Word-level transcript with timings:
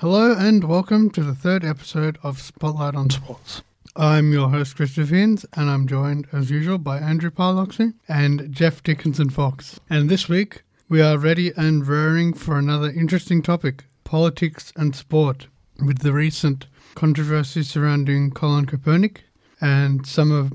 Hello 0.00 0.32
and 0.32 0.64
welcome 0.64 1.10
to 1.10 1.22
the 1.22 1.34
third 1.34 1.62
episode 1.62 2.16
of 2.22 2.40
Spotlight 2.40 2.94
on 2.94 3.10
Sports. 3.10 3.62
I'm 3.94 4.32
your 4.32 4.48
host, 4.48 4.76
Christopher 4.76 5.14
Hinds, 5.14 5.44
and 5.52 5.68
I'm 5.68 5.86
joined, 5.86 6.26
as 6.32 6.50
usual, 6.50 6.78
by 6.78 6.96
Andrew 6.96 7.30
Parloxy 7.30 7.92
and 8.08 8.50
Jeff 8.50 8.82
Dickinson 8.82 9.28
Fox. 9.28 9.78
And 9.90 10.08
this 10.08 10.26
week, 10.26 10.62
we 10.88 11.02
are 11.02 11.18
ready 11.18 11.52
and 11.54 11.86
raring 11.86 12.32
for 12.32 12.56
another 12.56 12.88
interesting 12.88 13.42
topic 13.42 13.84
politics 14.02 14.72
and 14.74 14.96
sport, 14.96 15.48
with 15.84 15.98
the 15.98 16.14
recent 16.14 16.66
controversy 16.94 17.62
surrounding 17.62 18.30
Colin 18.30 18.64
Kaepernick 18.64 19.18
and 19.60 20.06
some 20.06 20.32
of 20.32 20.54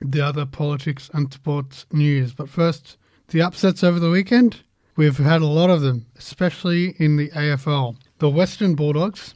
the 0.00 0.20
other 0.20 0.46
politics 0.46 1.10
and 1.12 1.32
sports 1.32 1.84
news. 1.90 2.32
But 2.32 2.48
first, 2.48 2.96
the 3.26 3.42
upsets 3.42 3.82
over 3.82 3.98
the 3.98 4.10
weekend. 4.10 4.60
We've 4.94 5.18
had 5.18 5.42
a 5.42 5.46
lot 5.46 5.70
of 5.70 5.80
them, 5.80 6.06
especially 6.16 6.94
in 7.00 7.16
the 7.16 7.30
AFL. 7.30 7.96
The 8.18 8.30
Western 8.30 8.74
Bulldogs 8.74 9.34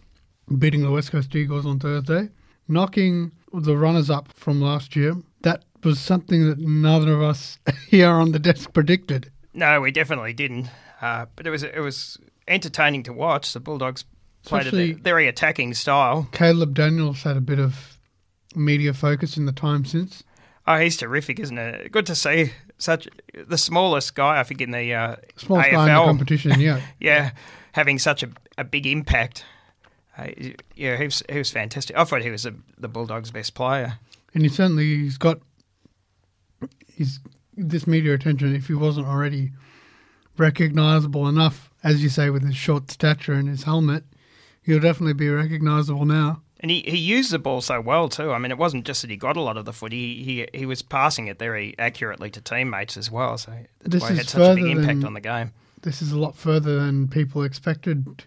beating 0.58 0.82
the 0.82 0.90
West 0.90 1.10
Coast 1.10 1.34
Eagles 1.34 1.66
on 1.66 1.78
Thursday, 1.78 2.28
knocking 2.68 3.32
the 3.52 3.76
runners 3.76 4.08
up 4.10 4.32
from 4.32 4.60
last 4.60 4.96
year. 4.96 5.14
That 5.42 5.64
was 5.84 6.00
something 6.00 6.48
that 6.48 6.58
neither 6.58 7.12
of 7.12 7.22
us 7.22 7.58
here 7.88 8.08
on 8.10 8.32
the 8.32 8.38
desk 8.38 8.72
predicted. 8.72 9.30
No, 9.52 9.80
we 9.80 9.90
definitely 9.90 10.32
didn't. 10.32 10.68
Uh, 11.00 11.26
but 11.36 11.46
it 11.46 11.50
was 11.50 11.62
it 11.62 11.80
was 11.80 12.18
entertaining 12.46 13.02
to 13.04 13.12
watch. 13.12 13.52
The 13.52 13.60
Bulldogs 13.60 14.04
played 14.44 14.62
Especially- 14.62 14.90
a 14.92 14.94
very 14.94 15.28
attacking 15.28 15.74
style. 15.74 16.28
Caleb 16.32 16.74
Daniels 16.74 17.22
had 17.22 17.36
a 17.36 17.40
bit 17.40 17.58
of 17.58 17.98
media 18.54 18.94
focus 18.94 19.36
in 19.36 19.46
the 19.46 19.52
time 19.52 19.84
since. 19.84 20.22
Oh, 20.66 20.76
he's 20.78 20.96
terrific, 20.96 21.38
isn't 21.40 21.56
it? 21.56 21.90
Good 21.92 22.06
to 22.06 22.14
see 22.14 22.52
such 22.78 23.08
the 23.46 23.56
smallest 23.58 24.14
guy. 24.14 24.38
I 24.38 24.42
think 24.42 24.60
in 24.60 24.70
the 24.70 24.92
uh, 24.94 25.16
Smallest 25.36 25.70
AFL. 25.70 25.72
guy 25.74 25.82
in 25.82 25.98
the 25.98 26.04
competition, 26.04 26.60
yeah. 26.60 26.80
yeah, 27.00 27.30
having 27.78 27.98
such 27.98 28.24
a, 28.24 28.28
a 28.58 28.64
big 28.64 28.86
impact. 28.86 29.44
Uh, 30.18 30.26
yeah, 30.74 30.96
he 30.96 31.04
was, 31.04 31.22
he 31.28 31.38
was 31.38 31.50
fantastic. 31.50 31.96
I 31.96 32.02
thought 32.02 32.22
he 32.22 32.30
was 32.30 32.42
the, 32.42 32.56
the 32.76 32.88
Bulldogs' 32.88 33.30
best 33.30 33.54
player. 33.54 34.00
And 34.34 34.42
he 34.42 34.48
certainly 34.48 34.84
he's 34.84 35.16
got 35.16 35.38
he's 36.92 37.20
this 37.56 37.86
media 37.86 38.14
attention 38.14 38.54
if 38.54 38.66
he 38.66 38.74
wasn't 38.74 39.06
already 39.06 39.52
recognizable 40.36 41.28
enough, 41.28 41.70
as 41.84 42.02
you 42.02 42.08
say, 42.08 42.30
with 42.30 42.44
his 42.44 42.56
short 42.56 42.90
stature 42.90 43.34
and 43.34 43.48
his 43.48 43.62
helmet, 43.62 44.04
he'll 44.62 44.80
definitely 44.80 45.14
be 45.14 45.28
recognizable 45.28 46.04
now. 46.04 46.42
And 46.60 46.72
he, 46.72 46.82
he 46.82 46.96
used 46.96 47.30
the 47.30 47.38
ball 47.38 47.60
so 47.60 47.80
well 47.80 48.08
too. 48.08 48.32
I 48.32 48.38
mean, 48.38 48.50
it 48.50 48.58
wasn't 48.58 48.84
just 48.84 49.02
that 49.02 49.10
he 49.10 49.16
got 49.16 49.36
a 49.36 49.40
lot 49.40 49.56
of 49.56 49.64
the 49.64 49.72
foot; 49.72 49.92
he 49.92 50.24
he 50.24 50.58
he 50.58 50.66
was 50.66 50.82
passing 50.82 51.28
it 51.28 51.38
very 51.38 51.76
accurately 51.78 52.30
to 52.30 52.40
teammates 52.40 52.96
as 52.96 53.08
well. 53.08 53.38
So 53.38 53.52
that's 53.80 53.92
This 53.92 54.02
why 54.02 54.10
he 54.10 54.16
had 54.16 54.28
such 54.28 54.42
a 54.42 54.54
big 54.56 54.76
impact 54.76 55.04
on 55.04 55.14
the 55.14 55.20
game. 55.20 55.52
This 55.82 56.02
is 56.02 56.12
a 56.12 56.18
lot 56.18 56.36
further 56.36 56.76
than 56.80 57.08
people 57.08 57.42
expected 57.42 58.24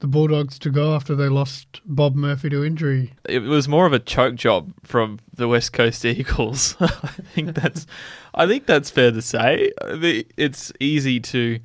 the 0.00 0.06
Bulldogs 0.06 0.58
to 0.58 0.70
go 0.70 0.94
after 0.94 1.14
they 1.14 1.28
lost 1.28 1.80
Bob 1.86 2.14
Murphy 2.14 2.50
to 2.50 2.62
injury. 2.64 3.12
it 3.26 3.38
was 3.40 3.68
more 3.68 3.86
of 3.86 3.92
a 3.92 3.98
choke 3.98 4.34
job 4.34 4.72
from 4.82 5.18
the 5.32 5.48
West 5.48 5.72
Coast 5.72 6.04
Eagles. 6.04 6.76
I 6.80 6.86
think 7.34 7.54
that's, 7.54 7.86
I 8.34 8.46
think 8.46 8.66
that's 8.66 8.90
fair 8.90 9.10
to 9.12 9.22
say. 9.22 9.72
I 9.80 9.94
mean, 9.94 10.24
It's 10.36 10.72
easy 10.80 11.20
to 11.20 11.58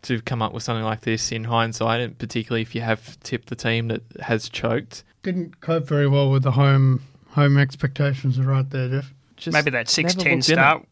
to 0.00 0.20
come 0.22 0.40
up 0.42 0.52
with 0.52 0.62
something 0.62 0.84
like 0.84 1.00
this 1.00 1.32
in 1.32 1.42
hindsight, 1.44 2.00
and 2.00 2.16
particularly 2.18 2.62
if 2.62 2.72
you 2.74 2.80
have 2.80 3.18
tipped 3.20 3.48
the 3.48 3.56
team 3.56 3.88
that 3.88 4.02
has 4.20 4.48
choked. 4.48 5.02
Didn't 5.24 5.60
cope 5.60 5.86
very 5.88 6.06
well 6.06 6.30
with 6.30 6.44
the 6.44 6.52
home 6.52 7.02
home 7.30 7.58
expectations 7.58 8.38
right 8.40 8.68
there, 8.70 8.88
Jeff. 8.88 9.12
Just 9.36 9.52
Maybe 9.52 9.70
that 9.72 9.88
6 9.88 10.16
never 10.16 10.24
10 10.24 10.36
looked 10.36 10.48
in 10.48 10.52
it. 10.52 10.56
start 10.56 10.88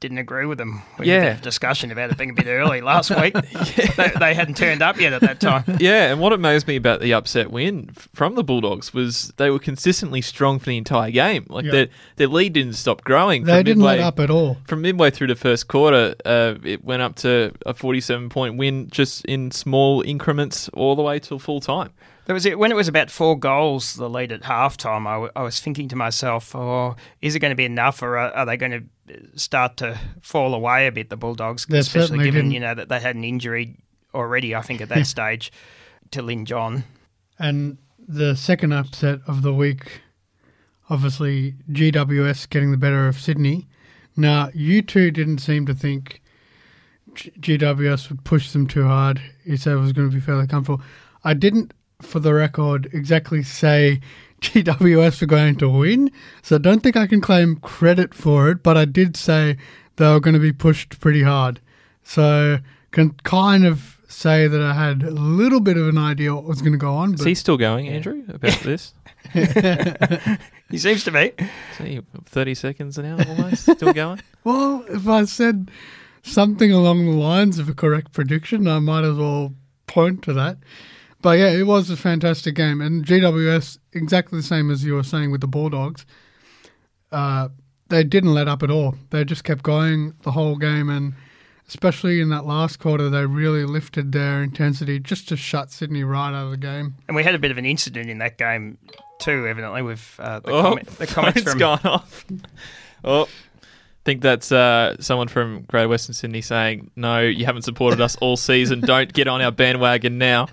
didn't 0.00 0.16
agree 0.18 0.46
with 0.46 0.56
them. 0.58 0.82
We 0.98 1.06
Yeah. 1.06 1.14
had 1.14 1.22
a 1.22 1.26
bit 1.26 1.36
of 1.36 1.42
discussion 1.42 1.90
about 1.92 2.10
it 2.10 2.16
being 2.16 2.30
a 2.30 2.34
bit 2.34 2.46
early 2.46 2.80
last 2.80 3.10
week. 3.20 3.34
they, 3.34 4.10
they 4.18 4.34
hadn't 4.34 4.56
turned 4.56 4.80
up 4.82 4.98
yet 4.98 5.12
at 5.12 5.20
that 5.20 5.40
time. 5.40 5.64
Yeah, 5.78 6.10
and 6.10 6.20
what 6.20 6.32
amazed 6.32 6.66
me 6.66 6.76
about 6.76 7.00
the 7.00 7.12
upset 7.12 7.50
win 7.50 7.90
from 8.14 8.34
the 8.34 8.42
Bulldogs 8.42 8.92
was 8.94 9.32
they 9.36 9.50
were 9.50 9.58
consistently 9.58 10.20
strong 10.22 10.58
for 10.58 10.66
the 10.70 10.78
entire 10.78 11.10
game. 11.10 11.44
Like 11.48 11.66
Yeah. 11.66 11.70
their 11.72 11.88
their 12.16 12.26
lead 12.28 12.54
didn't 12.54 12.74
stop 12.74 13.04
growing. 13.04 13.44
They 13.44 13.58
from 13.58 13.64
didn't 13.64 13.82
let 13.82 13.92
midway- 13.98 14.06
up 14.06 14.20
at 14.20 14.30
all. 14.30 14.56
From 14.66 14.80
midway 14.82 15.10
through 15.10 15.28
the 15.28 15.36
first 15.36 15.68
quarter, 15.68 16.14
uh, 16.24 16.54
it 16.64 16.82
went 16.84 17.02
up 17.02 17.16
to 17.16 17.52
a 17.66 17.74
47 17.74 18.28
point 18.30 18.56
win 18.56 18.88
just 18.90 19.24
in 19.26 19.50
small 19.50 20.00
increments 20.02 20.68
all 20.70 20.96
the 20.96 21.02
way 21.02 21.18
till 21.18 21.38
full 21.38 21.60
time. 21.60 21.90
There 22.26 22.34
was 22.34 22.46
when 22.46 22.70
it 22.70 22.76
was 22.76 22.86
about 22.86 23.10
four 23.10 23.36
goals, 23.36 23.94
the 23.94 24.08
lead 24.08 24.30
at 24.30 24.42
halftime. 24.42 25.04
I, 25.06 25.14
w- 25.14 25.32
I 25.34 25.42
was 25.42 25.58
thinking 25.58 25.88
to 25.88 25.96
myself, 25.96 26.54
"Oh, 26.54 26.94
is 27.20 27.34
it 27.34 27.40
going 27.40 27.50
to 27.50 27.56
be 27.56 27.64
enough, 27.64 28.02
or 28.02 28.18
are, 28.18 28.30
are 28.32 28.46
they 28.46 28.56
going 28.56 28.70
to 28.70 28.82
start 29.34 29.76
to 29.78 29.98
fall 30.20 30.54
away 30.54 30.86
a 30.86 30.92
bit?" 30.92 31.10
The 31.10 31.16
Bulldogs, 31.16 31.66
They 31.66 31.78
especially 31.78 32.18
given 32.24 32.34
didn't. 32.46 32.50
you 32.52 32.60
know 32.60 32.74
that 32.74 32.88
they 32.88 33.00
had 33.00 33.16
an 33.16 33.24
injury 33.24 33.76
already. 34.14 34.54
I 34.54 34.62
think 34.62 34.80
at 34.80 34.88
that 34.90 35.06
stage 35.16 35.52
to 36.10 36.22
Lin 36.22 36.44
Jong. 36.46 36.84
And 37.38 37.78
the 38.06 38.34
second 38.36 38.72
upset 38.72 39.20
of 39.26 39.42
the 39.42 39.54
week, 39.54 40.00
obviously 40.88 41.54
GWS 41.70 42.48
getting 42.50 42.70
the 42.70 42.76
better 42.76 43.06
of 43.08 43.20
Sydney. 43.20 43.66
Now, 44.16 44.50
you 44.54 44.82
two 44.82 45.10
didn't 45.10 45.38
seem 45.38 45.64
to 45.66 45.74
think 45.74 46.20
G- 47.14 47.30
GWS 47.40 48.08
would 48.10 48.24
push 48.24 48.50
them 48.52 48.66
too 48.66 48.84
hard. 48.84 49.20
You 49.44 49.56
said 49.56 49.74
it 49.74 49.76
was 49.76 49.92
going 49.92 50.10
to 50.10 50.14
be 50.14 50.20
fairly 50.20 50.46
comfortable. 50.46 50.82
I 51.24 51.34
didn't, 51.34 51.72
for 52.02 52.20
the 52.20 52.34
record, 52.34 52.88
exactly 52.92 53.42
say 53.42 54.00
GWS 54.40 55.20
were 55.20 55.26
going 55.26 55.56
to 55.56 55.68
win, 55.68 56.10
so 56.42 56.56
I 56.56 56.58
don't 56.58 56.82
think 56.82 56.96
I 56.96 57.06
can 57.06 57.20
claim 57.20 57.56
credit 57.56 58.14
for 58.14 58.50
it, 58.50 58.62
but 58.62 58.76
I 58.76 58.84
did 58.84 59.16
say 59.16 59.56
they 59.96 60.08
were 60.08 60.20
going 60.20 60.34
to 60.34 60.40
be 60.40 60.52
pushed 60.52 61.00
pretty 61.00 61.22
hard. 61.22 61.60
So 62.02 62.58
can 62.90 63.10
kind 63.22 63.64
of 63.64 63.98
say 64.08 64.48
that 64.48 64.60
I 64.60 64.72
had 64.74 65.02
a 65.02 65.10
little 65.10 65.60
bit 65.60 65.76
of 65.76 65.88
an 65.88 65.98
idea 65.98 66.34
what 66.34 66.44
was 66.44 66.60
going 66.60 66.72
to 66.72 66.78
go 66.78 66.94
on. 66.94 67.14
Is 67.14 67.24
he 67.24 67.34
still 67.34 67.56
going, 67.56 67.88
Andrew, 67.88 68.24
about 68.28 68.58
this? 68.62 68.94
He 70.70 70.78
seems 70.78 71.04
to 71.04 71.10
be. 71.10 71.32
See, 71.76 72.00
30 72.24 72.54
seconds 72.54 72.98
an 72.98 73.06
hour 73.06 73.24
almost, 73.28 73.62
still 73.64 73.92
going? 73.92 74.20
Well, 74.42 74.86
if 74.88 75.06
I 75.06 75.26
said 75.26 75.70
something 76.22 76.72
along 76.72 77.04
the 77.04 77.12
lines 77.12 77.58
of 77.58 77.68
a 77.68 77.74
correct 77.74 78.12
prediction, 78.12 78.66
I 78.66 78.78
might 78.78 79.04
as 79.04 79.18
well 79.18 79.52
point 79.86 80.22
to 80.22 80.32
that. 80.32 80.56
But 81.22 81.38
yeah, 81.38 81.50
it 81.50 81.66
was 81.66 81.90
a 81.90 81.96
fantastic 81.96 82.54
game, 82.54 82.80
and 82.80 83.04
GWS 83.04 83.78
exactly 83.92 84.38
the 84.38 84.42
same 84.42 84.70
as 84.70 84.84
you 84.84 84.94
were 84.94 85.02
saying 85.02 85.30
with 85.30 85.40
the 85.40 85.46
Bulldogs. 85.46 86.06
Uh, 87.12 87.48
they 87.88 88.04
didn't 88.04 88.32
let 88.32 88.48
up 88.48 88.62
at 88.62 88.70
all. 88.70 88.94
They 89.10 89.24
just 89.24 89.44
kept 89.44 89.62
going 89.62 90.14
the 90.22 90.30
whole 90.30 90.56
game, 90.56 90.88
and 90.88 91.14
especially 91.68 92.20
in 92.20 92.30
that 92.30 92.46
last 92.46 92.78
quarter, 92.78 93.10
they 93.10 93.26
really 93.26 93.64
lifted 93.64 94.12
their 94.12 94.42
intensity 94.42 94.98
just 94.98 95.28
to 95.28 95.36
shut 95.36 95.70
Sydney 95.70 96.04
right 96.04 96.30
out 96.30 96.46
of 96.46 96.50
the 96.52 96.56
game. 96.56 96.94
And 97.06 97.16
we 97.16 97.22
had 97.22 97.34
a 97.34 97.38
bit 97.38 97.50
of 97.50 97.58
an 97.58 97.66
incident 97.66 98.08
in 98.08 98.18
that 98.18 98.38
game 98.38 98.78
too, 99.20 99.46
evidently, 99.46 99.82
with 99.82 100.16
uh, 100.18 100.40
the, 100.40 100.50
oh, 100.50 100.62
comment, 100.62 100.86
the 100.98 101.06
comments 101.06 101.42
from 101.42 101.58
gone 101.58 101.80
off. 101.84 102.24
Oh, 103.04 103.24
I 103.24 104.04
think 104.04 104.22
that's 104.22 104.50
uh, 104.50 104.96
someone 105.00 105.28
from 105.28 105.62
Greater 105.62 105.88
Western 105.88 106.14
Sydney 106.14 106.40
saying, 106.40 106.90
no, 106.96 107.20
you 107.20 107.44
haven't 107.44 107.62
supported 107.62 108.00
us 108.00 108.16
all 108.16 108.36
season. 108.36 108.80
Don't 108.80 109.12
get 109.12 109.28
on 109.28 109.42
our 109.42 109.52
bandwagon 109.52 110.16
now. 110.16 110.48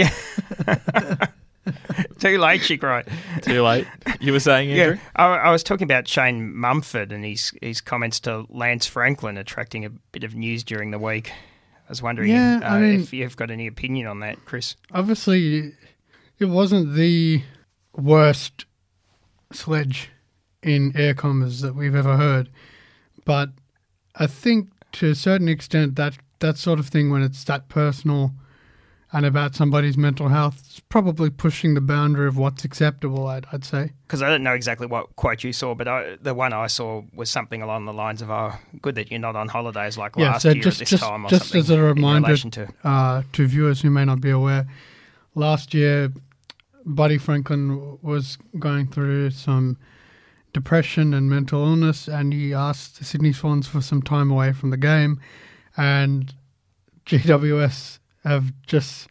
Yeah. 0.00 1.26
Too 2.18 2.38
late, 2.38 2.62
she 2.62 2.76
cried. 2.78 3.06
Too 3.42 3.62
late. 3.62 3.86
You 4.20 4.32
were 4.32 4.40
saying, 4.40 4.70
Andrew? 4.72 4.96
Yeah, 4.96 5.00
I, 5.16 5.26
I 5.36 5.50
was 5.50 5.62
talking 5.62 5.84
about 5.84 6.08
Shane 6.08 6.54
Mumford 6.56 7.12
and 7.12 7.24
his 7.24 7.52
his 7.62 7.80
comments 7.80 8.18
to 8.20 8.46
Lance 8.48 8.86
Franklin 8.86 9.36
attracting 9.36 9.84
a 9.84 9.90
bit 9.90 10.24
of 10.24 10.34
news 10.34 10.64
during 10.64 10.90
the 10.90 10.98
week. 10.98 11.30
I 11.30 11.88
was 11.90 12.02
wondering 12.02 12.30
Yeah, 12.30 12.60
uh, 12.62 12.68
I 12.74 12.80
mean- 12.80 13.00
if 13.00 13.12
you've 13.12 13.36
got 13.36 13.50
any 13.50 13.66
opinion 13.66 14.06
on 14.06 14.20
that, 14.20 14.44
Chris. 14.44 14.76
obviously 14.92 15.72
it 16.38 16.46
wasn't 16.46 16.94
the 16.94 17.42
worst 17.94 18.64
sledge 19.52 20.10
in 20.62 20.92
air 20.96 21.14
commas 21.14 21.60
that 21.60 21.74
we've 21.74 21.94
ever 21.96 22.16
heard 22.16 22.48
but 23.24 23.48
i 24.14 24.26
think 24.26 24.68
to 24.92 25.08
a 25.10 25.14
certain 25.14 25.48
extent 25.48 25.96
that 25.96 26.16
that 26.38 26.56
sort 26.56 26.78
of 26.78 26.86
thing 26.86 27.10
when 27.10 27.22
it's 27.22 27.42
that 27.44 27.68
personal 27.68 28.32
and 29.12 29.26
about 29.26 29.54
somebody's 29.56 29.96
mental 29.96 30.28
health 30.28 30.62
is 30.70 30.80
probably 30.88 31.30
pushing 31.30 31.74
the 31.74 31.80
boundary 31.80 32.28
of 32.28 32.36
what's 32.36 32.64
acceptable 32.64 33.26
i'd, 33.26 33.44
I'd 33.52 33.64
say 33.64 33.90
Because 34.06 34.22
I 34.22 34.28
don't 34.28 34.42
know 34.42 34.54
exactly 34.54 34.86
what 34.86 35.14
quote 35.16 35.42
you 35.44 35.52
saw, 35.52 35.74
but 35.74 35.88
I, 35.88 36.16
the 36.22 36.34
one 36.34 36.52
I 36.52 36.66
saw 36.68 37.02
was 37.14 37.28
something 37.30 37.62
along 37.62 37.86
the 37.86 37.92
lines 37.92 38.22
of, 38.22 38.30
"Oh, 38.30 38.52
good 38.82 38.94
that 38.96 39.10
you're 39.10 39.20
not 39.20 39.36
on 39.36 39.48
holidays 39.48 39.96
like 39.98 40.16
Yeah, 40.16 40.30
last 40.32 40.42
so 40.42 40.50
year 40.50 40.62
just- 40.62 40.76
at 40.76 40.80
this 40.80 40.90
just- 40.90 41.02
time." 41.02 41.26
Or 41.26 41.28
just 41.28 41.46
something 41.48 41.60
as 41.60 41.70
a 41.70 41.80
reminder- 41.82 42.36
to 42.36 42.68
uh, 42.84 43.22
to 43.32 43.46
viewers 43.46 43.80
who 43.82 43.90
may 43.90 44.04
not 44.04 44.20
be 44.20 44.30
aware, 44.30 44.66
last 45.34 45.74
year, 45.74 46.12
Buddy 46.84 47.18
Franklin 47.18 47.98
was 48.02 48.36
going 48.58 48.88
through 48.88 49.30
some 49.30 49.76
depression 50.52 51.14
and 51.14 51.30
mental 51.30 51.62
illness, 51.64 52.08
and 52.08 52.32
he 52.32 52.52
asked 52.52 52.98
the 52.98 53.04
Sydney 53.04 53.32
Swans 53.32 53.68
for 53.68 53.80
some 53.80 54.02
time 54.02 54.30
away 54.32 54.52
from 54.52 54.70
the 54.70 54.76
game. 54.76 55.20
And 55.76 56.34
GWS 57.06 57.99
have 58.24 58.52
just 58.66 59.08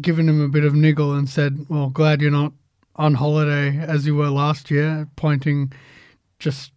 given 0.00 0.28
him 0.28 0.40
a 0.40 0.48
bit 0.48 0.64
of 0.64 0.74
niggle 0.74 1.12
and 1.12 1.28
said, 1.28 1.66
Well, 1.68 1.88
glad 1.90 2.20
you're 2.20 2.30
not 2.30 2.52
on 2.96 3.14
holiday 3.14 3.78
as 3.78 4.06
you 4.06 4.14
were 4.14 4.28
last 4.30 4.70
year, 4.70 5.08
pointing, 5.16 5.72
just 6.38 6.72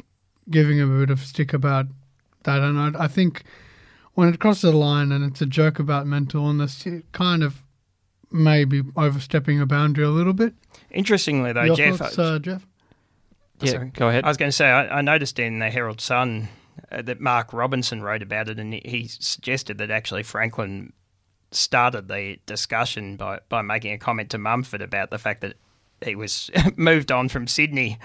giving 0.49 0.77
him 0.77 0.95
a 0.95 0.99
bit 0.99 1.09
of 1.09 1.19
stick 1.19 1.53
about 1.53 1.87
that. 2.43 2.61
And 2.61 2.79
I, 2.97 3.03
I 3.03 3.07
think 3.07 3.43
when 4.13 4.29
it 4.33 4.39
crosses 4.39 4.71
the 4.71 4.77
line 4.77 5.11
and 5.11 5.25
it's 5.25 5.41
a 5.41 5.45
joke 5.45 5.79
about 5.79 6.07
mental 6.07 6.45
illness, 6.45 6.85
it 6.85 7.03
kind 7.11 7.43
of 7.43 7.63
maybe 8.31 8.83
overstepping 8.95 9.59
a 9.61 9.65
boundary 9.65 10.05
a 10.05 10.09
little 10.09 10.33
bit. 10.33 10.53
Interestingly, 10.91 11.51
though, 11.53 11.63
Your 11.63 11.75
Jeff, 11.75 11.97
thoughts, 11.97 12.19
uh, 12.19 12.39
Jeff? 12.39 12.65
Yeah, 13.61 13.71
Sorry. 13.71 13.91
go 13.95 14.09
ahead. 14.09 14.23
I 14.23 14.27
was 14.27 14.37
going 14.37 14.49
to 14.49 14.55
say, 14.55 14.69
I, 14.69 14.99
I 14.99 15.01
noticed 15.01 15.39
in 15.39 15.59
the 15.59 15.69
Herald 15.69 16.01
Sun 16.01 16.49
uh, 16.91 17.01
that 17.01 17.19
Mark 17.19 17.53
Robinson 17.53 18.01
wrote 18.01 18.21
about 18.21 18.49
it, 18.49 18.59
and 18.59 18.73
he, 18.73 19.07
suggested 19.07 19.77
that 19.77 19.91
actually 19.91 20.23
Franklin 20.23 20.93
started 21.51 22.07
the 22.07 22.37
discussion 22.45 23.15
by, 23.15 23.39
by 23.49 23.61
making 23.61 23.93
a 23.93 23.97
comment 23.97 24.29
to 24.31 24.37
Mumford 24.37 24.81
about 24.81 25.09
the 25.09 25.17
fact 25.17 25.41
that 25.41 25.55
he 26.03 26.15
was 26.15 26.51
moved 26.75 27.11
on 27.11 27.29
from 27.29 27.47
Sydney. 27.47 27.97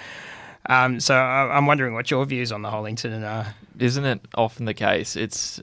Um, 0.66 1.00
so 1.00 1.14
I, 1.14 1.56
I'm 1.56 1.66
wondering 1.66 1.94
what 1.94 2.10
your 2.10 2.24
views 2.24 2.52
on 2.52 2.62
the 2.62 2.70
whole 2.70 2.86
incident 2.86 3.24
are. 3.24 3.54
Isn't 3.78 4.04
it 4.04 4.20
often 4.34 4.66
the 4.66 4.74
case? 4.74 5.16
It's 5.16 5.60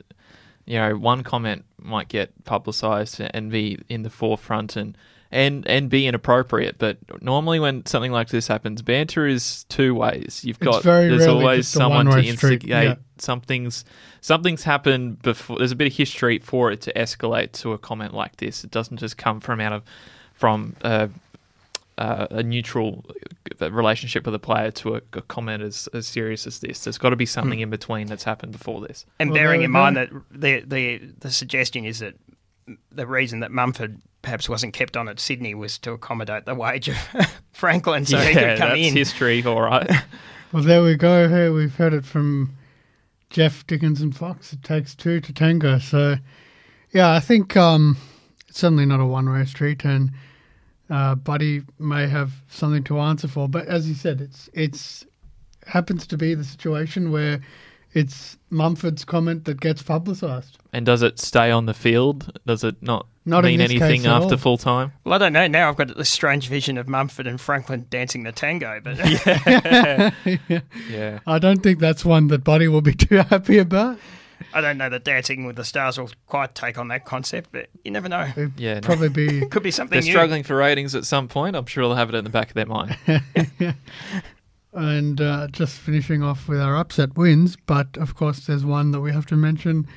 you 0.66 0.78
know 0.78 0.98
one 0.98 1.24
comment 1.24 1.66
might 1.80 2.10
get 2.10 2.44
publicised 2.44 3.22
and 3.22 3.52
be 3.52 3.80
in 3.90 4.04
the 4.04 4.10
forefront 4.10 4.76
and 4.76 4.98
and 5.32 5.68
and 5.68 5.90
be 5.90 6.08
inappropriate, 6.08 6.78
but 6.78 6.98
normally 7.22 7.60
when 7.60 7.86
something 7.86 8.12
like 8.12 8.30
this 8.30 8.48
happens, 8.48 8.82
banter 8.82 9.28
is 9.28 9.66
two 9.66 9.94
ways. 9.94 10.42
You've 10.44 10.60
got 10.60 10.84
very 10.84 11.10
there's 11.10 11.28
always 11.28 11.68
someone 11.68 12.06
to 12.06 12.12
one-way 12.12 12.36
street, 12.36 12.54
instigate 12.64 12.88
yeah. 12.88 12.96
something's 13.18 13.84
something's 14.22 14.64
happened 14.64 15.22
before. 15.22 15.58
There's 15.58 15.72
a 15.72 15.76
bit 15.76 15.88
of 15.88 15.94
history 15.98 16.40
for 16.40 16.72
it 16.72 16.82
to 16.82 16.94
escalate 16.94 17.52
to 17.54 17.74
a 17.74 17.78
comment 17.78 18.14
like 18.14 18.38
this. 18.38 18.64
It 18.64 18.72
doesn't 18.72 18.98
just 18.98 19.18
come 19.18 19.40
from 19.40 19.60
out 19.60 19.74
of 19.74 19.84
from. 20.34 20.76
Uh, 20.84 21.08
uh, 22.00 22.28
a 22.30 22.44
neutral 22.44 23.04
uh, 23.60 23.72
relationship 23.72 24.24
with 24.24 24.36
a 24.36 24.40
player 24.40 24.70
to 24.70 24.94
a, 24.98 25.02
a 25.14 25.22
comment 25.24 25.64
as, 25.64 25.90
as 25.96 26.06
serious 26.06 26.46
as 26.46 26.60
this. 26.60 26.84
There's 26.84 27.00
got 27.00 27.10
to 27.10 27.16
be 27.16 27.26
Hmm. 27.26 27.30
something 27.30 27.60
in 27.60 27.72
between 27.72 28.06
that's 28.06 28.24
happened 28.24 28.52
before 28.52 28.82
this. 28.82 29.04
And 29.20 29.32
Well, 29.32 29.40
bearing 29.40 29.64
in 29.64 29.72
mind 29.72 29.98
that 29.98 30.12
the, 30.30 30.60
the 30.62 31.02
the 31.20 31.32
suggestion 31.32 31.86
is 31.86 31.98
that 31.98 32.14
the 32.92 33.08
reason 33.08 33.40
that 33.40 33.52
Mumford 33.52 34.00
perhaps 34.22 34.50
wasn't 34.50 34.74
kept 34.74 34.98
on 34.98 35.08
at 35.08 35.20
Sydney 35.20 35.54
was 35.56 35.78
to 35.80 35.92
accommodate 35.92 36.46
the 36.46 36.56
wage 36.56 36.90
of 36.90 36.98
Franklin, 37.52 38.06
so 38.06 38.18
he 38.18 38.34
could 38.34 38.58
come 38.58 38.70
that's 38.70 38.80
in. 38.88 38.96
history, 38.96 39.44
all 39.46 39.62
right. 39.62 39.90
Well, 40.54 40.64
there 40.64 40.82
we 40.82 40.96
go. 40.96 41.28
Here 41.28 41.52
we've 41.52 41.76
heard 41.76 41.94
it 41.94 42.06
from 42.06 42.56
Jeff 43.30 43.68
Dickinson 43.68 44.14
Fox. 44.14 44.54
It 44.54 44.64
takes 44.64 44.96
two 44.96 45.20
to 45.20 45.34
tango. 45.34 45.78
So, 45.78 46.16
yeah, 46.92 47.12
I 47.12 47.20
think 47.20 47.58
um, 47.58 47.98
it's 48.48 48.60
certainly 48.60 48.86
not 48.86 49.02
a 49.02 49.06
one-way 49.06 49.44
street, 49.44 49.84
and 49.84 50.10
uh, 50.90 51.16
Buddy 51.16 51.64
may 51.80 52.08
have 52.08 52.32
something 52.48 52.82
to 52.86 52.98
answer 52.98 53.28
for. 53.28 53.50
But 53.50 53.68
as 53.68 53.90
you 53.90 53.94
said, 53.94 54.22
it's 54.22 54.50
it's 54.54 55.06
happens 55.66 56.08
to 56.08 56.18
be 56.18 56.34
the 56.34 56.46
situation 56.46 57.12
where 57.12 57.42
it's 57.94 58.38
Mumford's 58.50 59.04
comment 59.04 59.44
that 59.46 59.60
gets 59.60 59.84
publicised. 59.84 60.60
and 60.72 60.86
does 60.86 61.02
it 61.02 61.20
stay 61.20 61.52
on 61.52 61.66
the 61.66 61.74
field? 61.74 62.40
Does 62.46 62.64
it 62.64 62.82
not, 62.82 63.06
Not 63.28 63.44
mean 63.44 63.62
anything 63.62 64.06
after 64.08 64.38
full 64.38 64.58
time? 64.58 64.94
Well, 65.04 65.14
I 65.14 65.18
don't 65.18 65.34
know. 65.34 65.48
Now 65.48 65.70
I've 65.70 65.76
got 65.76 65.96
this 65.96 66.10
strange 66.10 66.48
vision 66.48 66.78
of 66.78 66.88
Mumford 66.88 67.28
and 67.28 67.40
Franklin 67.40 67.86
dancing 67.90 68.24
the 68.24 68.32
tango, 68.32 68.80
but 68.84 68.98
Yeah. 70.50 70.60
yeah, 70.90 71.20
I 71.28 71.38
don't 71.40 71.62
think 71.62 71.80
that's 71.80 72.04
one 72.06 72.28
that 72.28 72.44
Buddy 72.44 72.68
will 72.68 72.82
be 72.82 72.94
too 72.96 73.18
happy 73.18 73.58
about. 73.60 74.00
I 74.54 74.62
don't 74.62 74.78
know 74.78 74.88
that 74.90 75.04
Dancing 75.04 75.46
with 75.46 75.56
the 75.56 75.66
Stars 75.66 75.98
will 76.00 76.12
quite 76.28 76.54
take 76.56 76.78
on 76.78 76.88
that 76.90 77.06
concept, 77.06 77.50
but 77.52 77.68
you 77.84 77.90
never 77.92 78.08
know. 78.08 78.22
It'd 78.22 78.60
Yeah, 78.60 78.76
no. 78.76 78.82
probably 78.82 79.10
be 79.10 79.46
Could 79.48 79.64
be 79.64 79.72
something 79.72 79.96
They're 80.00 80.06
new. 80.06 80.12
struggling 80.12 80.44
for 80.44 80.56
ratings 80.56 80.94
at 80.96 81.06
some 81.06 81.28
point. 81.28 81.56
I'm 81.56 81.66
sure 81.66 81.84
they'll 81.84 81.96
have 81.96 82.10
it 82.10 82.16
in 82.16 82.24
the 82.24 82.30
back 82.30 82.50
of 82.50 82.54
their 82.54 82.66
mind. 82.68 82.96
And 84.74 85.20
uh, 85.20 85.48
just 85.48 85.76
finishing 85.80 86.22
off 86.22 86.48
with 86.48 86.62
our 86.62 86.76
upset 86.78 87.18
wins, 87.18 87.58
but 87.66 87.98
of 87.98 88.16
course, 88.16 88.46
there's 88.46 88.64
one 88.64 88.92
that 88.92 89.00
we 89.02 89.12
have 89.12 89.26
to 89.28 89.36
mention 89.36 89.88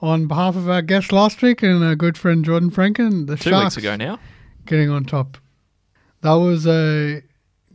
on 0.00 0.26
behalf 0.26 0.56
of 0.56 0.68
our 0.68 0.82
guest 0.82 1.12
last 1.12 1.42
week 1.42 1.62
and 1.62 1.82
our 1.84 1.94
good 1.94 2.16
friend 2.16 2.44
Jordan 2.44 2.70
Franken, 2.70 3.26
the 3.26 3.36
Two 3.36 3.50
Sharks 3.50 3.76
weeks 3.76 3.84
ago 3.84 3.96
now. 3.96 4.18
getting 4.66 4.90
on 4.90 5.04
top. 5.04 5.38
That 6.22 6.34
was 6.34 6.66
a 6.66 7.22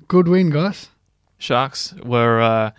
good 0.08 0.28
win, 0.28 0.50
guys. 0.50 0.90
Sharks 1.38 1.94
were 2.04 2.42
uh, 2.42 2.72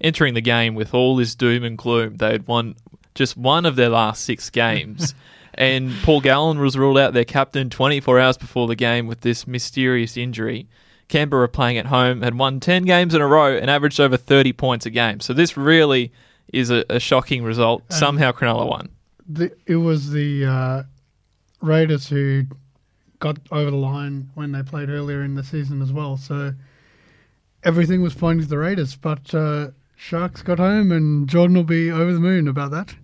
entering 0.00 0.34
the 0.34 0.40
game 0.40 0.74
with 0.74 0.94
all 0.94 1.16
this 1.16 1.34
doom 1.34 1.64
and 1.64 1.76
gloom. 1.76 2.16
They 2.16 2.32
had 2.32 2.46
won 2.46 2.74
just 3.14 3.36
one 3.36 3.66
of 3.66 3.76
their 3.76 3.88
last 3.88 4.24
six 4.24 4.48
games. 4.50 5.14
and 5.54 5.92
Paul 6.02 6.20
Gallen 6.20 6.58
was 6.58 6.76
ruled 6.76 6.98
out 6.98 7.14
their 7.14 7.24
captain 7.24 7.68
24 7.70 8.18
hours 8.20 8.36
before 8.36 8.66
the 8.68 8.76
game 8.76 9.06
with 9.06 9.20
this 9.22 9.46
mysterious 9.46 10.16
injury. 10.16 10.68
Canberra 11.08 11.48
playing 11.48 11.78
at 11.78 11.86
home, 11.86 12.20
had 12.22 12.36
won 12.38 12.60
10 12.60 12.84
games 12.84 13.14
in 13.14 13.20
a 13.22 13.26
row 13.26 13.56
and 13.56 13.70
averaged 13.70 13.98
over 13.98 14.16
30 14.16 14.52
points 14.52 14.84
a 14.86 14.90
game. 14.90 15.20
So 15.20 15.32
this 15.32 15.56
really 15.56 16.12
is 16.52 16.70
a, 16.70 16.84
a 16.88 17.00
shocking 17.00 17.42
result. 17.42 17.82
Um, 17.90 17.98
Somehow 17.98 18.32
Cronulla 18.32 18.68
won. 18.68 18.88
The, 19.28 19.52
it 19.66 19.76
was 19.76 20.10
the 20.10 20.46
uh, 20.46 20.82
Raiders 21.60 22.08
who 22.08 22.44
got 23.20 23.38
over 23.50 23.70
the 23.70 23.76
line 23.76 24.30
when 24.34 24.52
they 24.52 24.62
played 24.62 24.88
earlier 24.88 25.22
in 25.22 25.34
the 25.34 25.44
season 25.44 25.82
as 25.82 25.92
well. 25.92 26.16
So 26.16 26.54
everything 27.64 28.02
was 28.02 28.14
pointing 28.14 28.44
to 28.44 28.48
the 28.48 28.58
Raiders, 28.58 28.96
but 28.96 29.34
uh, 29.34 29.68
Sharks 29.96 30.42
got 30.42 30.58
home, 30.58 30.92
and 30.92 31.28
Jordan 31.28 31.56
will 31.56 31.64
be 31.64 31.90
over 31.90 32.12
the 32.12 32.20
moon 32.20 32.48
about 32.48 32.70
that. 32.70 32.94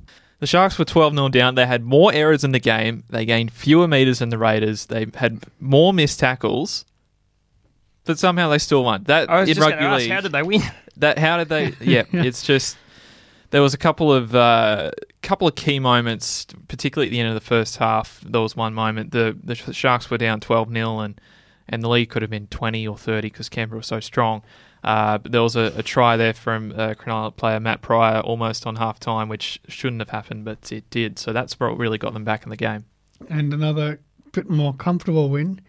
The 0.41 0.47
Sharks 0.47 0.79
were 0.79 0.85
12 0.85 1.15
0 1.15 1.29
down. 1.29 1.55
They 1.55 1.67
had 1.67 1.85
more 1.85 2.13
errors 2.13 2.45
in 2.45 2.53
the 2.53 2.59
game. 2.61 3.05
They 3.09 3.25
gained 3.25 3.53
fewer 3.53 3.89
meters 3.89 4.19
than 4.19 4.29
the 4.29 4.39
Raiders. 4.39 4.87
They 4.87 5.07
had 5.15 5.43
more 5.61 5.93
missed 5.93 6.21
tackles. 6.21 6.85
But 8.05 8.19
somehow 8.19 8.51
they 8.51 8.59
still 8.59 8.85
won. 8.85 9.05
That 9.05 9.31
I 9.31 9.41
was 9.41 9.49
in 9.49 9.55
just 9.55 9.67
rugby 9.67 9.83
to 9.83 9.89
ask, 9.89 10.03
league. 10.03 10.11
how 10.11 10.21
did 10.21 10.33
they 10.33 10.43
win? 10.43 10.63
that 10.99 11.19
how 11.19 11.39
did 11.39 11.49
they? 11.49 11.75
Yeah, 11.81 12.05
it's 12.13 12.43
just 12.43 12.77
there 13.55 13.63
was 13.63 13.73
a 13.73 13.79
couple 13.79 14.13
of 14.13 14.35
uh, 14.35 14.91
couple 15.23 15.47
of 15.47 15.55
key 15.55 15.79
moments, 15.79 16.45
particularly 16.67 17.07
at 17.07 17.13
the 17.13 17.21
end 17.21 17.29
of 17.29 17.35
the 17.35 17.41
first 17.41 17.77
half. 17.77 18.21
There 18.27 18.41
was 18.41 18.57
one 18.57 18.75
moment 18.75 19.13
the 19.13 19.39
the 19.45 19.55
Sharks 19.55 20.11
were 20.11 20.19
down 20.19 20.41
12 20.41 20.73
0 20.73 20.99
and 20.99 21.21
and 21.69 21.81
the 21.81 21.89
lead 21.89 22.07
could 22.07 22.23
have 22.23 22.33
been 22.33 22.49
20 22.49 22.89
or 22.89 22.99
30 22.99 23.29
because 23.29 23.49
Canberra 23.49 23.79
was 23.79 23.87
so 23.87 24.01
strong. 24.01 24.43
Uh, 24.83 25.19
but 25.19 25.31
there 25.31 25.41
was 25.41 25.55
a, 25.55 25.73
a 25.77 25.85
try 25.85 26.17
there 26.17 26.35
from 26.35 26.73
uh, 26.73 26.95
Cronulla 26.95 27.35
player 27.35 27.61
Matt 27.61 27.81
Prior 27.81 28.19
almost 28.19 28.67
on 28.67 28.75
half 28.75 28.99
time, 28.99 29.29
which 29.29 29.61
shouldn't 29.69 30.01
have 30.01 30.11
happened, 30.11 30.45
but 30.45 30.73
it 30.73 30.91
did. 30.91 31.21
So 31.21 31.33
that's 31.33 31.61
what 31.61 31.79
really 31.79 31.97
got 31.97 32.13
them 32.13 32.25
back 32.25 32.43
in 32.43 32.51
the 32.51 32.57
game. 32.57 32.87
and 33.29 33.55
another 33.55 34.01
bit 34.33 34.51
more 34.51 34.75
comfortable 34.75 35.29
win. 35.31 35.61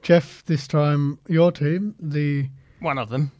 Jeff, 0.00 0.42
this 0.46 0.66
time 0.66 1.18
your 1.28 1.52
team, 1.52 1.96
the 2.00 2.48
One 2.78 2.96
of 2.96 3.10
them. 3.10 3.32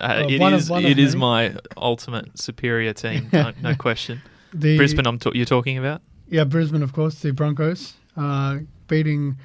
Uh, 0.00 0.04
Uh, 0.24 0.26
it 0.28 0.40
one 0.40 0.54
of- 0.54 0.60
is 0.60 0.70
one 0.70 0.84
of 0.84 0.90
it 0.90 0.98
is 0.98 1.14
my 1.14 1.54
ultimate 1.76 2.38
superior 2.38 2.92
team, 2.92 3.28
no, 3.32 3.52
no 3.62 3.74
question. 3.74 4.22
the 4.54 4.76
Brisbane, 4.76 5.06
I'm 5.06 5.18
ta- 5.18 5.32
you're 5.34 5.44
talking 5.46 5.78
about. 5.78 6.00
yeah 6.28 6.44
Brisbane, 6.44 6.82
of 6.82 6.92
course, 6.92 7.16
the 7.20 7.32
Broncos 7.32 7.94
uh, 8.16 8.58
beating 8.88 9.36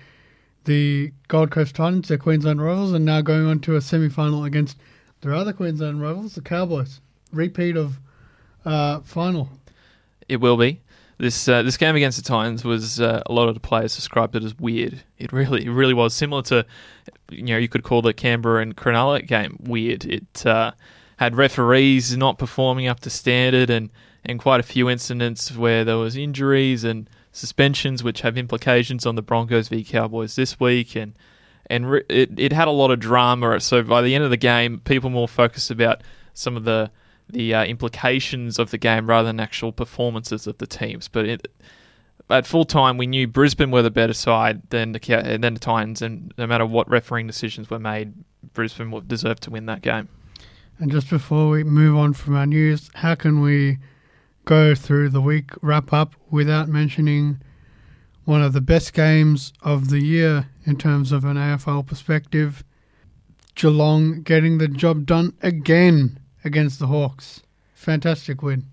the 0.66 1.12
Gold 1.28 1.52
Coast 1.52 1.75
Titans, 1.75 2.07
their 2.07 2.18
Queensland 2.18 2.62
rivals, 2.62 2.91
and 2.94 3.06
now 3.06 3.22
going 3.22 3.46
on 3.46 3.60
to 3.62 3.75
a 3.75 3.82
semi-final 3.82 4.44
against 4.44 4.77
their 5.22 5.34
other 5.34 5.53
Queensland 5.53 6.01
rivals, 6.01 6.36
the 6.36 6.41
Cowboys. 6.41 7.01
Repeat 7.32 7.75
of 7.77 8.00
uh, 8.65 9.01
final. 9.01 9.50
It 10.29 10.38
will 10.38 10.58
be. 10.58 10.82
This 11.18 11.48
uh, 11.48 11.62
this 11.63 11.77
game 11.77 11.96
against 11.96 12.18
the 12.18 12.24
Titans 12.27 12.63
was 12.63 13.00
uh, 13.00 13.22
a 13.25 13.32
lot 13.32 13.48
of 13.48 13.53
the 13.53 13.60
players 13.60 13.96
described 13.96 14.36
it 14.36 14.44
as 14.44 14.58
weird. 14.58 15.03
It 15.18 15.32
really 15.32 15.65
it 15.65 15.70
really 15.70 15.94
was 15.94 16.13
similar 16.13 16.41
to 16.44 16.65
you 17.29 17.44
know 17.44 17.58
you 17.58 17.67
could 17.67 17.84
call 17.84 18.01
the 18.01 18.13
Canberra 18.13 18.62
and 18.62 18.75
Cronulla 18.75 19.25
game 19.25 19.58
weird. 19.62 20.05
It 20.05 20.46
uh, 20.46 20.72
had 21.17 21.36
referees 21.36 22.15
not 22.17 22.38
performing 22.38 22.88
up 22.88 23.00
to 23.01 23.10
standard 23.10 23.70
and 23.70 23.89
and 24.24 24.39
quite 24.39 24.60
a 24.60 24.63
few 24.63 24.89
incidents 24.89 25.55
where 25.55 25.84
there 25.84 25.98
was 25.98 26.15
injuries 26.15 26.84
and 26.84 27.10
suspensions 27.32 28.03
which 28.03 28.22
have 28.22 28.38
implications 28.38 29.05
on 29.05 29.15
the 29.15 29.22
Broncos 29.22 29.67
v 29.67 29.84
Cowboys 29.84 30.36
this 30.36 30.60
week 30.60 30.96
and 30.96 31.13
and 31.70 31.89
re- 31.89 32.03
it 32.10 32.32
it 32.38 32.53
had 32.53 32.67
a 32.67 32.72
lot 32.72 32.91
of 32.91 33.00
drama. 33.00 33.60
So 33.60 33.84
by 33.84 34.01
the 34.01 34.15
end 34.15 34.24
of 34.24 34.29
the 34.29 34.38
game, 34.38 34.79
people 34.79 35.10
more 35.10 35.27
focused 35.27 35.72
about 35.72 36.01
some 36.34 36.55
of 36.58 36.63
the 36.63 36.91
the 37.27 37.53
uh, 37.53 37.65
implications 37.65 38.60
of 38.60 38.72
the 38.72 38.77
game 38.77 39.10
rather 39.10 39.27
than 39.27 39.39
actual 39.39 39.72
performances 39.72 40.46
of 40.46 40.60
the 40.60 40.67
teams. 40.67 41.08
But 41.08 41.25
it, 41.25 41.48
at 42.29 42.48
full 42.48 42.65
time, 42.65 42.98
we 42.98 43.08
knew 43.08 43.27
Brisbane 43.27 43.72
were 43.72 43.82
the 43.82 43.91
better 43.91 44.13
side 44.13 44.70
than 44.70 44.94
the 44.94 45.00
Ca- 45.00 45.38
than 45.38 45.53
the 45.53 45.60
Titans, 45.60 46.01
and 46.01 46.34
no 46.38 46.48
matter 46.48 46.65
what 46.65 46.89
refereeing 46.89 47.27
decisions 47.27 47.70
were 47.70 47.79
made, 47.79 48.13
Brisbane 48.53 48.91
would 48.91 49.08
deserve 49.08 49.39
to 49.41 49.51
win 49.51 49.65
that 49.67 49.82
game. 49.82 50.10
And 50.79 50.91
just 50.91 51.10
before 51.10 51.50
we 51.50 51.63
move 51.63 51.98
on 51.98 52.13
from 52.13 52.36
our 52.36 52.46
news, 52.46 52.89
how 52.96 53.15
can 53.15 53.41
we 53.41 53.77
go 54.44 54.75
through 54.75 55.10
the 55.10 55.22
week 55.22 55.51
wrap 55.62 55.94
up 55.94 56.15
without 56.29 56.67
mentioning 56.67 57.41
one 58.25 58.41
of 58.41 58.53
the 58.53 58.62
best 58.62 58.94
games 58.94 59.53
of 59.62 59.89
the 59.89 60.00
year 60.00 60.50
in 60.65 60.77
terms 60.77 61.12
of 61.12 61.24
an 61.24 61.38
AFL 61.38 61.86
perspective? 61.86 62.63
Geelong 63.55 64.22
getting 64.22 64.58
the 64.58 64.67
job 64.67 65.05
done 65.05 65.34
again 65.41 66.20
against 66.44 66.79
the 66.79 66.88
Hawks. 66.88 67.41
Fantastic 67.74 68.41
win. 68.41 68.65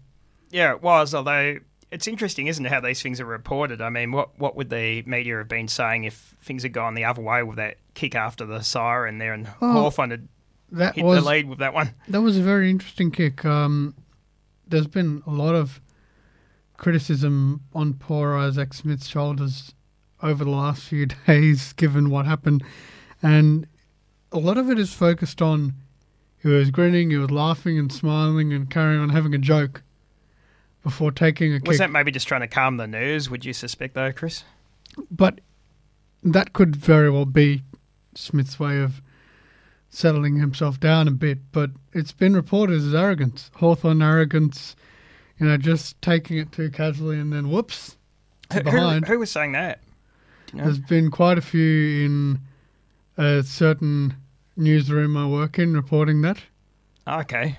Yeah, 0.50 0.72
it 0.72 0.82
was, 0.82 1.14
although 1.14 1.58
it's 1.92 2.08
interesting, 2.08 2.46
isn't 2.48 2.64
it, 2.66 2.72
how 2.72 2.80
these 2.80 3.02
things 3.02 3.20
are 3.20 3.24
reported? 3.26 3.80
I 3.80 3.90
mean, 3.90 4.10
what, 4.12 4.36
what 4.38 4.56
would 4.56 4.70
the 4.70 5.02
media 5.02 5.36
have 5.38 5.48
been 5.48 5.68
saying 5.68 6.04
if 6.04 6.34
things 6.42 6.62
had 6.64 6.72
gone 6.72 6.94
the 6.94 7.04
other 7.04 7.22
way 7.22 7.42
with 7.42 7.56
that 7.56 7.76
kick 7.94 8.14
after 8.16 8.44
the 8.46 8.62
siren 8.62 9.18
there 9.18 9.32
and 9.34 9.46
Oh, 9.60 9.72
Hawthorn 9.72 10.10
had 10.10 10.28
That 10.72 10.94
hit 10.96 11.04
was 11.04 11.22
the 11.22 11.28
lead 11.28 11.48
with 11.48 11.58
that 11.58 11.74
one? 11.74 11.94
that 12.08 12.22
was 12.22 12.38
a 12.38 12.42
very 12.42 12.70
interesting 12.70 13.10
kick. 13.10 13.44
Um, 13.44 13.94
there's 14.66 14.86
been 14.86 15.22
a 15.26 15.30
lot 15.30 15.54
of 15.54 15.80
criticism 16.78 17.60
on 17.74 17.94
poor 17.94 18.34
Isaac 18.36 18.74
Smith's 18.74 19.06
shoulders 19.06 19.74
over 20.22 20.44
the 20.44 20.50
last 20.50 20.82
few 20.84 21.06
days, 21.26 21.72
given 21.74 22.10
what 22.10 22.26
happened, 22.26 22.64
and 23.22 23.66
a 24.32 24.38
lot 24.38 24.56
of 24.56 24.70
it 24.70 24.78
is 24.78 24.92
focused 24.94 25.42
on 25.42 25.74
he 26.40 26.48
was 26.48 26.70
grinning, 26.70 27.10
he 27.10 27.16
was 27.18 27.30
laughing 27.30 27.78
and 27.78 27.92
smiling 27.92 28.52
and 28.52 28.68
carrying 28.70 29.00
on 29.00 29.10
having 29.10 29.34
a 29.34 29.38
joke 29.38 29.82
before 30.82 31.10
taking 31.12 31.52
a 31.52 31.54
Was 31.54 31.62
kick. 31.62 31.78
that 31.78 31.90
maybe 31.90 32.10
just 32.10 32.26
trying 32.28 32.40
to 32.42 32.48
calm 32.48 32.76
the 32.76 32.86
nerves? 32.86 33.30
Would 33.30 33.44
you 33.44 33.52
suspect, 33.52 33.94
though, 33.94 34.12
Chris? 34.12 34.44
But 35.10 35.40
that 36.22 36.52
could 36.52 36.76
very 36.76 37.10
well 37.10 37.24
be 37.24 37.62
Smith's 38.14 38.58
way 38.60 38.80
of 38.80 39.00
settling 39.90 40.36
himself 40.36 40.80
down 40.80 41.08
a 41.08 41.12
bit. 41.12 41.38
But 41.52 41.70
it's 41.92 42.12
been 42.12 42.34
reported 42.34 42.76
as 42.76 42.94
arrogance, 42.94 43.50
Hawthorn 43.56 44.02
arrogance, 44.02 44.74
you 45.38 45.46
know, 45.46 45.56
just 45.56 46.00
taking 46.02 46.38
it 46.38 46.52
too 46.52 46.70
casually 46.70 47.18
and 47.18 47.32
then 47.32 47.50
whoops, 47.50 47.96
Who, 48.52 48.58
who, 48.58 48.64
behind. 48.64 49.06
who 49.08 49.18
was 49.18 49.30
saying 49.30 49.52
that? 49.52 49.80
You 50.52 50.58
know? 50.58 50.64
There's 50.64 50.78
been 50.78 51.10
quite 51.10 51.38
a 51.38 51.42
few 51.42 52.04
in 52.04 52.40
a 53.16 53.42
certain 53.42 54.14
newsroom 54.56 55.16
I 55.16 55.26
work 55.26 55.58
in 55.58 55.74
reporting 55.74 56.22
that. 56.22 56.38
Oh, 57.06 57.20
okay. 57.20 57.58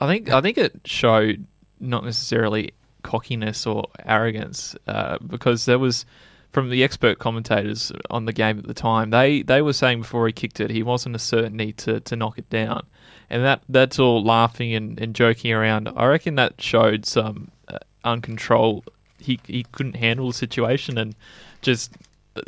I 0.00 0.06
think 0.06 0.30
I 0.30 0.40
think 0.40 0.56
it 0.58 0.80
showed 0.84 1.46
not 1.80 2.04
necessarily 2.04 2.72
cockiness 3.02 3.66
or 3.66 3.88
arrogance 4.04 4.76
uh, 4.86 5.18
because 5.26 5.64
there 5.64 5.78
was 5.78 6.04
from 6.50 6.70
the 6.70 6.82
expert 6.82 7.18
commentators 7.18 7.92
on 8.10 8.24
the 8.24 8.32
game 8.32 8.58
at 8.58 8.66
the 8.66 8.74
time 8.74 9.10
they 9.10 9.42
they 9.42 9.62
were 9.62 9.72
saying 9.72 10.00
before 10.00 10.26
he 10.26 10.32
kicked 10.32 10.60
it 10.60 10.70
he 10.70 10.82
wasn't 10.82 11.14
a 11.14 11.18
certainty 11.18 11.72
to, 11.72 12.00
to 12.00 12.16
knock 12.16 12.38
it 12.38 12.48
down. 12.50 12.86
And 13.30 13.44
that 13.44 13.62
that's 13.68 13.98
all 13.98 14.24
laughing 14.24 14.72
and, 14.74 14.98
and 14.98 15.14
joking 15.14 15.52
around. 15.52 15.88
I 15.94 16.06
reckon 16.06 16.36
that 16.36 16.60
showed 16.62 17.04
some 17.04 17.50
uh, 17.68 17.78
uncontrol. 18.04 18.84
He 19.20 19.38
he 19.46 19.64
couldn't 19.70 19.96
handle 19.96 20.28
the 20.28 20.34
situation 20.34 20.96
and 20.96 21.14
just 21.60 21.92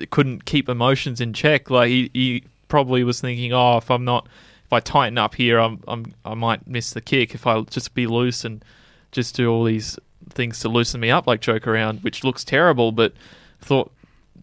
couldn't 0.08 0.46
keep 0.46 0.68
emotions 0.68 1.20
in 1.20 1.34
check. 1.34 1.68
Like 1.68 1.88
he, 1.88 2.10
he 2.14 2.44
probably 2.68 3.04
was 3.04 3.20
thinking 3.20 3.52
oh 3.52 3.76
if 3.76 3.90
I'm 3.90 4.04
not 4.06 4.26
if 4.70 4.72
I 4.72 4.78
tighten 4.78 5.18
up 5.18 5.34
here, 5.34 5.58
I'm, 5.58 5.82
I'm 5.88 6.14
I 6.24 6.34
might 6.34 6.66
miss 6.66 6.92
the 6.92 7.00
kick. 7.00 7.34
If 7.34 7.46
I 7.46 7.60
just 7.62 7.92
be 7.92 8.06
loose 8.06 8.44
and 8.44 8.64
just 9.12 9.34
do 9.34 9.50
all 9.50 9.64
these 9.64 9.98
things 10.30 10.60
to 10.60 10.68
loosen 10.68 11.00
me 11.00 11.10
up, 11.10 11.26
like 11.26 11.40
joke 11.40 11.66
around, 11.66 12.02
which 12.02 12.24
looks 12.24 12.44
terrible, 12.44 12.92
but 12.92 13.12
thought 13.60 13.92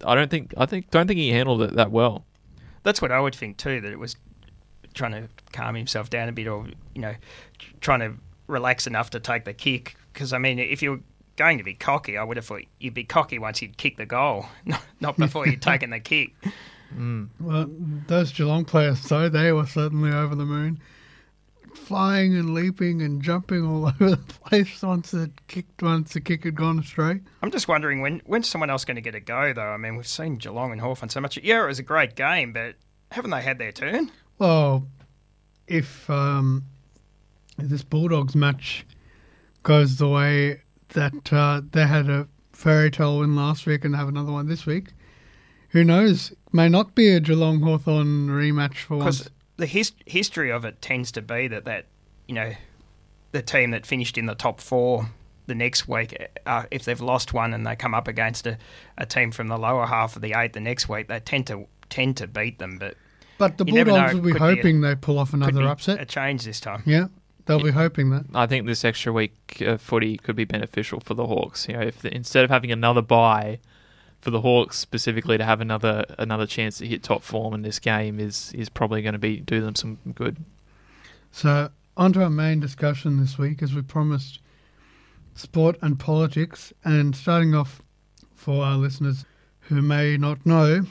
I 0.06 0.16
don't 0.16 0.30
think 0.30 0.54
I 0.58 0.66
think 0.66 0.92
don't 0.92 1.08
think 1.08 1.18
he 1.20 1.30
handled 1.30 1.62
it 1.62 1.74
that 1.76 1.92
well. 1.92 2.26
That's 2.84 3.02
what 3.02 3.12
I 3.12 3.20
would 3.20 3.36
think 3.36 3.58
too. 3.58 3.82
That 3.82 3.92
it 3.92 4.00
was 4.00 4.16
trying 4.94 5.12
to 5.12 5.28
calm 5.54 5.76
himself 5.76 6.10
down 6.10 6.30
a 6.30 6.32
bit, 6.32 6.48
or 6.48 6.68
you 6.94 7.02
know, 7.02 7.16
trying 7.82 8.00
to 8.00 8.14
relax 8.48 8.88
enough 8.88 9.10
to 9.12 9.20
take 9.20 9.46
the 9.46 9.54
kick. 9.54 9.96
Because 10.14 10.34
I 10.34 10.38
mean, 10.38 10.60
if 10.60 10.82
you're 10.82 11.00
going 11.36 11.58
to 11.60 11.64
be 11.64 11.74
cocky, 11.74 12.18
I 12.18 12.24
would 12.24 12.38
have 12.38 12.46
thought 12.46 12.64
you'd 12.80 12.94
be 12.94 13.04
cocky 13.04 13.38
once 13.40 13.62
you'd 13.62 13.78
kicked 13.78 13.98
the 13.98 14.06
goal, 14.06 14.48
not- 14.66 14.82
not 15.00 15.18
before 15.18 15.48
you'd 15.48 15.62
taken 15.62 15.90
the 15.92 16.00
kick. 16.00 16.34
Mm. 16.96 17.30
Well, 17.40 17.70
those 18.08 18.32
Geelong 18.32 18.66
players, 18.66 19.02
though, 19.04 19.30
they 19.30 19.52
were 19.52 19.66
certainly 19.66 20.12
over 20.12 20.36
the 20.36 20.46
moon. 20.46 20.80
Flying 21.86 22.36
and 22.36 22.54
leaping 22.54 23.02
and 23.02 23.22
jumping 23.22 23.66
all 23.66 23.86
over 24.02 24.12
the 24.12 24.18
place 24.18 24.82
once 24.82 25.14
it 25.14 25.32
kicked, 25.48 25.82
once 25.82 26.14
the 26.14 26.22
kick 26.22 26.44
had 26.44 26.56
gone 26.56 26.80
astray. 26.80 27.22
I'm 27.42 27.52
just 27.52 27.68
wondering 27.68 28.02
when 28.02 28.22
when's 28.26 28.48
someone 28.48 28.70
else 28.70 28.84
going 28.84 28.96
to 28.96 29.02
get 29.02 29.16
a 29.16 29.20
go 29.20 29.54
though. 29.54 29.62
I 29.62 29.78
mean, 29.78 29.96
we've 29.96 30.08
seen 30.08 30.36
Geelong 30.36 30.72
and 30.72 30.82
Hawthorn 30.82 31.10
so 31.10 31.22
much. 31.22 31.38
Yeah, 31.38 31.64
it 31.64 31.68
was 31.68 31.80
a 31.80 31.84
great 31.84 32.16
game, 32.16 32.52
but 32.52 32.76
haven't 33.12 33.32
they 33.32 33.42
had 33.42 33.58
their 33.58 33.72
turn? 33.72 34.12
Well, 34.38 34.88
if 35.68 36.10
um, 36.10 36.66
this 37.58 37.84
Bulldogs 37.84 38.36
match 38.36 38.86
goes 39.64 39.98
the 39.98 40.10
way 40.10 40.62
that 40.90 41.32
uh, 41.34 41.62
they 41.72 41.86
had 41.86 42.10
a 42.10 42.28
fairy 42.52 42.92
tale 42.92 43.20
win 43.20 43.36
last 43.36 43.66
week 43.66 43.86
and 43.86 43.96
have 43.96 44.08
another 44.08 44.32
one 44.32 44.48
this 44.48 44.66
week, 44.66 44.90
who 45.70 45.84
knows? 45.84 46.34
May 46.52 46.70
not 46.70 46.96
be 46.96 47.10
a 47.10 47.20
Geelong 47.20 47.62
Hawthorn 47.62 48.28
rematch 48.28 48.78
for 48.78 48.98
once. 48.98 49.30
Because 49.58 49.72
the 49.74 49.78
his- 49.80 49.94
history 50.06 50.52
of 50.52 50.66
it 50.66 50.82
tends 50.82 51.12
to 51.14 51.22
be 51.22 51.48
that 51.48 51.66
that 51.66 51.86
you 52.28 52.36
know 52.36 52.54
the 53.32 53.42
team 53.42 53.72
that 53.72 53.86
finished 53.86 54.18
in 54.18 54.26
the 54.26 54.36
top 54.36 54.62
four 54.62 55.10
the 55.48 55.56
next 55.56 55.88
week, 55.88 56.16
uh, 56.46 56.64
if 56.72 56.84
they've 56.86 57.00
lost 57.02 57.34
one 57.34 57.54
and 57.54 57.66
they 57.66 57.76
come 57.76 57.94
up 57.94 58.08
against 58.08 58.46
a, 58.48 58.58
a 58.98 59.06
team 59.06 59.32
from 59.32 59.48
the 59.48 59.58
lower 59.58 59.86
half 59.86 60.16
of 60.16 60.22
the 60.22 60.34
eight 60.38 60.54
the 60.54 60.60
next 60.60 60.90
week, 60.90 61.08
they 61.08 61.20
tend 61.20 61.48
to 61.48 61.68
tend 61.90 62.18
to 62.18 62.28
beat 62.28 62.60
them. 62.60 62.78
But 62.78 62.96
But 63.38 63.58
the 63.58 63.66
Bulldogs 63.66 64.14
will 64.14 64.22
be 64.22 64.32
could 64.34 64.40
be 64.40 64.44
a- 64.46 64.56
hoping 64.56 64.82
they 64.82 64.96
pull 64.96 65.20
off 65.20 65.32
could 65.32 65.40
another 65.42 65.62
be 65.62 65.68
upset. 65.68 66.02
a 66.02 66.06
change 66.06 66.44
this 66.44 66.60
time. 66.60 66.84
Yeah, 66.86 67.08
they'll 67.46 67.64
be 67.64 67.72
hoping 67.72 68.10
that. 68.10 68.26
I 68.34 68.46
think 68.48 68.66
this 68.68 68.84
extra 68.84 69.14
week 69.14 69.62
of 69.62 69.82
footy 69.82 70.18
could 70.18 70.36
be 70.36 70.44
beneficial 70.46 71.00
for 71.00 71.14
the 71.14 71.26
Hawks. 71.28 71.68
You 71.70 71.76
know, 71.76 71.82
if 71.82 72.00
the, 72.02 72.14
instead 72.14 72.44
of 72.44 72.50
having 72.50 72.72
another 72.72 73.02
bye 73.02 73.60
for 74.22 74.32
the 74.32 74.42
Hawks 74.42 74.78
specifically 74.78 75.38
to 75.38 75.44
have 75.44 75.62
another 75.62 76.06
another 76.18 76.46
chance 76.46 76.78
to 76.80 76.88
hit 76.88 77.04
top 77.04 77.24
form 77.24 77.54
in 77.54 77.62
this 77.62 77.80
game 77.80 78.20
is 78.20 78.52
is 78.54 78.70
probably 78.70 79.02
going 79.02 79.14
to 79.14 79.20
be 79.20 79.38
do 79.38 79.62
them 79.62 79.76
some 79.76 79.98
good. 80.16 80.38
So, 81.32 81.70
on 81.96 82.14
to 82.14 82.24
our 82.24 82.30
main 82.30 82.60
discussion 82.60 83.20
this 83.20 83.38
week, 83.38 83.62
as 83.62 83.74
we 83.74 83.82
promised 83.82 84.40
sport 85.38 85.78
and 85.82 86.00
politics. 86.00 86.74
And 86.84 87.16
starting 87.16 87.54
off 87.54 87.82
for 88.36 88.64
our 88.64 88.78
listeners 88.78 89.26
who 89.62 89.82
may 89.82 90.18
not 90.18 90.46
know, 90.46 90.86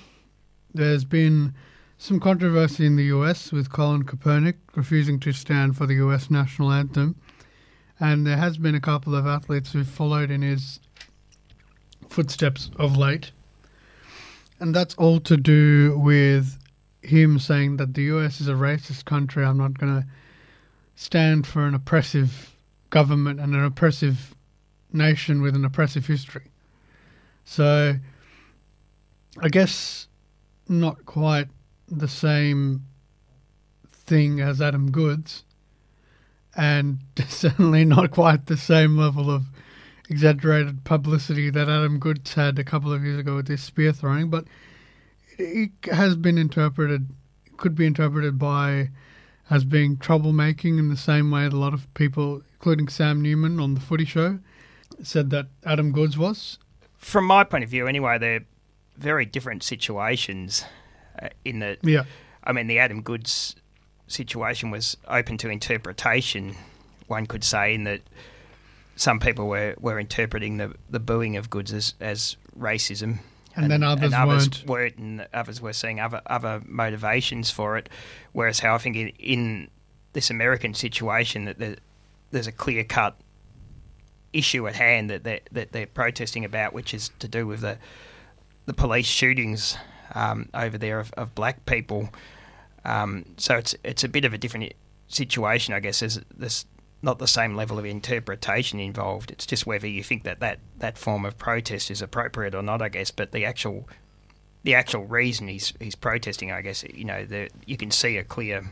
there's 0.73 1.05
been 1.05 1.55
some 1.99 2.21
controversy 2.21 2.87
in 2.87 2.97
the 2.97 3.05
US 3.05 3.53
with 3.53 3.71
Colin 3.71 4.05
Kaepernick 4.05 4.57
refusing 4.75 5.19
to 5.21 5.33
stand 5.33 5.77
for 5.77 5.87
the 5.87 5.95
US 5.95 6.31
national 6.31 6.71
anthem. 6.71 7.17
And 7.99 8.27
there 8.27 8.37
has 8.37 8.59
been 8.59 8.75
a 8.75 8.81
couple 8.81 9.15
of 9.15 9.27
athletes 9.27 9.73
who've 9.73 9.89
followed 9.89 10.31
in 10.31 10.43
his 10.43 10.81
footsteps 12.09 12.71
of 12.77 12.97
late. 12.97 13.33
And 14.59 14.75
that's 14.75 14.95
all 14.95 15.21
to 15.21 15.37
do 15.37 15.99
with 15.99 16.59
him 17.03 17.39
saying 17.39 17.77
that 17.77 17.95
the 17.95 18.03
US 18.05 18.41
is 18.41 18.49
a 18.49 18.55
racist 18.55 19.05
country. 19.05 19.45
I'm 19.45 19.59
not 19.59 19.79
going 19.79 20.03
to 20.03 20.07
stand 20.95 21.47
for 21.47 21.67
an 21.67 21.75
oppressive 21.75 22.57
government 22.91 23.41
and 23.41 23.55
an 23.55 23.65
oppressive 23.65 24.35
nation 24.93 25.43
with 25.43 25.55
an 25.55 25.65
oppressive 25.65 26.07
history. 26.07 26.51
So, 27.45 27.97
I 29.41 29.49
guess 29.49 30.09
not 30.69 31.05
quite 31.07 31.49
the 31.89 32.09
same 32.09 32.87
thing 33.93 34.41
as 34.41 34.61
Adam 34.61 34.91
Goodes, 34.91 35.45
and 36.57 36.99
certainly 37.29 37.85
not 37.85 38.11
quite 38.11 38.47
the 38.47 38.57
same 38.57 38.97
level 38.97 39.31
of 39.31 39.45
exaggerated 40.09 40.85
publicity 40.85 41.51
that 41.51 41.69
Adam 41.69 41.99
Goodes 41.99 42.35
had 42.35 42.59
a 42.59 42.65
couple 42.65 42.93
of 42.93 43.05
years 43.05 43.19
ago 43.19 43.37
with 43.37 43.47
this 43.47 43.63
spear 43.63 43.93
throwing, 43.93 44.31
but 44.31 44.45
it 45.39 45.71
has 45.93 46.17
been 46.17 46.39
interpreted, 46.39 47.09
could 47.57 47.75
be 47.75 47.87
interpreted 47.87 48.39
by 48.39 48.91
as 49.51 49.65
being 49.65 49.97
troublemaking 49.97 50.79
in 50.79 50.89
the 50.89 50.97
same 50.97 51.31
way 51.31 51.45
that 51.45 51.53
a 51.53 51.57
lot 51.57 51.75
of 51.75 51.93
people, 51.95 52.43
including 52.55 52.89
Sam 52.89 53.21
Newman 53.21 53.61
on 53.61 53.75
the 53.75 53.81
Footy 53.81 54.05
Show, 54.05 54.41
said 55.03 55.31
that 55.31 55.47
Adam 55.65 55.93
Goodes 55.93 56.19
was. 56.19 56.59
From 56.97 57.25
my 57.25 57.45
point 57.45 57.63
of 57.63 57.71
view, 57.71 57.87
anyway, 57.87 58.19
they're 58.19 58.45
very 58.97 59.25
different 59.25 59.63
situations. 59.63 60.65
Uh, 61.21 61.29
in 61.45 61.61
that, 61.61 61.79
Yeah, 61.83 62.05
I 62.45 62.53
mean, 62.53 62.67
the 62.67 62.79
Adam 62.79 63.03
Goodes 63.03 63.57
situation 64.07 64.71
was 64.71 64.97
open 65.09 65.39
to 65.39 65.49
interpretation. 65.49 66.57
One 67.07 67.27
could 67.27 67.45
say 67.45 67.75
in 67.75 67.85
that 67.85 68.03
some 68.97 69.21
people 69.21 69.47
were, 69.47 69.75
were 69.79 70.01
interpreting 70.01 70.57
the, 70.57 70.75
the 70.91 70.99
booing 70.99 71.37
of 71.37 71.51
Goodes 71.51 71.73
as, 71.73 71.95
as 72.01 72.37
racism. 72.59 73.19
And 73.55 73.71
then 73.71 73.83
others 73.83 74.13
weren't. 74.13 74.65
weren't, 74.67 74.97
and 74.99 75.27
others 75.33 75.63
were 75.63 75.73
seeing 75.73 75.99
other 75.99 76.21
other 76.27 76.61
motivations 76.67 77.51
for 77.51 77.79
it. 77.79 77.89
Whereas, 78.33 78.61
how 78.61 78.75
I 78.75 78.79
think 78.79 78.97
in, 78.97 79.09
in 79.19 79.71
this 80.13 80.29
American 80.31 80.75
situation 80.75 81.47
that 81.47 81.59
there, 81.59 81.77
there's 82.33 82.47
a 82.47 82.53
clear 82.53 82.85
cut 82.85 83.17
issue 84.35 84.67
at 84.69 84.75
hand 84.75 85.09
that 85.09 85.25
they're, 85.25 85.41
that 85.53 85.73
they're 85.73 85.87
protesting 85.87 86.45
about, 86.45 86.75
which 86.75 86.93
is 86.93 87.11
to 87.19 87.29
do 87.29 87.47
with 87.47 87.61
the 87.61 87.79
the 88.67 88.75
police 88.75 89.07
shootings 89.07 89.79
um, 90.15 90.51
over 90.53 90.77
there 90.77 91.01
of, 91.01 91.13
of 91.15 91.35
black 91.35 91.65
people. 91.65 92.11
Um, 92.85 93.25
so 93.39 93.57
it's 93.57 93.75
it's 93.83 94.05
a 94.05 94.09
bit 94.09 94.27
of 94.27 94.35
a 94.35 94.39
different 94.39 94.75
situation, 95.09 95.73
I 95.73 95.81
guess. 95.81 96.01
There's, 96.01 96.21
there's 96.37 96.67
not 97.03 97.19
the 97.19 97.27
same 97.27 97.55
level 97.55 97.79
of 97.79 97.85
interpretation 97.85 98.81
involved. 98.81 99.31
It's 99.31 99.47
just 99.47 99.67
whether 99.67 99.87
you 99.87 100.03
think 100.03 100.25
that, 100.25 100.41
that 100.41 100.59
that 100.79 100.99
form 100.99 101.25
of 101.25 101.39
protest 101.39 101.91
is 101.91 102.03
appropriate 102.03 102.55
or 102.55 102.63
not, 102.63 102.83
I 102.83 102.89
guess. 102.89 103.11
But 103.11 103.33
the 103.33 103.45
actual 103.45 103.89
the 104.63 104.75
actual 104.75 105.05
reason 105.05 105.49
he's 105.49 105.73
he's 105.81 105.95
protesting, 105.95 106.51
I 106.51 106.63
guess, 106.63 106.85
you 106.85 107.05
know, 107.05 107.25
the, 107.25 107.49
you 107.67 107.77
can 107.77 107.91
see 107.91 108.17
a 108.17 108.25
clear 108.25 108.71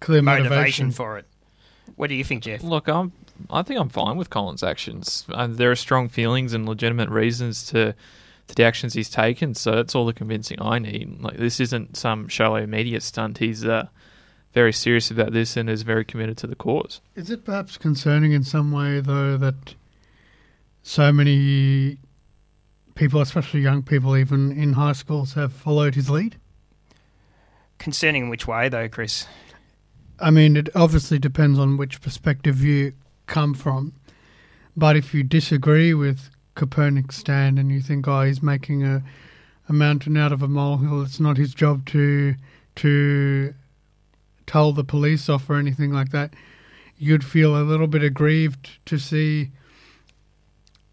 clear 0.00 0.22
motivation 0.22 0.54
motivation. 0.54 0.90
for 0.92 1.18
it. 1.18 1.26
What 1.96 2.08
do 2.08 2.14
you 2.14 2.24
think, 2.24 2.44
Jeff? 2.44 2.62
Look, 2.62 2.88
I'm 2.88 3.12
I 3.50 3.62
think 3.62 3.80
I'm 3.80 3.88
fine 3.88 4.16
with 4.16 4.30
Colin's 4.30 4.62
actions. 4.62 5.26
Uh, 5.30 5.48
there 5.48 5.70
are 5.70 5.76
strong 5.76 6.08
feelings 6.08 6.54
and 6.54 6.66
legitimate 6.66 7.08
reasons 7.08 7.66
to 7.66 7.94
to 8.46 8.54
the 8.54 8.64
actions 8.64 8.94
he's 8.94 9.10
taken. 9.10 9.54
So 9.54 9.72
that's 9.72 9.94
all 9.94 10.06
the 10.06 10.12
convincing 10.12 10.60
I 10.60 10.78
need. 10.78 11.20
Like 11.20 11.36
this 11.36 11.60
isn't 11.60 11.96
some 11.96 12.28
shallow 12.28 12.66
media 12.66 13.00
stunt. 13.00 13.38
He's 13.38 13.64
uh, 13.64 13.88
very 14.54 14.72
serious 14.72 15.10
about 15.10 15.32
this 15.32 15.56
and 15.56 15.68
is 15.68 15.82
very 15.82 16.04
committed 16.04 16.38
to 16.38 16.46
the 16.46 16.56
cause. 16.56 17.00
Is 17.14 17.30
it 17.30 17.44
perhaps 17.44 17.76
concerning 17.76 18.32
in 18.32 18.44
some 18.44 18.72
way, 18.72 19.00
though, 19.00 19.36
that 19.36 19.74
so 20.82 21.12
many 21.12 21.98
people, 22.94 23.20
especially 23.20 23.60
young 23.60 23.82
people, 23.82 24.16
even 24.16 24.52
in 24.52 24.74
high 24.74 24.92
schools, 24.92 25.34
have 25.34 25.52
followed 25.52 25.94
his 25.94 26.08
lead. 26.08 26.36
Concerning 27.78 28.28
which 28.28 28.46
way, 28.46 28.68
though, 28.68 28.88
Chris? 28.88 29.26
I 30.20 30.30
mean, 30.30 30.56
it 30.56 30.68
obviously 30.74 31.18
depends 31.18 31.58
on 31.58 31.76
which 31.76 32.00
perspective 32.00 32.62
you 32.62 32.92
come 33.26 33.54
from. 33.54 33.92
But 34.76 34.96
if 34.96 35.12
you 35.12 35.22
disagree 35.22 35.94
with 35.94 36.30
Kaepernick's 36.56 37.16
stand 37.16 37.58
and 37.58 37.70
you 37.70 37.80
think, 37.80 38.06
oh, 38.06 38.22
he's 38.22 38.42
making 38.42 38.84
a, 38.84 39.02
a 39.68 39.72
mountain 39.72 40.16
out 40.16 40.32
of 40.32 40.42
a 40.42 40.48
molehill, 40.48 41.02
it's 41.02 41.20
not 41.20 41.36
his 41.36 41.54
job 41.54 41.86
to 41.86 42.34
to 42.76 43.54
tell 44.46 44.72
the 44.72 44.84
police 44.84 45.28
off 45.28 45.48
or 45.48 45.56
anything 45.56 45.92
like 45.92 46.10
that, 46.10 46.34
you'd 46.96 47.24
feel 47.24 47.56
a 47.56 47.62
little 47.62 47.86
bit 47.86 48.02
aggrieved 48.02 48.78
to 48.86 48.98
see 48.98 49.50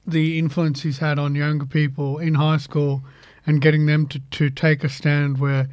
the 0.06 0.40
influence 0.40 0.82
he's 0.82 0.98
had 0.98 1.20
on 1.20 1.36
younger 1.36 1.66
people 1.66 2.18
in 2.18 2.36
high 2.36 2.58
school 2.58 3.04
and 3.46 3.62
getting 3.62 3.86
them 3.86 4.08
to, 4.08 4.20
to 4.32 4.50
take 4.50 4.84
a 4.84 4.90
stand 4.90 5.40
where 5.40 5.70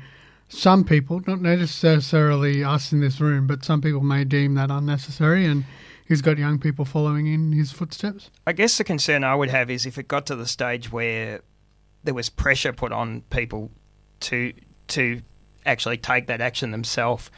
some 0.49 0.85
people, 0.85 1.21
not 1.27 1.41
necessarily 1.41 2.65
us 2.65 2.93
in 2.93 3.01
this 3.01 3.21
room, 3.21 3.47
but 3.47 3.65
some 3.65 3.81
people 3.81 4.01
may 4.01 4.25
deem 4.25 4.55
that 4.55 4.71
unnecessary 4.71 5.45
and 5.45 5.65
he's 6.07 6.23
got 6.23 6.39
young 6.39 6.59
people 6.59 6.85
following 6.85 7.27
in 7.27 7.53
his 7.53 7.71
footsteps. 7.71 8.31
I 8.47 8.53
guess 8.53 8.79
the 8.79 8.85
concern 8.85 9.25
I 9.25 9.35
would 9.35 9.51
have 9.51 9.71
is 9.71 9.87
if 9.87 9.99
it 9.99 10.09
got 10.09 10.27
to 10.27 10.37
the 10.37 10.47
stage 10.47 10.91
where 10.91 11.41
there 12.05 12.15
was 12.15 12.31
pressure 12.31 12.73
put 12.73 12.93
on 12.93 13.23
people 13.31 13.71
to 14.21 14.53
to 14.89 15.21
actually 15.67 15.99
take 15.99 16.27
that 16.29 16.41
action 16.41 16.71
themselves. 16.71 17.31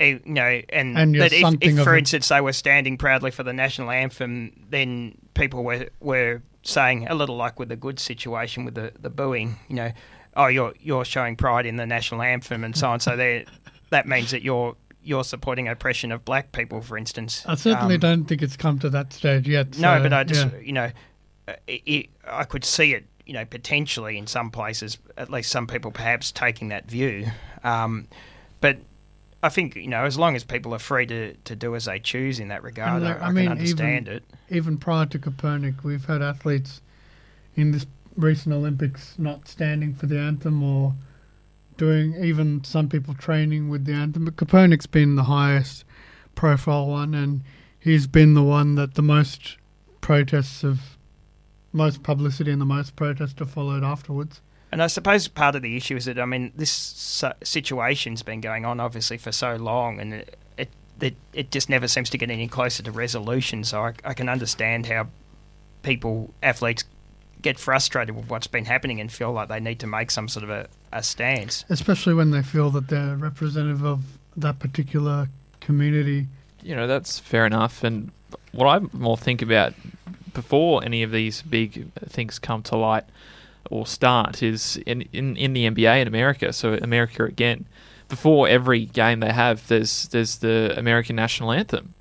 You 0.00 0.20
know, 0.24 0.62
and, 0.70 0.98
And 0.98 1.14
that 1.16 1.32
if, 1.32 1.56
if 1.60 1.84
for 1.84 1.94
instance, 1.96 2.28
they 2.28 2.40
were 2.40 2.54
standing 2.54 2.96
proudly 2.96 3.30
for 3.30 3.42
the 3.42 3.52
national 3.52 3.90
anthem, 3.90 4.52
then 4.70 5.18
people 5.34 5.62
were 5.62 5.88
were 6.00 6.42
saying 6.62 7.06
a 7.08 7.14
little 7.14 7.36
like 7.36 7.58
with 7.58 7.68
the 7.68 7.76
good 7.76 7.98
situation 7.98 8.64
with 8.64 8.74
the, 8.74 8.92
the 8.98 9.10
booing, 9.10 9.56
you 9.68 9.76
know, 9.76 9.92
oh, 10.36 10.46
you're 10.46 10.74
you're 10.80 11.04
showing 11.04 11.36
pride 11.36 11.66
in 11.66 11.76
the 11.76 11.86
national 11.86 12.22
anthem 12.22 12.64
and 12.64 12.76
so 12.76 12.88
on. 12.88 13.00
So 13.00 13.16
there, 13.16 13.44
that 13.90 14.06
means 14.08 14.30
that 14.30 14.42
you're 14.42 14.74
you're 15.02 15.24
supporting 15.24 15.68
oppression 15.68 16.12
of 16.12 16.24
black 16.24 16.52
people, 16.52 16.80
for 16.80 16.96
instance. 16.98 17.44
I 17.46 17.54
certainly 17.54 17.94
Um, 17.94 18.00
don't 18.00 18.24
think 18.24 18.42
it's 18.42 18.56
come 18.56 18.78
to 18.80 18.90
that 18.90 19.12
stage 19.12 19.48
yet. 19.48 19.78
no, 19.78 20.00
but 20.02 20.12
I 20.12 20.24
just, 20.24 20.46
yeah. 20.52 20.58
you 20.60 20.72
know, 20.72 20.90
it, 21.66 21.82
it, 21.86 22.10
I 22.26 22.44
could 22.44 22.64
see 22.64 22.92
it, 22.92 23.06
you 23.24 23.32
know, 23.32 23.44
potentially 23.44 24.18
in 24.18 24.26
some 24.26 24.50
places, 24.50 24.98
at 25.16 25.30
least 25.30 25.50
some 25.50 25.66
people 25.66 25.90
perhaps 25.90 26.30
taking 26.32 26.68
that 26.68 26.86
view. 26.86 27.26
Um, 27.64 28.08
but 28.60 28.78
I 29.42 29.48
think, 29.48 29.74
you 29.74 29.88
know, 29.88 30.04
as 30.04 30.18
long 30.18 30.36
as 30.36 30.44
people 30.44 30.74
are 30.74 30.78
free 30.78 31.06
to, 31.06 31.34
to 31.34 31.56
do 31.56 31.74
as 31.74 31.86
they 31.86 31.98
choose 31.98 32.38
in 32.40 32.48
that 32.48 32.62
regard, 32.62 33.02
like, 33.02 33.16
uh, 33.16 33.20
I, 33.20 33.26
I 33.26 33.28
I 33.28 33.32
mean, 33.32 33.44
can 33.44 33.52
understand 33.52 34.06
even- 34.08 34.16
it. 34.18 34.24
even 34.50 34.76
prior 34.78 35.06
to 35.06 35.18
Kaepernick, 35.18 35.82
we've 35.82 36.04
had 36.04 36.20
athletes 36.20 36.82
in 37.56 37.72
this 37.72 37.86
recent 38.16 38.54
Olympics 38.54 39.14
not 39.18 39.48
standing 39.48 39.94
for 39.94 40.06
the 40.06 40.18
anthem 40.18 40.62
or 40.62 40.94
doing 41.78 42.14
even 42.22 42.62
some 42.64 42.88
people 42.88 43.14
training 43.14 43.70
with 43.70 43.86
the 43.86 43.92
anthem. 43.94 44.26
But 44.26 44.36
Kaepernick's 44.36 44.86
been 44.86 45.14
the 45.16 45.24
highest 45.24 45.84
profile 46.34 46.86
one, 46.88 47.14
and 47.14 47.40
he's 47.78 48.06
been 48.06 48.34
the 48.34 48.42
one 48.42 48.74
that 48.74 48.94
the 48.94 49.02
most 49.02 49.56
protests 50.02 50.62
of 50.62 50.98
most 51.72 52.02
publicity 52.02 52.50
and 52.50 52.60
the 52.60 52.66
most 52.66 52.94
protests 52.96 53.38
have 53.38 53.50
followed 53.50 53.82
afterwards. 53.84 54.42
And 54.72 54.82
I 54.82 54.86
suppose 54.86 55.26
part 55.28 55.56
of 55.56 55.62
the 55.62 55.76
issue 55.76 55.96
is 55.96 56.04
that, 56.04 56.18
I 56.18 56.24
mean, 56.24 56.52
this 56.54 57.24
situation's 57.42 58.22
been 58.22 58.40
going 58.40 58.64
on 58.64 58.80
obviously 58.80 59.18
for 59.18 59.32
so 59.32 59.56
long 59.56 60.00
and 60.00 60.14
it, 60.14 60.38
it, 60.56 60.70
it, 61.00 61.16
it 61.32 61.50
just 61.50 61.68
never 61.68 61.88
seems 61.88 62.10
to 62.10 62.18
get 62.18 62.30
any 62.30 62.46
closer 62.46 62.82
to 62.84 62.90
resolution. 62.92 63.64
So 63.64 63.82
I, 63.82 63.94
I 64.04 64.14
can 64.14 64.28
understand 64.28 64.86
how 64.86 65.08
people, 65.82 66.32
athletes, 66.42 66.84
get 67.42 67.58
frustrated 67.58 68.14
with 68.14 68.28
what's 68.28 68.46
been 68.46 68.66
happening 68.66 69.00
and 69.00 69.10
feel 69.10 69.32
like 69.32 69.48
they 69.48 69.60
need 69.60 69.80
to 69.80 69.86
make 69.86 70.10
some 70.10 70.28
sort 70.28 70.44
of 70.44 70.50
a, 70.50 70.68
a 70.92 71.02
stance. 71.02 71.64
Especially 71.68 72.14
when 72.14 72.30
they 72.30 72.42
feel 72.42 72.70
that 72.70 72.88
they're 72.88 73.16
representative 73.16 73.84
of 73.84 74.02
that 74.36 74.58
particular 74.58 75.28
community. 75.60 76.26
you 76.62 76.74
know 76.74 76.86
that's 76.86 77.18
fair 77.18 77.46
enough. 77.46 77.82
And 77.82 78.10
what 78.52 78.66
I 78.66 78.86
more 78.92 79.16
think 79.16 79.42
about 79.42 79.74
before 80.32 80.84
any 80.84 81.02
of 81.02 81.10
these 81.10 81.42
big 81.42 81.92
things 81.94 82.38
come 82.38 82.62
to 82.64 82.76
light 82.76 83.04
or 83.70 83.86
start 83.86 84.42
is 84.42 84.76
in 84.86 85.02
in, 85.12 85.36
in 85.36 85.52
the 85.52 85.68
NBA 85.68 86.02
in 86.02 86.08
America. 86.08 86.52
So 86.52 86.74
America 86.74 87.24
again, 87.24 87.66
before 88.08 88.48
every 88.48 88.86
game 88.86 89.20
they 89.20 89.32
have, 89.32 89.66
there's 89.68 90.08
there's 90.08 90.38
the 90.38 90.74
American 90.76 91.16
national 91.16 91.52
anthem, 91.52 91.94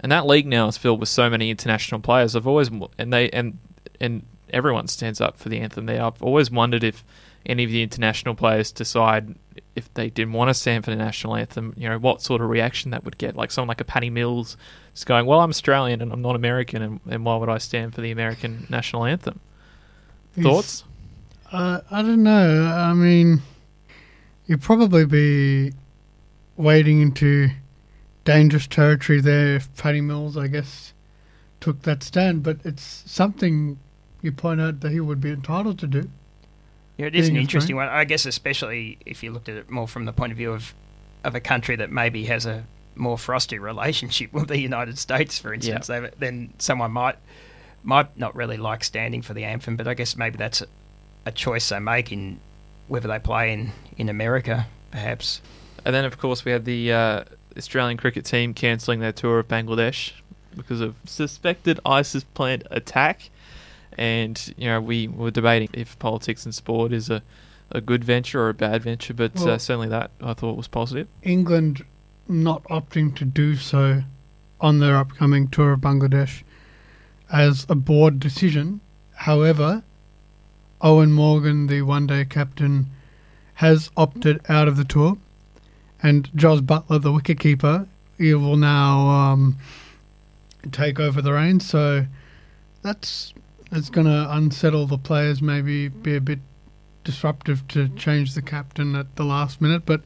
and 0.00 0.12
that 0.12 0.26
league 0.26 0.46
now 0.46 0.68
is 0.68 0.76
filled 0.76 1.00
with 1.00 1.08
so 1.08 1.30
many 1.30 1.50
international 1.50 2.00
players. 2.00 2.36
I've 2.36 2.46
always 2.46 2.70
and 2.98 3.12
they 3.12 3.30
and 3.30 3.58
and 4.00 4.24
everyone 4.50 4.88
stands 4.88 5.20
up 5.20 5.38
for 5.38 5.48
the 5.48 5.58
anthem 5.58 5.86
there. 5.86 6.02
I've 6.02 6.22
always 6.22 6.50
wondered 6.50 6.84
if 6.84 7.04
any 7.44 7.64
of 7.64 7.70
the 7.70 7.82
international 7.82 8.34
players 8.34 8.72
decide 8.72 9.34
if 9.74 9.92
they 9.94 10.10
didn't 10.10 10.32
want 10.32 10.48
to 10.48 10.54
stand 10.54 10.84
for 10.84 10.90
the 10.90 10.96
national 10.96 11.36
anthem, 11.36 11.74
you 11.76 11.88
know, 11.88 11.98
what 11.98 12.22
sort 12.22 12.40
of 12.40 12.48
reaction 12.48 12.90
that 12.90 13.04
would 13.04 13.18
get. 13.18 13.36
Like 13.36 13.50
someone 13.50 13.68
like 13.68 13.80
a 13.80 13.84
Patty 13.84 14.10
Mills 14.10 14.56
is 14.94 15.04
going, 15.04 15.26
well, 15.26 15.40
I'm 15.40 15.50
Australian 15.50 16.02
and 16.02 16.12
I'm 16.12 16.22
not 16.22 16.34
American, 16.34 16.82
and, 16.82 17.00
and 17.08 17.24
why 17.24 17.36
would 17.36 17.48
I 17.48 17.58
stand 17.58 17.94
for 17.94 18.00
the 18.00 18.10
American 18.10 18.66
national 18.68 19.04
anthem? 19.04 19.40
Thoughts? 20.42 20.84
Uh, 21.52 21.80
I 21.90 22.02
don't 22.02 22.22
know. 22.22 22.64
I 22.64 22.92
mean, 22.92 23.42
you'd 24.46 24.62
probably 24.62 25.04
be 25.04 25.72
wading 26.56 27.00
into 27.00 27.50
dangerous 28.24 28.66
territory 28.66 29.20
there 29.20 29.56
if 29.56 29.74
Patty 29.76 30.00
Mills, 30.00 30.36
I 30.36 30.48
guess, 30.48 30.92
took 31.60 31.82
that 31.82 32.02
stand. 32.02 32.42
But 32.42 32.58
it's 32.64 33.02
something 33.06 33.78
you 34.22 34.32
point 34.32 34.60
out 34.60 34.80
that 34.80 34.90
he 34.90 35.00
would 35.00 35.20
be 35.20 35.30
entitled 35.30 35.78
to 35.80 35.86
do. 35.86 36.10
Yeah, 36.96 37.06
it 37.06 37.14
is 37.14 37.28
an 37.28 37.34
Being 37.34 37.42
interesting 37.42 37.76
one. 37.76 37.88
I 37.88 38.04
guess, 38.04 38.26
especially 38.26 38.98
if 39.04 39.22
you 39.22 39.30
looked 39.30 39.48
at 39.48 39.56
it 39.56 39.70
more 39.70 39.86
from 39.86 40.06
the 40.06 40.12
point 40.12 40.32
of 40.32 40.38
view 40.38 40.52
of 40.52 40.74
of 41.24 41.34
a 41.34 41.40
country 41.40 41.76
that 41.76 41.90
maybe 41.90 42.24
has 42.24 42.46
a 42.46 42.64
more 42.94 43.18
frosty 43.18 43.58
relationship 43.58 44.32
with 44.34 44.48
the 44.48 44.58
United 44.58 44.98
States, 44.98 45.38
for 45.38 45.52
instance, 45.52 45.86
they 45.86 46.10
then 46.18 46.52
someone 46.58 46.92
might 46.92 47.16
might 47.82 48.16
not 48.18 48.34
really 48.34 48.56
like 48.56 48.82
standing 48.82 49.22
for 49.22 49.34
the 49.34 49.44
anthem. 49.44 49.76
But 49.76 49.86
I 49.86 49.94
guess 49.94 50.16
maybe 50.16 50.38
that's 50.38 50.62
a, 51.26 51.28
a 51.28 51.32
choice 51.32 51.68
they 51.68 51.78
make 51.78 52.12
in 52.12 52.40
whether 52.88 53.08
they 53.08 53.18
play 53.18 53.52
in 53.52 53.72
in 53.96 54.08
America, 54.08 54.66
perhaps. 54.90 55.40
And 55.84 55.94
then, 55.94 56.04
of 56.04 56.18
course, 56.18 56.44
we 56.44 56.52
had 56.52 56.64
the 56.64 56.92
uh, 56.92 57.24
Australian 57.56 57.96
cricket 57.96 58.24
team 58.24 58.54
cancelling 58.54 59.00
their 59.00 59.12
tour 59.12 59.38
of 59.38 59.48
Bangladesh 59.48 60.12
because 60.56 60.80
of 60.80 60.96
suspected 61.04 61.78
ISIS 61.86 62.24
planned 62.24 62.66
attack. 62.70 63.30
And, 63.96 64.54
you 64.56 64.66
know, 64.66 64.80
we 64.80 65.08
were 65.08 65.30
debating 65.30 65.68
if 65.72 65.98
politics 65.98 66.44
and 66.44 66.54
sport 66.54 66.92
is 66.92 67.08
a, 67.08 67.22
a 67.70 67.80
good 67.80 68.04
venture 68.04 68.42
or 68.42 68.48
a 68.50 68.54
bad 68.54 68.82
venture, 68.82 69.14
but 69.14 69.40
uh, 69.40 69.58
certainly 69.58 69.88
that 69.88 70.10
I 70.20 70.34
thought 70.34 70.56
was 70.56 70.68
positive. 70.68 71.08
England 71.22 71.84
not 72.28 72.64
opting 72.64 73.14
to 73.16 73.24
do 73.24 73.56
so 73.56 74.02
on 74.60 74.80
their 74.80 74.96
upcoming 74.96 75.48
tour 75.48 75.72
of 75.72 75.80
Bangladesh 75.80 76.42
as 77.30 77.66
a 77.68 77.74
board 77.74 78.18
decision. 78.18 78.80
However, 79.14 79.82
Eoin 80.82 81.10
Morgan, 81.10 81.66
the 81.66 81.82
one 81.82 82.06
day 82.06 82.24
captain, 82.24 82.90
has 83.54 83.90
opted 83.96 84.40
out 84.48 84.68
of 84.68 84.76
the 84.76 84.84
tour, 84.84 85.16
and 86.02 86.30
Jos 86.34 86.60
Buttler, 86.60 87.00
the 87.00 87.10
wicketkeeper, 87.10 87.86
he 88.18 88.34
will 88.34 88.56
now 88.56 89.08
um, 89.08 89.56
take 90.72 91.00
over 91.00 91.22
the 91.22 91.32
reins. 91.32 91.66
So 91.66 92.06
that's 92.82 93.32
it's 93.72 93.90
going 93.90 94.06
to 94.06 94.26
unsettle 94.30 94.86
the 94.86 94.98
players, 94.98 95.42
maybe 95.42 95.88
be 95.88 96.16
a 96.16 96.20
bit 96.20 96.38
disruptive 97.04 97.66
to 97.68 97.88
change 97.90 98.34
the 98.34 98.42
captain 98.42 98.94
at 98.94 99.16
the 99.16 99.24
last 99.24 99.60
minute. 99.60 99.84
But 99.86 100.02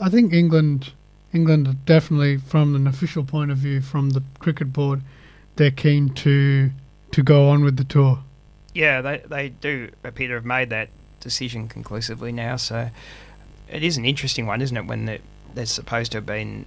I 0.00 0.08
think 0.08 0.32
England, 0.32 0.92
England 1.32 1.84
definitely, 1.84 2.38
from 2.38 2.74
an 2.74 2.86
official 2.86 3.24
point 3.24 3.50
of 3.50 3.58
view, 3.58 3.80
from 3.80 4.10
the 4.10 4.22
cricket 4.38 4.72
board, 4.72 5.02
they're 5.56 5.70
keen 5.70 6.10
to 6.10 6.70
to 7.10 7.22
go 7.22 7.48
on 7.48 7.62
with 7.62 7.76
the 7.76 7.84
tour. 7.84 8.20
Yeah, 8.74 9.00
they 9.00 9.18
they 9.18 9.48
do 9.48 9.90
appear 10.02 10.28
to 10.28 10.34
have 10.34 10.44
made 10.44 10.70
that 10.70 10.88
decision 11.20 11.68
conclusively 11.68 12.32
now. 12.32 12.56
So 12.56 12.90
it 13.68 13.82
is 13.82 13.96
an 13.96 14.04
interesting 14.04 14.46
one, 14.46 14.60
isn't 14.60 14.76
it? 14.76 14.86
When 14.86 15.06
the, 15.06 15.20
there's 15.54 15.70
supposed 15.70 16.12
to 16.12 16.18
have 16.18 16.26
been 16.26 16.66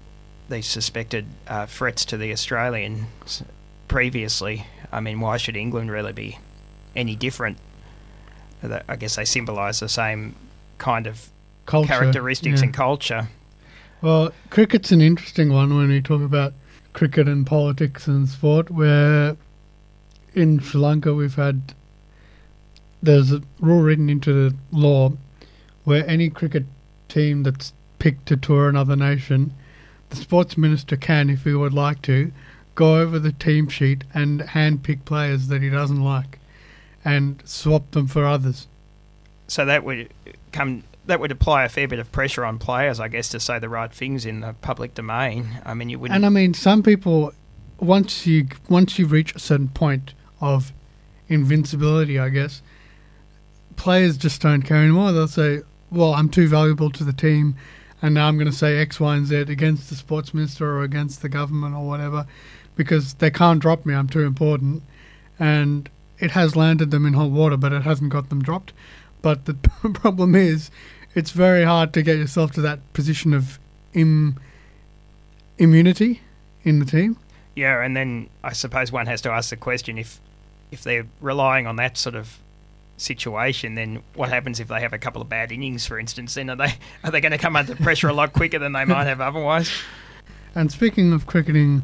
these 0.49 0.67
suspected 0.67 1.25
uh, 1.47 1.65
threats 1.65 2.05
to 2.05 2.17
the 2.17 2.31
Australians 2.31 3.43
previously. 3.87 4.65
I 4.91 4.99
mean, 4.99 5.19
why 5.19 5.37
should 5.37 5.57
England 5.57 5.91
really 5.91 6.13
be 6.13 6.39
any 6.95 7.15
different? 7.15 7.57
I 8.87 8.95
guess 8.95 9.15
they 9.15 9.25
symbolise 9.25 9.79
the 9.79 9.89
same 9.89 10.35
kind 10.77 11.07
of 11.07 11.29
Culture, 11.65 11.89
characteristics 11.89 12.61
yeah. 12.61 12.65
and 12.65 12.73
culture. 12.73 13.27
Well, 14.01 14.31
cricket's 14.49 14.91
an 14.91 15.01
interesting 15.01 15.51
one 15.51 15.75
when 15.75 15.89
we 15.89 16.01
talk 16.01 16.21
about 16.21 16.53
cricket 16.93 17.27
and 17.27 17.45
politics 17.45 18.07
and 18.07 18.27
sport. 18.29 18.69
Where 18.71 19.35
in 20.33 20.59
Sri 20.59 20.79
Lanka 20.79 21.13
we've 21.13 21.35
had 21.35 21.73
there's 23.05 23.31
a 23.31 23.41
rule 23.59 23.81
written 23.81 24.09
into 24.09 24.33
the 24.33 24.55
law 24.71 25.13
where 25.83 26.05
any 26.07 26.29
cricket 26.29 26.65
team 27.07 27.43
that's 27.43 27.73
picked 27.99 28.25
to 28.27 28.35
tour 28.37 28.67
another 28.67 28.95
nation, 28.95 29.53
the 30.09 30.15
sports 30.15 30.57
minister 30.57 30.97
can, 30.97 31.29
if 31.29 31.43
he 31.43 31.53
would 31.53 31.73
like 31.73 32.01
to, 32.03 32.31
go 32.75 32.97
over 32.97 33.17
the 33.19 33.31
team 33.31 33.69
sheet 33.69 34.03
and 34.13 34.41
handpick 34.41 35.05
players 35.05 35.47
that 35.47 35.61
he 35.61 35.69
doesn't 35.69 36.03
like. 36.03 36.39
and 37.05 37.41
swap 37.45 37.91
them 37.91 38.07
for 38.07 38.25
others. 38.25 38.67
So 39.47 39.63
that 39.65 39.83
would 39.83 40.09
come. 40.51 40.83
That 41.05 41.19
would 41.19 41.31
apply 41.31 41.65
a 41.65 41.69
fair 41.69 41.87
bit 41.87 41.99
of 41.99 42.11
pressure 42.11 42.43
on 42.43 42.57
players, 42.57 42.99
I 42.99 43.09
guess, 43.09 43.29
to 43.29 43.39
say 43.39 43.59
the 43.59 43.69
right 43.69 43.93
things 43.93 44.25
in 44.25 44.39
the 44.39 44.55
public 44.61 44.95
domain. 44.95 45.61
I 45.63 45.75
mean, 45.75 45.89
you 45.89 45.99
wouldn't. 45.99 46.15
And 46.15 46.25
I 46.25 46.29
mean, 46.29 46.55
some 46.55 46.81
people, 46.81 47.31
once 47.79 48.25
you 48.25 48.47
once 48.69 48.97
you 48.97 49.05
reach 49.05 49.35
a 49.35 49.39
certain 49.39 49.69
point 49.69 50.15
of 50.41 50.73
invincibility, 51.29 52.17
I 52.17 52.29
guess, 52.29 52.63
players 53.75 54.17
just 54.17 54.41
don't 54.41 54.61
care 54.61 54.77
anymore. 54.77 55.11
They'll 55.11 55.27
say, 55.27 55.61
"Well, 55.91 56.13
I'm 56.13 56.29
too 56.29 56.47
valuable 56.47 56.89
to 56.91 57.03
the 57.03 57.13
team, 57.13 57.55
and 58.01 58.13
now 58.13 58.27
I'm 58.27 58.37
going 58.37 58.51
to 58.51 58.57
say 58.57 58.77
X, 58.77 58.99
Y, 58.99 59.15
and 59.15 59.25
Z 59.25 59.35
against 59.35 59.89
the 59.89 59.95
sports 59.95 60.33
minister 60.33 60.69
or 60.77 60.83
against 60.83 61.21
the 61.21 61.29
government 61.29 61.75
or 61.75 61.85
whatever, 61.87 62.25
because 62.75 63.15
they 63.15 63.31
can't 63.31 63.59
drop 63.59 63.85
me. 63.85 63.93
I'm 63.93 64.09
too 64.09 64.21
important." 64.21 64.83
And 65.37 65.89
it 66.19 66.31
has 66.31 66.55
landed 66.55 66.91
them 66.91 67.05
in 67.05 67.13
hot 67.13 67.29
water, 67.29 67.57
but 67.57 67.73
it 67.73 67.83
hasn't 67.83 68.11
got 68.11 68.29
them 68.29 68.41
dropped. 68.41 68.73
But 69.21 69.45
the 69.45 69.53
problem 69.93 70.35
is, 70.35 70.71
it's 71.13 71.31
very 71.31 71.63
hard 71.63 71.93
to 71.93 72.01
get 72.01 72.17
yourself 72.17 72.51
to 72.53 72.61
that 72.61 72.79
position 72.93 73.33
of 73.33 73.59
Im- 73.93 74.37
immunity 75.57 76.21
in 76.63 76.79
the 76.79 76.85
team. 76.85 77.17
Yeah, 77.55 77.81
and 77.81 77.95
then 77.95 78.29
I 78.43 78.51
suppose 78.53 78.91
one 78.91 79.05
has 79.05 79.21
to 79.21 79.31
ask 79.31 79.49
the 79.49 79.57
question 79.57 79.97
if 79.97 80.19
if 80.71 80.83
they're 80.83 81.07
relying 81.21 81.67
on 81.67 81.77
that 81.77 81.97
sort 81.97 82.15
of 82.15 82.39
situation, 82.97 83.75
then 83.75 84.01
what 84.13 84.29
happens 84.29 84.59
if 84.59 84.67
they 84.67 84.79
have 84.79 84.93
a 84.93 84.97
couple 84.97 85.21
of 85.21 85.29
bad 85.29 85.51
innings, 85.51 85.85
for 85.85 85.99
instance? 85.99 86.35
Then 86.35 86.49
are 86.49 86.55
they 86.55 86.73
are 87.03 87.11
they 87.11 87.21
going 87.21 87.31
to 87.31 87.37
come 87.37 87.55
under 87.55 87.75
pressure 87.75 88.07
a 88.07 88.13
lot 88.13 88.33
quicker 88.33 88.59
than 88.59 88.73
they 88.73 88.85
might 88.85 89.05
have 89.05 89.21
otherwise? 89.21 89.71
And 90.53 90.71
speaking 90.71 91.11
of 91.11 91.25
cricketing 91.25 91.83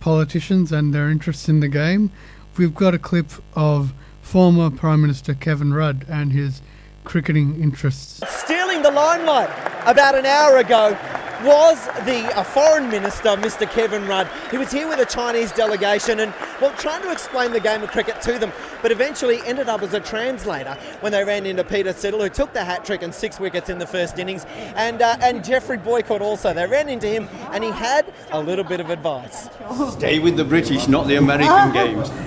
politicians 0.00 0.70
and 0.72 0.94
their 0.94 1.10
interest 1.10 1.48
in 1.48 1.60
the 1.60 1.68
game, 1.68 2.10
we've 2.56 2.74
got 2.74 2.94
a 2.94 2.98
clip 2.98 3.30
of 3.54 3.92
former 4.20 4.70
Prime 4.70 5.02
Minister 5.02 5.34
Kevin 5.34 5.74
Rudd 5.74 6.06
and 6.08 6.32
his 6.32 6.62
cricketing 7.04 7.60
interests. 7.60 8.22
Stealing 8.28 8.82
the 8.82 8.90
limelight 8.90 9.50
about 9.86 10.14
an 10.16 10.24
hour 10.24 10.58
ago 10.58 10.96
was 11.44 11.84
the 12.04 12.24
uh, 12.36 12.42
foreign 12.42 12.88
minister, 12.88 13.30
Mr. 13.30 13.70
Kevin 13.70 14.06
Rudd. 14.06 14.28
He 14.50 14.58
was 14.58 14.70
here 14.70 14.88
with 14.88 14.98
a 14.98 15.06
Chinese 15.06 15.52
delegation 15.52 16.20
and, 16.20 16.32
well, 16.60 16.72
trying 16.74 17.02
to 17.02 17.10
explain 17.10 17.52
the 17.52 17.60
game 17.60 17.82
of 17.82 17.90
cricket 17.90 18.20
to 18.22 18.38
them, 18.38 18.52
but 18.80 18.90
eventually 18.92 19.40
ended 19.44 19.68
up 19.68 19.82
as 19.82 19.94
a 19.94 20.00
translator 20.00 20.74
when 21.00 21.12
they 21.12 21.24
ran 21.24 21.46
into 21.46 21.64
Peter 21.64 21.92
Siddle, 21.92 22.20
who 22.22 22.28
took 22.28 22.52
the 22.52 22.64
hat 22.64 22.84
trick 22.84 23.02
and 23.02 23.14
six 23.14 23.40
wickets 23.40 23.68
in 23.68 23.78
the 23.78 23.86
first 23.86 24.18
innings, 24.18 24.44
and 24.74 25.02
uh, 25.02 25.16
and 25.20 25.44
Geoffrey 25.44 25.78
Boycott 25.78 26.22
also. 26.22 26.52
They 26.52 26.66
ran 26.66 26.88
into 26.88 27.06
him, 27.06 27.28
and 27.52 27.64
he 27.64 27.70
had 27.70 28.12
a 28.30 28.40
little 28.40 28.64
bit 28.64 28.80
of 28.80 28.90
advice. 28.90 29.48
Stay 29.92 30.18
with 30.18 30.36
the 30.36 30.44
British, 30.44 30.88
not 30.88 31.06
the 31.06 31.16
American 31.16 31.72
games. 31.72 32.10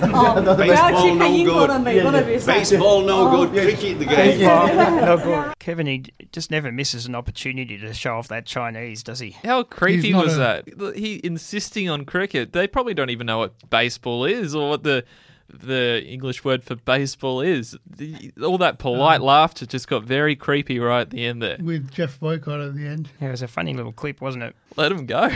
Baseball 0.56 1.14
no 1.14 1.44
good. 1.44 2.46
Baseball 2.46 3.02
no 3.02 3.30
good. 3.30 3.50
Cricket 3.50 3.98
the 3.98 4.04
game. 4.04 4.40
no 4.40 5.16
good. 5.16 5.54
Kevin, 5.58 5.86
he 5.86 6.04
just 6.32 6.50
never 6.50 6.70
misses 6.70 7.06
an 7.06 7.14
opportunity 7.14 7.78
to 7.78 7.92
show 7.92 8.16
off 8.16 8.28
that 8.28 8.46
Chinese, 8.46 9.02
does 9.06 9.20
he? 9.20 9.30
How 9.30 9.62
creepy 9.62 10.12
was 10.12 10.36
a- 10.36 10.62
that? 10.66 10.94
He 10.96 11.20
insisting 11.24 11.88
on 11.88 12.04
cricket. 12.04 12.52
They 12.52 12.66
probably 12.66 12.92
don't 12.92 13.08
even 13.08 13.26
know 13.26 13.38
what 13.38 13.70
baseball 13.70 14.26
is 14.26 14.54
or 14.54 14.68
what 14.68 14.82
the 14.82 15.04
the 15.48 16.02
English 16.04 16.44
word 16.44 16.64
for 16.64 16.74
baseball 16.74 17.40
is. 17.40 17.76
The, 17.88 18.32
all 18.42 18.58
that 18.58 18.78
polite 18.78 19.20
laughter 19.20 19.64
just 19.64 19.88
got 19.88 20.02
very 20.02 20.34
creepy 20.34 20.78
right 20.80 21.02
at 21.02 21.10
the 21.10 21.24
end 21.24 21.40
there. 21.40 21.56
With 21.60 21.92
Geoff 21.92 22.18
Boycott 22.18 22.60
at 22.60 22.74
the 22.74 22.84
end. 22.86 23.10
Yeah, 23.20 23.28
it 23.28 23.30
was 23.30 23.42
a 23.42 23.48
funny 23.48 23.72
little 23.72 23.92
clip, 23.92 24.20
wasn't 24.20 24.42
it? 24.42 24.56
Let 24.76 24.90
him 24.90 25.06
go. 25.06 25.30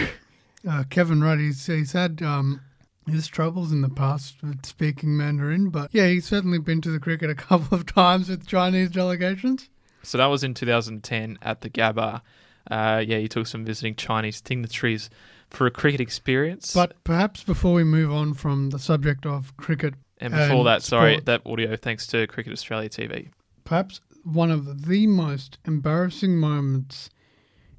Uh, 0.68 0.82
Kevin 0.90 1.22
Rudd, 1.22 1.38
he's, 1.38 1.64
he's 1.64 1.92
had 1.92 2.22
um, 2.22 2.60
his 3.06 3.28
troubles 3.28 3.70
in 3.70 3.82
the 3.82 3.88
past 3.88 4.42
with 4.42 4.66
speaking 4.66 5.16
Mandarin, 5.16 5.70
but 5.70 5.90
yeah, 5.92 6.08
he's 6.08 6.26
certainly 6.26 6.58
been 6.58 6.80
to 6.80 6.90
the 6.90 6.98
cricket 7.00 7.30
a 7.30 7.34
couple 7.36 7.78
of 7.78 7.86
times 7.86 8.28
with 8.28 8.46
Chinese 8.46 8.90
delegations. 8.90 9.68
So 10.02 10.18
that 10.18 10.26
was 10.26 10.42
in 10.42 10.54
2010 10.54 11.38
at 11.40 11.60
the 11.60 11.70
Gabba. 11.70 12.22
Uh, 12.70 13.02
yeah, 13.06 13.18
he 13.18 13.28
took 13.28 13.46
some 13.46 13.64
visiting 13.64 13.94
Chinese 13.96 14.40
dignitaries 14.40 15.10
for 15.48 15.66
a 15.66 15.70
cricket 15.70 16.00
experience. 16.00 16.72
But 16.72 17.02
perhaps 17.04 17.42
before 17.42 17.74
we 17.74 17.84
move 17.84 18.12
on 18.12 18.34
from 18.34 18.70
the 18.70 18.78
subject 18.78 19.26
of 19.26 19.56
cricket, 19.56 19.94
and 20.18 20.32
before 20.32 20.58
and 20.58 20.66
that, 20.66 20.82
sorry, 20.82 21.14
sport- 21.14 21.26
that 21.26 21.42
audio 21.46 21.76
thanks 21.76 22.06
to 22.08 22.26
Cricket 22.26 22.52
Australia 22.52 22.88
TV. 22.88 23.30
perhaps 23.64 24.00
one 24.24 24.50
of 24.50 24.86
the 24.86 25.06
most 25.06 25.58
embarrassing 25.64 26.36
moments 26.36 27.08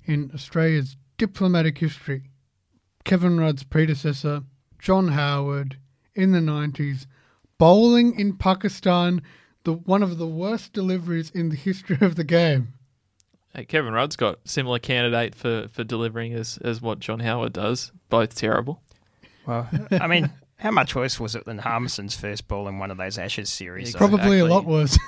in 0.06 0.32
Australia's 0.34 0.98
diplomatic 1.18 1.78
history. 1.78 2.24
Kevin 3.04 3.40
Rudd's 3.40 3.64
predecessor, 3.64 4.44
John 4.80 5.10
Howard, 5.10 5.78
in 6.16 6.32
the 6.32 6.40
90s, 6.40 7.06
bowling 7.58 8.20
in 8.20 8.36
Pakistan, 8.38 9.22
the 9.64 9.74
one 9.74 10.02
of 10.02 10.18
the 10.18 10.28
worst 10.28 10.74
deliveries 10.74 11.30
in 11.30 11.50
the 11.50 11.56
history 11.56 11.98
of 12.02 12.16
the 12.16 12.24
game. 12.24 12.74
Hey, 13.56 13.66
Kevin 13.66 13.94
Rudd's 13.94 14.16
got 14.16 14.40
similar 14.46 14.80
candidate 14.80 15.36
for, 15.36 15.68
for 15.70 15.84
delivering 15.84 16.34
as, 16.34 16.58
as 16.64 16.82
what 16.82 17.00
John 17.00 17.20
Howard 17.20 17.54
does. 17.54 17.92
Both 18.10 18.36
terrible. 18.36 18.82
Well, 19.46 19.68
I 19.92 20.08
mean, 20.08 20.32
how 20.58 20.72
much 20.72 20.96
worse 20.96 21.20
was 21.20 21.36
it 21.36 21.46
than 21.46 21.58
Harmison's 21.58 22.16
first 22.16 22.48
ball 22.48 22.68
in 22.68 22.80
one 22.80 22.92
of 22.92 22.98
those 22.98 23.18
Ashes 23.18 23.50
series? 23.50 23.94
Yeah, 23.94 24.00
though? 24.00 24.08
Probably 24.08 24.40
a 24.40 24.46
lot 24.46 24.66
worse. 24.66 24.98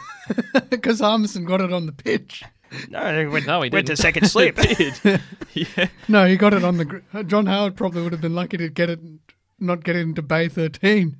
Because 0.69 1.01
Harmison 1.01 1.43
got 1.45 1.59
it 1.59 1.73
on 1.73 1.85
the 1.85 1.91
pitch. 1.91 2.43
No, 2.89 2.99
it 3.05 3.27
went, 3.27 3.45
No, 3.45 3.61
he 3.61 3.69
went 3.69 3.87
didn't. 3.87 3.97
to 3.97 3.97
second 3.97 4.27
slip. 4.27 4.57
He 4.67 4.91
did. 5.03 5.21
yeah. 5.53 5.87
No, 6.07 6.25
he 6.25 6.37
got 6.37 6.53
it 6.53 6.63
on 6.63 6.77
the. 6.77 6.85
gr- 6.85 7.21
John 7.23 7.45
Howard 7.45 7.75
probably 7.75 8.01
would 8.03 8.13
have 8.13 8.21
been 8.21 8.33
lucky 8.35 8.55
to 8.57 8.69
get 8.69 8.89
it, 8.89 8.99
not 9.59 9.83
get 9.83 9.95
it 9.97 9.99
into 9.99 10.21
Bay 10.21 10.47
13. 10.47 11.17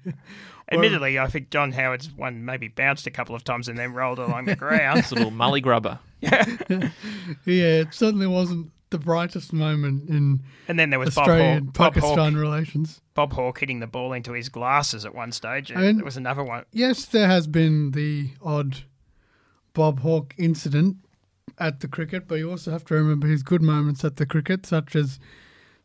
Admittedly, 0.74 1.20
I 1.20 1.28
think 1.28 1.50
John 1.50 1.72
Howard's 1.72 2.10
one 2.12 2.46
maybe 2.46 2.68
bounced 2.68 3.08
a 3.08 3.12
couple 3.12 3.36
of 3.36 3.44
times 3.44 3.68
and 3.68 3.78
then 3.78 3.94
rolled 3.94 4.20
along 4.20 4.46
the 4.46 4.56
ground. 4.56 5.00
It's 5.00 5.12
a 5.12 5.16
little 5.16 5.32
mully 5.32 5.62
grubber. 5.62 6.00
Yeah, 7.46 7.82
it 7.82 7.94
certainly 7.94 8.28
wasn't 8.28 8.72
the 8.90 8.98
brightest 9.00 9.52
moment 9.54 10.10
in 10.10 10.42
And 10.68 10.78
then 10.80 10.90
there 10.92 11.00
was 11.00 11.16
Bob 11.16 11.24
Australian 11.24 11.66
Hawke, 11.66 11.74
Bob, 11.74 11.94
Pakistan 11.96 12.34
Hawke, 12.34 12.42
relations. 12.42 13.02
Bob 13.16 13.34
Hawke 13.34 13.60
hitting 13.60 13.80
the 13.80 13.88
ball 13.88 14.14
into 14.14 14.34
his 14.34 14.50
glasses 14.50 15.04
at 15.06 15.16
one 15.16 15.32
stage. 15.32 15.72
I 15.72 15.76
mean- 15.82 15.96
there 15.98 16.06
was 16.06 16.18
another 16.18 16.44
one. 16.44 16.66
Yes, 16.72 17.06
there 17.06 17.28
has 17.28 17.48
been 17.48 17.92
the 17.92 18.30
odd 18.42 18.78
Bob 19.74 20.00
Hawke 20.02 20.34
incident 20.38 20.98
at 21.60 21.80
the 21.80 21.88
cricket, 21.88 22.28
but 22.28 22.36
you 22.36 22.50
also 22.52 22.72
have 22.72 22.86
to 22.86 22.94
remember 22.94 23.28
his 23.28 23.44
good 23.44 23.62
moments 23.62 24.06
at 24.06 24.18
the 24.18 24.26
cricket, 24.26 24.66
such 24.66 24.96
as 24.96 25.20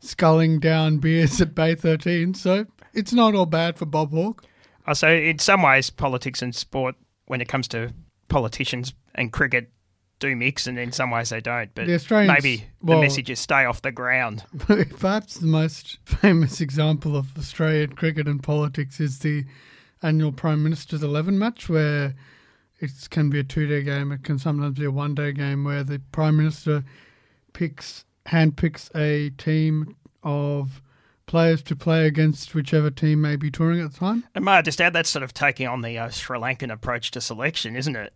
sculling 0.01 0.61
down 0.61 0.99
beers 0.99 1.41
at 1.41 1.55
Bay 1.55 1.75
13. 1.75 2.35
So 2.35 2.67
it's 2.93 3.13
not 3.13 3.35
all 3.35 3.47
bad 3.47 3.79
for 3.79 3.87
Bob 3.87 4.13
Hawke. 4.13 4.45
Oh, 4.89 4.95
so 4.95 5.09
in 5.09 5.39
some 5.39 5.61
ways, 5.63 5.91
politics 5.91 6.41
and 6.41 6.55
sport, 6.55 6.95
when 7.27 7.43
it 7.43 7.49
comes 7.49 7.69
to 7.69 7.93
politicians 8.29 8.95
and 9.15 9.31
cricket, 9.31 9.71
do 10.19 10.35
mix, 10.35 10.67
and 10.67 10.79
in 10.79 10.93
some 10.93 11.11
ways 11.11 11.29
they 11.29 11.41
don't. 11.41 11.73
But 11.75 11.87
The 11.87 12.27
maybe 12.27 12.65
well- 12.83 12.99
the 12.99 13.03
message 13.03 13.29
is 13.29 13.39
stay 13.39 13.67
off 13.67 13.83
the 13.83 13.93
ground. 13.93 14.45
Perhaps 14.59 15.35
the 15.35 15.47
most 15.47 15.99
famous 16.05 16.61
example 16.63 17.17
of 17.17 17.37
Australian 17.37 17.93
cricket 17.93 18.27
and 18.27 18.43
politics 18.43 18.99
is 18.99 19.19
the 19.19 19.45
annual 20.03 20.33
Prime 20.33 20.63
Minister's 20.63 21.03
11 21.03 21.39
match, 21.39 21.69
where 21.69 22.15
it 22.81 22.91
can 23.11 23.29
be 23.29 23.41
a 23.41 23.45
two 23.45 23.67
day 23.67 23.83
game, 23.83 24.11
it 24.11 24.25
can 24.25 24.39
sometimes 24.39 24.79
be 24.79 24.87
a 24.87 24.91
one 24.91 25.15
day 25.15 25.33
game, 25.33 25.65
where 25.65 25.85
the 25.85 26.01
Prime 26.13 26.37
Minister 26.39 26.83
picks, 27.53 28.07
handpicks 28.27 28.91
a 28.97 29.31
team 29.37 29.97
of 30.23 30.81
players 31.29 31.63
to 31.63 31.77
play 31.77 32.07
against 32.07 32.53
whichever 32.57 32.91
team 32.91 33.21
may 33.21 33.37
be 33.37 33.51
touring 33.53 33.81
at 33.81 33.93
the 33.93 33.99
time. 33.99 34.25
And 34.35 34.45
may 34.45 34.53
I 34.53 34.63
just 34.63 34.81
add, 34.81 34.93
that's 34.93 35.09
sort 35.11 35.23
of 35.23 35.33
taking 35.33 35.69
on 35.69 35.83
the 35.83 35.97
uh, 35.97 36.09
Sri 36.09 36.37
Lankan 36.39 36.73
approach 36.73 37.13
to 37.13 37.21
selection, 37.21 37.77
isn't 37.77 37.95
it? 37.95 38.13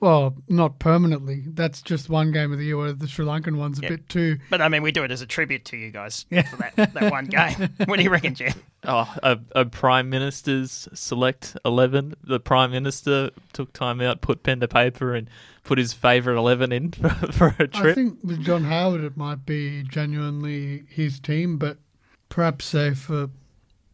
Well, 0.00 0.34
not 0.48 0.80
permanently. 0.80 1.44
That's 1.46 1.80
just 1.80 2.10
one 2.10 2.30
game 2.30 2.52
of 2.52 2.58
the 2.58 2.66
year, 2.66 2.76
where 2.76 2.92
the 2.92 3.08
Sri 3.08 3.24
Lankan 3.24 3.56
one's 3.56 3.78
a 3.78 3.82
Yeah. 3.82 3.88
bit 3.90 4.08
too. 4.08 4.36
But 4.50 4.60
I 4.60 4.68
mean, 4.68 4.82
we 4.82 4.92
do 4.92 5.02
it 5.02 5.10
as 5.10 5.22
a 5.22 5.26
tribute 5.26 5.64
to 5.66 5.76
you 5.78 5.90
guys 5.90 6.26
for 6.50 6.56
that, 6.56 6.92
that 6.94 7.10
one 7.10 7.24
game. 7.26 7.70
What 7.86 7.96
do 7.96 8.02
you 8.02 8.10
reckon, 8.10 8.34
Jim? 8.34 8.52
Oh, 8.84 9.10
a, 9.22 9.38
a 9.54 9.64
prime 9.64 10.10
minister's 10.10 10.88
select 10.92 11.56
11. 11.64 12.14
The 12.22 12.38
prime 12.38 12.70
minister 12.72 13.30
took 13.54 13.72
time 13.72 14.02
out, 14.02 14.20
put 14.20 14.42
pen 14.42 14.60
to 14.60 14.68
paper, 14.68 15.14
and 15.14 15.30
put 15.62 15.78
his 15.78 15.94
favourite 15.94 16.36
11 16.38 16.70
in 16.72 16.90
for, 16.92 17.08
for 17.32 17.46
a 17.58 17.62
I 17.62 17.66
trip. 17.66 17.92
I 17.92 17.94
think 17.94 18.18
with 18.22 18.44
John 18.44 18.64
Howard, 18.64 19.02
it 19.02 19.16
might 19.16 19.46
be 19.46 19.84
genuinely 19.84 20.84
his 20.90 21.18
team, 21.18 21.56
but 21.56 21.78
perhaps 22.34 22.64
say 22.64 22.92
for 22.92 23.30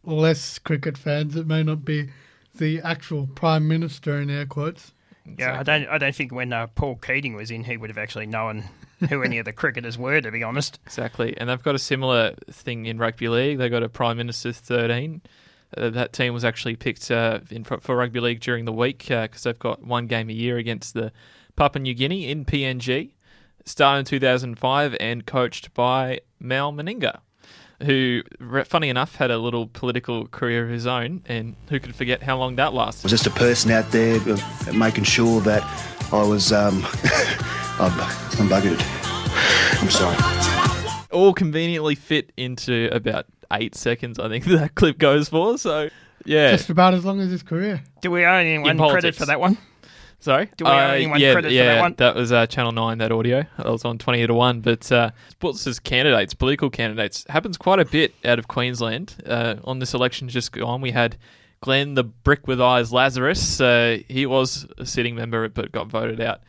less 0.03 0.57
cricket 0.57 0.97
fans, 0.97 1.35
it 1.35 1.45
may 1.45 1.61
not 1.61 1.85
be 1.85 2.09
the 2.55 2.81
actual 2.81 3.27
prime 3.27 3.67
minister 3.67 4.19
in 4.19 4.31
air 4.31 4.47
quotes. 4.47 4.93
Yeah, 5.37 5.59
I 5.59 5.63
don't. 5.63 5.87
I 5.87 5.99
don't 5.99 6.15
think 6.15 6.33
when 6.33 6.51
uh, 6.51 6.65
Paul 6.65 6.95
Keating 6.95 7.35
was 7.35 7.51
in, 7.51 7.63
he 7.63 7.77
would 7.77 7.91
have 7.91 7.99
actually 7.99 8.25
known 8.25 8.63
who 9.07 9.21
any 9.21 9.37
of 9.37 9.45
the 9.45 9.53
cricketers 9.61 9.95
were. 9.95 10.19
To 10.19 10.31
be 10.31 10.41
honest, 10.41 10.79
Exactly. 10.87 11.37
And 11.37 11.49
they've 11.49 11.61
got 11.61 11.75
a 11.75 11.79
similar 11.79 12.33
thing 12.49 12.87
in 12.87 12.97
rugby 12.97 13.29
league. 13.29 13.59
They've 13.59 13.69
got 13.69 13.83
a 13.83 13.89
Prime 13.89 14.17
Minister's 14.17 14.57
13. 14.57 15.21
Uh, 15.77 15.91
that 15.91 16.11
team 16.11 16.33
was 16.33 16.43
actually 16.43 16.75
picked 16.75 17.11
uh, 17.11 17.41
in, 17.51 17.63
for, 17.63 17.79
for 17.79 17.95
rugby 17.95 18.19
league 18.19 18.39
during 18.39 18.65
the 18.65 18.73
week 18.73 19.05
because 19.07 19.43
they've 19.43 19.59
got 19.59 19.83
one 19.83 20.07
game 20.07 20.31
a 20.31 20.33
year 20.33 20.57
against 20.57 20.95
the 20.95 21.11
Papua 21.55 21.83
New 21.83 21.93
Guinea 21.93 22.27
in 22.27 22.43
PNG. 22.43 23.11
Started 23.65 23.99
in 23.99 24.05
2005 24.05 24.97
and 24.99 25.27
coached 25.27 25.71
by 25.75 26.21
Mal 26.39 26.73
Meninga. 26.73 27.19
Who, 27.83 28.21
funny 28.65 28.89
enough, 28.89 29.15
had 29.15 29.31
a 29.31 29.37
little 29.37 29.67
political 29.67 30.27
career 30.27 30.63
of 30.63 30.69
his 30.69 30.85
own, 30.87 31.23
and 31.25 31.55
who 31.69 31.79
could 31.79 31.95
forget 31.95 32.23
how 32.23 32.37
long 32.37 32.55
that 32.55 32.73
lasted? 32.73 33.03
was 33.03 33.11
just 33.11 33.27
a 33.27 33.31
person 33.31 33.71
out 33.71 33.89
there 33.91 34.19
uh, 34.27 34.73
making 34.73 35.03
sure 35.03 35.41
that 35.41 35.63
I 36.13 36.23
was 36.23 36.51
um, 36.51 36.75
I'm, 37.79 37.91
I'm 38.39 38.49
buggered. 38.49 38.81
I'm 39.81 39.89
sorry. 39.89 40.17
All 41.11 41.33
conveniently 41.33 41.95
fit 41.95 42.31
into 42.37 42.89
about 42.91 43.25
eight 43.51 43.75
seconds, 43.75 44.19
I 44.19 44.29
think 44.29 44.45
that 44.45 44.75
clip 44.75 44.97
goes 44.97 45.29
for. 45.29 45.57
So, 45.57 45.89
yeah. 46.25 46.51
Just 46.51 46.69
about 46.69 46.93
as 46.93 47.05
long 47.05 47.19
as 47.19 47.31
his 47.31 47.43
career. 47.43 47.83
Do 48.01 48.11
we 48.11 48.25
owe 48.25 48.33
anyone 48.33 48.77
credit 48.77 49.15
for 49.15 49.25
that 49.25 49.39
one? 49.39 49.57
Sorry, 50.21 50.49
Do 50.55 50.65
we 50.65 50.71
owe 50.71 50.73
Uh, 50.73 50.91
anyone 50.93 51.19
yeah, 51.19 51.31
credit 51.33 51.49
for 51.49 51.55
that 51.55 51.81
one? 51.81 51.95
That 51.97 52.15
was 52.15 52.31
uh, 52.31 52.45
Channel 52.45 52.71
Nine. 52.71 52.99
That 52.99 53.11
audio 53.11 53.43
that 53.57 53.65
was 53.65 53.83
on 53.83 53.97
twenty 53.97 54.25
to 54.25 54.33
one. 54.33 54.61
But 54.61 54.89
uh, 54.91 55.11
sports 55.29 55.65
as 55.67 55.79
candidates, 55.79 56.33
political 56.35 56.69
candidates, 56.69 57.25
happens 57.27 57.57
quite 57.57 57.79
a 57.79 57.85
bit 57.85 58.13
out 58.23 58.37
of 58.39 58.47
Queensland. 58.47 59.15
Uh, 59.25 59.55
on 59.63 59.79
this 59.79 59.93
election 59.93 60.29
just 60.29 60.51
gone, 60.51 60.79
we 60.79 60.91
had 60.91 61.17
Glenn 61.61 61.95
the 61.95 62.03
Brick 62.03 62.47
with 62.47 62.61
Eyes 62.61 62.93
Lazarus. 62.93 63.59
Uh, 63.59 63.97
he 64.07 64.25
was 64.27 64.67
a 64.77 64.85
sitting 64.85 65.15
member, 65.15 65.49
but 65.49 65.71
got 65.71 65.87
voted 65.87 66.21
out 66.21 66.41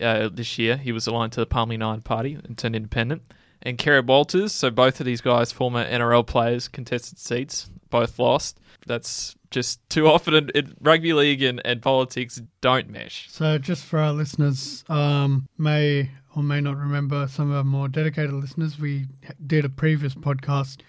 uh, 0.00 0.30
this 0.32 0.58
year. 0.58 0.78
He 0.78 0.90
was 0.90 1.06
aligned 1.06 1.32
to 1.32 1.40
the 1.40 1.46
Palmer 1.46 1.72
United 1.72 2.04
Party 2.04 2.38
and 2.42 2.56
turned 2.56 2.74
independent. 2.74 3.22
And 3.62 3.76
Kerry 3.76 4.00
Walters. 4.00 4.52
So 4.52 4.70
both 4.70 4.98
of 5.00 5.04
these 5.06 5.20
guys, 5.20 5.52
former 5.52 5.84
NRL 5.84 6.26
players, 6.26 6.68
contested 6.68 7.18
seats, 7.18 7.68
both 7.90 8.18
lost. 8.18 8.58
That's 8.86 9.36
just 9.50 9.80
too 9.90 10.06
often. 10.06 10.34
in- 10.34 10.50
in 10.54 10.74
rugby 10.80 11.12
league 11.12 11.42
and, 11.42 11.60
and 11.64 11.82
politics 11.82 12.40
don't 12.60 12.88
mesh. 12.88 13.28
So, 13.30 13.58
just 13.58 13.84
for 13.84 13.98
our 13.98 14.12
listeners, 14.12 14.84
um, 14.88 15.48
may 15.58 16.10
or 16.36 16.42
may 16.42 16.60
not 16.60 16.76
remember, 16.76 17.26
some 17.28 17.50
of 17.50 17.56
our 17.56 17.64
more 17.64 17.88
dedicated 17.88 18.32
listeners, 18.32 18.78
we 18.78 19.06
did 19.44 19.64
a 19.64 19.68
previous 19.68 20.14
podcast 20.14 20.80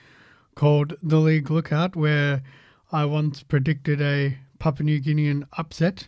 called 0.56 0.94
The 1.02 1.18
League 1.18 1.50
Lookout, 1.50 1.96
where 1.96 2.44
I 2.92 3.06
once 3.06 3.42
predicted 3.42 4.02
a 4.02 4.38
Papua 4.60 4.86
New 4.86 5.02
Guinean 5.02 5.48
upset 5.58 6.08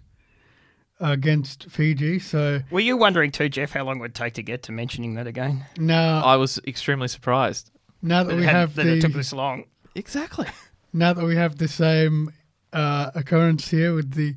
against 1.00 1.70
Fiji. 1.70 2.20
So 2.20 2.62
Were 2.72 2.80
you 2.80 2.96
wondering 2.98 3.32
too, 3.32 3.50
Jeff, 3.50 3.72
how 3.72 3.84
long 3.84 3.98
it 3.98 4.02
would 4.02 4.16
take 4.16 4.34
to 4.36 4.44
get 4.44 4.63
to 4.63 4.72
mentioning 4.72 5.16
that 5.16 5.28
again? 5.28 5.66
No, 5.78 6.22
I 6.24 6.36
was 6.36 6.60
extremely 6.68 7.08
surprised. 7.08 7.72
now 8.02 8.24
that 8.24 8.30
That, 8.30 8.36
we 8.39 8.46
had- 8.46 8.56
have 8.56 8.76
that 8.76 8.86
it 8.86 9.02
took 9.02 9.13
this 9.13 9.34
long. 9.34 9.66
Exactly. 9.96 10.48
now 10.94 11.13
that 11.13 11.26
we 11.26 11.36
have 11.36 11.58
the 11.58 11.68
same 11.68 12.32
uh, 12.73 13.12
occurrence 13.15 13.69
here 13.69 13.93
with 13.93 14.13
the 14.13 14.36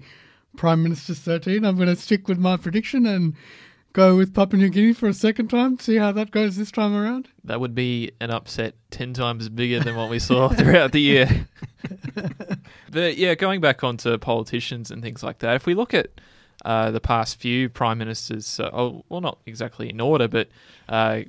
Prime 0.56 0.82
Minister's 0.82 1.18
13, 1.20 1.64
I'm 1.64 1.76
going 1.76 1.88
to 1.88 1.96
stick 1.96 2.28
with 2.28 2.38
my 2.38 2.56
prediction 2.56 3.06
and 3.06 3.34
go 3.92 4.16
with 4.16 4.34
Papua 4.34 4.60
New 4.60 4.68
Guinea 4.68 4.92
for 4.92 5.08
a 5.08 5.14
second 5.14 5.48
time. 5.48 5.78
See 5.78 5.96
how 5.96 6.12
that 6.12 6.30
goes 6.30 6.56
this 6.56 6.70
time 6.70 6.94
around. 6.94 7.28
That 7.44 7.60
would 7.60 7.74
be 7.74 8.12
an 8.20 8.30
upset 8.30 8.74
10 8.90 9.14
times 9.14 9.48
bigger 9.48 9.80
than 9.80 9.96
what 9.96 10.10
we 10.10 10.18
saw 10.18 10.48
throughout 10.54 10.92
the 10.92 11.00
year. 11.00 11.48
but 12.90 13.16
yeah, 13.16 13.34
going 13.34 13.60
back 13.60 13.82
onto 13.82 14.16
politicians 14.18 14.90
and 14.90 15.02
things 15.02 15.22
like 15.22 15.38
that, 15.38 15.56
if 15.56 15.66
we 15.66 15.74
look 15.74 15.94
at 15.94 16.10
uh, 16.64 16.90
the 16.90 17.00
past 17.00 17.40
few 17.40 17.68
prime 17.68 17.98
ministers, 17.98 18.60
uh, 18.60 18.70
well, 19.08 19.20
not 19.20 19.38
exactly 19.46 19.88
in 19.88 20.00
order, 20.00 20.28
but 20.28 20.48
uh, 20.88 21.20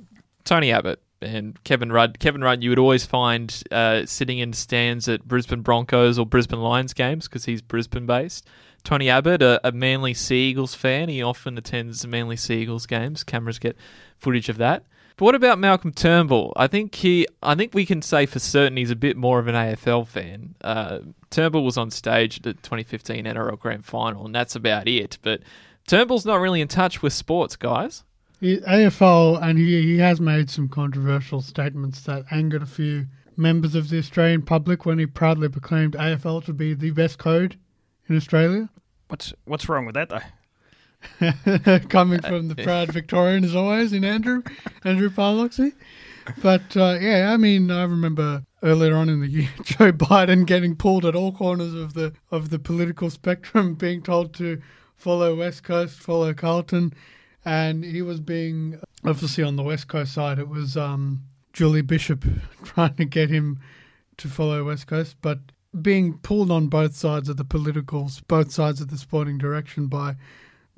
Tony 0.44 0.72
Abbott 0.72 1.00
and 1.20 1.62
Kevin 1.64 1.90
Rudd. 1.92 2.18
Kevin 2.18 2.42
Rudd, 2.42 2.62
you 2.62 2.70
would 2.70 2.78
always 2.78 3.04
find 3.04 3.62
uh, 3.70 4.06
sitting 4.06 4.38
in 4.38 4.52
stands 4.52 5.08
at 5.08 5.26
Brisbane 5.26 5.62
Broncos 5.62 6.18
or 6.18 6.26
Brisbane 6.26 6.60
Lions 6.60 6.92
games 6.92 7.28
because 7.28 7.44
he's 7.44 7.62
Brisbane 7.62 8.06
based. 8.06 8.46
Tony 8.84 9.10
Abbott, 9.10 9.42
a, 9.42 9.60
a 9.66 9.72
Manly 9.72 10.14
Sea 10.14 10.50
Eagles 10.50 10.74
fan, 10.74 11.08
he 11.08 11.22
often 11.22 11.58
attends 11.58 12.06
Manly 12.06 12.36
Sea 12.36 12.62
Eagles 12.62 12.86
games. 12.86 13.24
Cameras 13.24 13.58
get 13.58 13.76
footage 14.16 14.48
of 14.48 14.58
that. 14.58 14.84
But 15.16 15.24
what 15.24 15.34
about 15.34 15.58
Malcolm 15.58 15.92
Turnbull? 15.92 16.52
I 16.54 16.68
think 16.68 16.94
he, 16.94 17.26
I 17.42 17.56
think 17.56 17.74
we 17.74 17.84
can 17.84 18.02
say 18.02 18.24
for 18.24 18.38
certain 18.38 18.76
he's 18.76 18.92
a 18.92 18.96
bit 18.96 19.16
more 19.16 19.40
of 19.40 19.48
an 19.48 19.56
AFL 19.56 20.06
fan. 20.06 20.54
Uh, 20.62 21.00
Turnbull 21.30 21.64
was 21.64 21.76
on 21.76 21.90
stage 21.90 22.36
at 22.36 22.42
the 22.44 22.54
2015 22.54 23.24
NRL 23.24 23.58
Grand 23.58 23.84
Final, 23.84 24.24
and 24.24 24.34
that's 24.34 24.54
about 24.54 24.86
it. 24.86 25.18
But 25.22 25.40
Turnbull's 25.88 26.24
not 26.24 26.40
really 26.40 26.60
in 26.60 26.68
touch 26.68 27.02
with 27.02 27.12
sports, 27.12 27.56
guys. 27.56 28.04
He, 28.40 28.58
AFL, 28.58 29.42
and 29.42 29.58
he, 29.58 29.82
he 29.82 29.98
has 29.98 30.20
made 30.20 30.48
some 30.48 30.68
controversial 30.68 31.40
statements 31.40 32.02
that 32.02 32.24
angered 32.30 32.62
a 32.62 32.66
few 32.66 33.06
members 33.36 33.74
of 33.74 33.88
the 33.88 33.98
Australian 33.98 34.42
public 34.42 34.84
when 34.84 34.98
he 34.98 35.06
proudly 35.06 35.48
proclaimed 35.48 35.94
AFL 35.94 36.44
to 36.44 36.52
be 36.52 36.74
the 36.74 36.90
best 36.90 37.18
code 37.18 37.56
in 38.08 38.16
Australia. 38.16 38.68
What's 39.08 39.32
what's 39.44 39.68
wrong 39.68 39.86
with 39.86 39.94
that 39.94 40.08
though? 40.08 41.78
Coming 41.88 42.20
from 42.20 42.48
the 42.48 42.56
proud 42.56 42.92
Victorian 42.92 43.44
as 43.44 43.54
always 43.54 43.92
in 43.92 44.04
Andrew, 44.04 44.42
Andrew 44.84 45.08
Parloxy. 45.10 45.72
But 46.42 46.76
uh, 46.76 46.98
yeah, 47.00 47.30
I 47.32 47.36
mean, 47.36 47.70
I 47.70 47.84
remember 47.84 48.44
earlier 48.62 48.96
on 48.96 49.08
in 49.08 49.20
the 49.20 49.28
year, 49.28 49.48
Joe 49.62 49.92
Biden 49.92 50.46
getting 50.46 50.76
pulled 50.76 51.06
at 51.06 51.14
all 51.14 51.32
corners 51.32 51.74
of 51.74 51.94
the 51.94 52.12
of 52.30 52.50
the 52.50 52.58
political 52.58 53.10
spectrum, 53.10 53.74
being 53.74 54.02
told 54.02 54.34
to 54.34 54.60
follow 54.96 55.36
West 55.36 55.62
Coast, 55.62 55.98
follow 55.98 56.34
Carlton, 56.34 56.92
and 57.48 57.82
he 57.82 58.02
was 58.02 58.20
being 58.20 58.78
obviously 59.06 59.42
on 59.42 59.56
the 59.56 59.62
West 59.62 59.88
Coast 59.88 60.12
side. 60.12 60.38
It 60.38 60.50
was 60.50 60.76
um, 60.76 61.22
Julie 61.54 61.80
Bishop 61.80 62.22
trying 62.62 62.94
to 62.96 63.06
get 63.06 63.30
him 63.30 63.58
to 64.18 64.28
follow 64.28 64.64
West 64.64 64.86
Coast, 64.86 65.16
but 65.22 65.38
being 65.80 66.18
pulled 66.18 66.50
on 66.50 66.66
both 66.66 66.94
sides 66.94 67.26
of 67.26 67.38
the 67.38 67.46
political, 67.46 68.10
both 68.26 68.52
sides 68.52 68.82
of 68.82 68.90
the 68.90 68.98
sporting 68.98 69.38
direction 69.38 69.86
by 69.86 70.16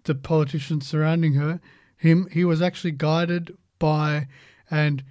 the 0.04 0.14
politicians 0.14 0.87
surrounding 0.87 1.35
her. 1.35 1.61
Him, 1.96 2.28
he 2.30 2.44
was 2.44 2.62
actually 2.62 2.92
guided 2.92 3.50
by 3.80 4.28
and 4.70 5.02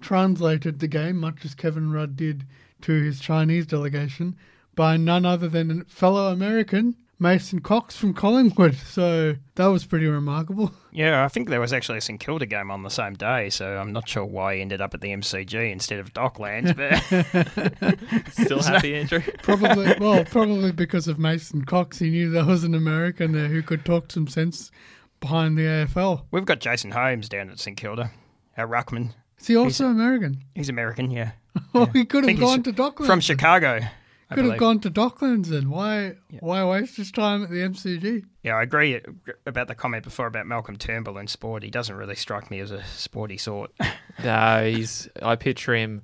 translated 0.00 0.80
the 0.80 0.88
game, 0.88 1.18
much 1.18 1.44
as 1.44 1.54
Kevin 1.54 1.92
Rudd 1.92 2.16
did 2.16 2.44
to 2.80 2.92
his 2.92 3.20
Chinese 3.20 3.66
delegation, 3.66 4.36
by 4.74 4.96
none 4.96 5.24
other 5.24 5.48
than 5.48 5.82
a 5.82 5.84
fellow 5.84 6.32
American, 6.32 6.96
Mason 7.18 7.60
Cox 7.60 7.96
from 7.96 8.12
Collingwood. 8.14 8.74
So 8.76 9.36
that 9.54 9.66
was 9.66 9.84
pretty 9.84 10.06
remarkable. 10.06 10.72
Yeah, 10.96 11.24
I 11.24 11.28
think 11.28 11.48
there 11.48 11.60
was 11.60 11.72
actually 11.72 11.98
a 11.98 12.00
St 12.00 12.20
Kilda 12.20 12.46
game 12.46 12.70
on 12.70 12.84
the 12.84 12.88
same 12.88 13.14
day, 13.14 13.50
so 13.50 13.78
I'm 13.78 13.92
not 13.92 14.08
sure 14.08 14.24
why 14.24 14.54
he 14.54 14.60
ended 14.60 14.80
up 14.80 14.94
at 14.94 15.00
the 15.00 15.08
MCG 15.08 15.72
instead 15.72 15.98
of 15.98 16.12
Docklands. 16.14 16.76
But 16.76 18.32
Still 18.32 18.62
happy, 18.62 18.94
Andrew? 18.94 19.20
Probably, 19.42 19.92
well, 19.98 20.24
probably 20.24 20.70
because 20.70 21.08
of 21.08 21.18
Mason 21.18 21.64
Cox, 21.64 21.98
he 21.98 22.10
knew 22.10 22.30
there 22.30 22.44
was 22.44 22.62
an 22.62 22.76
American 22.76 23.32
there 23.32 23.48
who 23.48 23.60
could 23.60 23.84
talk 23.84 24.12
some 24.12 24.28
sense 24.28 24.70
behind 25.18 25.58
the 25.58 25.62
AFL. 25.62 26.26
we've 26.30 26.44
got 26.44 26.60
Jason 26.60 26.92
Holmes 26.92 27.28
down 27.28 27.50
at 27.50 27.58
St 27.58 27.76
Kilda, 27.76 28.12
our 28.56 28.68
ruckman. 28.68 29.10
Is 29.40 29.48
he 29.48 29.56
also 29.56 29.86
American? 29.86 30.44
He's 30.54 30.68
American, 30.68 31.10
yeah, 31.10 31.32
Well, 31.72 31.86
he 31.86 32.04
could 32.04 32.28
have 32.28 32.38
gone 32.38 32.62
to 32.62 32.72
Docklands. 32.72 33.06
from 33.06 33.18
Chicago. 33.18 33.80
I 34.30 34.34
Could 34.34 34.46
have 34.46 34.58
gone 34.58 34.80
to 34.80 34.90
Docklands 34.90 35.52
and 35.52 35.70
Why? 35.70 36.14
Why 36.40 36.64
waste 36.64 36.96
his 36.96 37.12
time 37.12 37.42
at 37.42 37.50
the 37.50 37.56
MCG? 37.56 38.24
Yeah, 38.42 38.56
I 38.56 38.62
agree 38.62 39.00
about 39.46 39.68
the 39.68 39.74
comment 39.74 40.04
before 40.04 40.26
about 40.26 40.46
Malcolm 40.46 40.76
Turnbull 40.76 41.18
in 41.18 41.26
sport. 41.26 41.62
He 41.62 41.70
doesn't 41.70 41.94
really 41.94 42.14
strike 42.14 42.50
me 42.50 42.60
as 42.60 42.70
a 42.70 42.82
sporty 42.84 43.36
sort. 43.38 43.72
No, 44.22 44.64
he's. 44.64 45.08
I 45.20 45.34
picture 45.34 45.74
him 45.74 46.02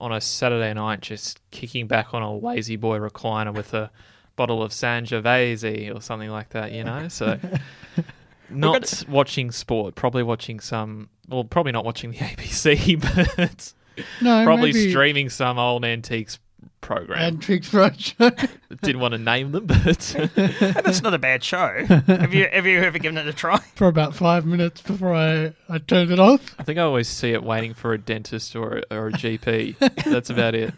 on 0.00 0.12
a 0.12 0.20
Saturday 0.20 0.72
night 0.72 1.00
just 1.00 1.40
kicking 1.50 1.88
back 1.88 2.14
on 2.14 2.22
a 2.22 2.32
lazy 2.32 2.76
boy 2.76 2.98
recliner 2.98 3.52
with 3.52 3.74
a 3.74 3.90
bottle 4.36 4.62
of 4.62 4.72
San 4.72 5.04
Sangiovese 5.04 5.92
or 5.94 6.00
something 6.00 6.30
like 6.30 6.50
that, 6.50 6.70
you 6.70 6.84
know. 6.84 7.08
So, 7.08 7.38
not 8.48 9.04
watching 9.08 9.50
sport, 9.50 9.96
probably 9.96 10.22
watching 10.22 10.60
some. 10.60 11.08
Well, 11.28 11.42
probably 11.44 11.72
not 11.72 11.84
watching 11.84 12.12
the 12.12 12.18
ABC, 12.18 13.00
but 13.36 13.72
No, 14.22 14.44
probably 14.44 14.72
maybe 14.72 14.90
streaming 14.90 15.28
some 15.28 15.58
old 15.58 15.84
antiques 15.84 16.38
program. 16.80 17.18
Antiques 17.18 17.70
Roadshow. 17.70 18.48
Didn't 18.82 19.00
want 19.00 19.12
to 19.12 19.18
name 19.18 19.52
them, 19.52 19.66
but 19.66 19.76
That's 20.34 21.02
not 21.02 21.14
a 21.14 21.18
bad 21.18 21.42
show. 21.44 21.84
have 21.86 22.34
you 22.34 22.48
have 22.50 22.66
you 22.66 22.78
ever 22.80 22.98
given 22.98 23.18
it 23.18 23.26
a 23.26 23.32
try? 23.32 23.58
for 23.74 23.88
about 23.88 24.14
five 24.14 24.46
minutes 24.46 24.80
before 24.82 25.14
I, 25.14 25.54
I 25.68 25.78
turned 25.78 26.10
it 26.10 26.18
off. 26.18 26.54
I 26.58 26.62
think 26.62 26.78
I 26.78 26.82
always 26.82 27.08
see 27.08 27.32
it 27.32 27.42
waiting 27.42 27.74
for 27.74 27.92
a 27.92 27.98
dentist 27.98 28.54
or 28.56 28.82
a, 28.90 28.94
or 28.94 29.08
a 29.08 29.12
GP. 29.12 29.78
That's 30.04 30.30
about 30.30 30.54
it. 30.54 30.72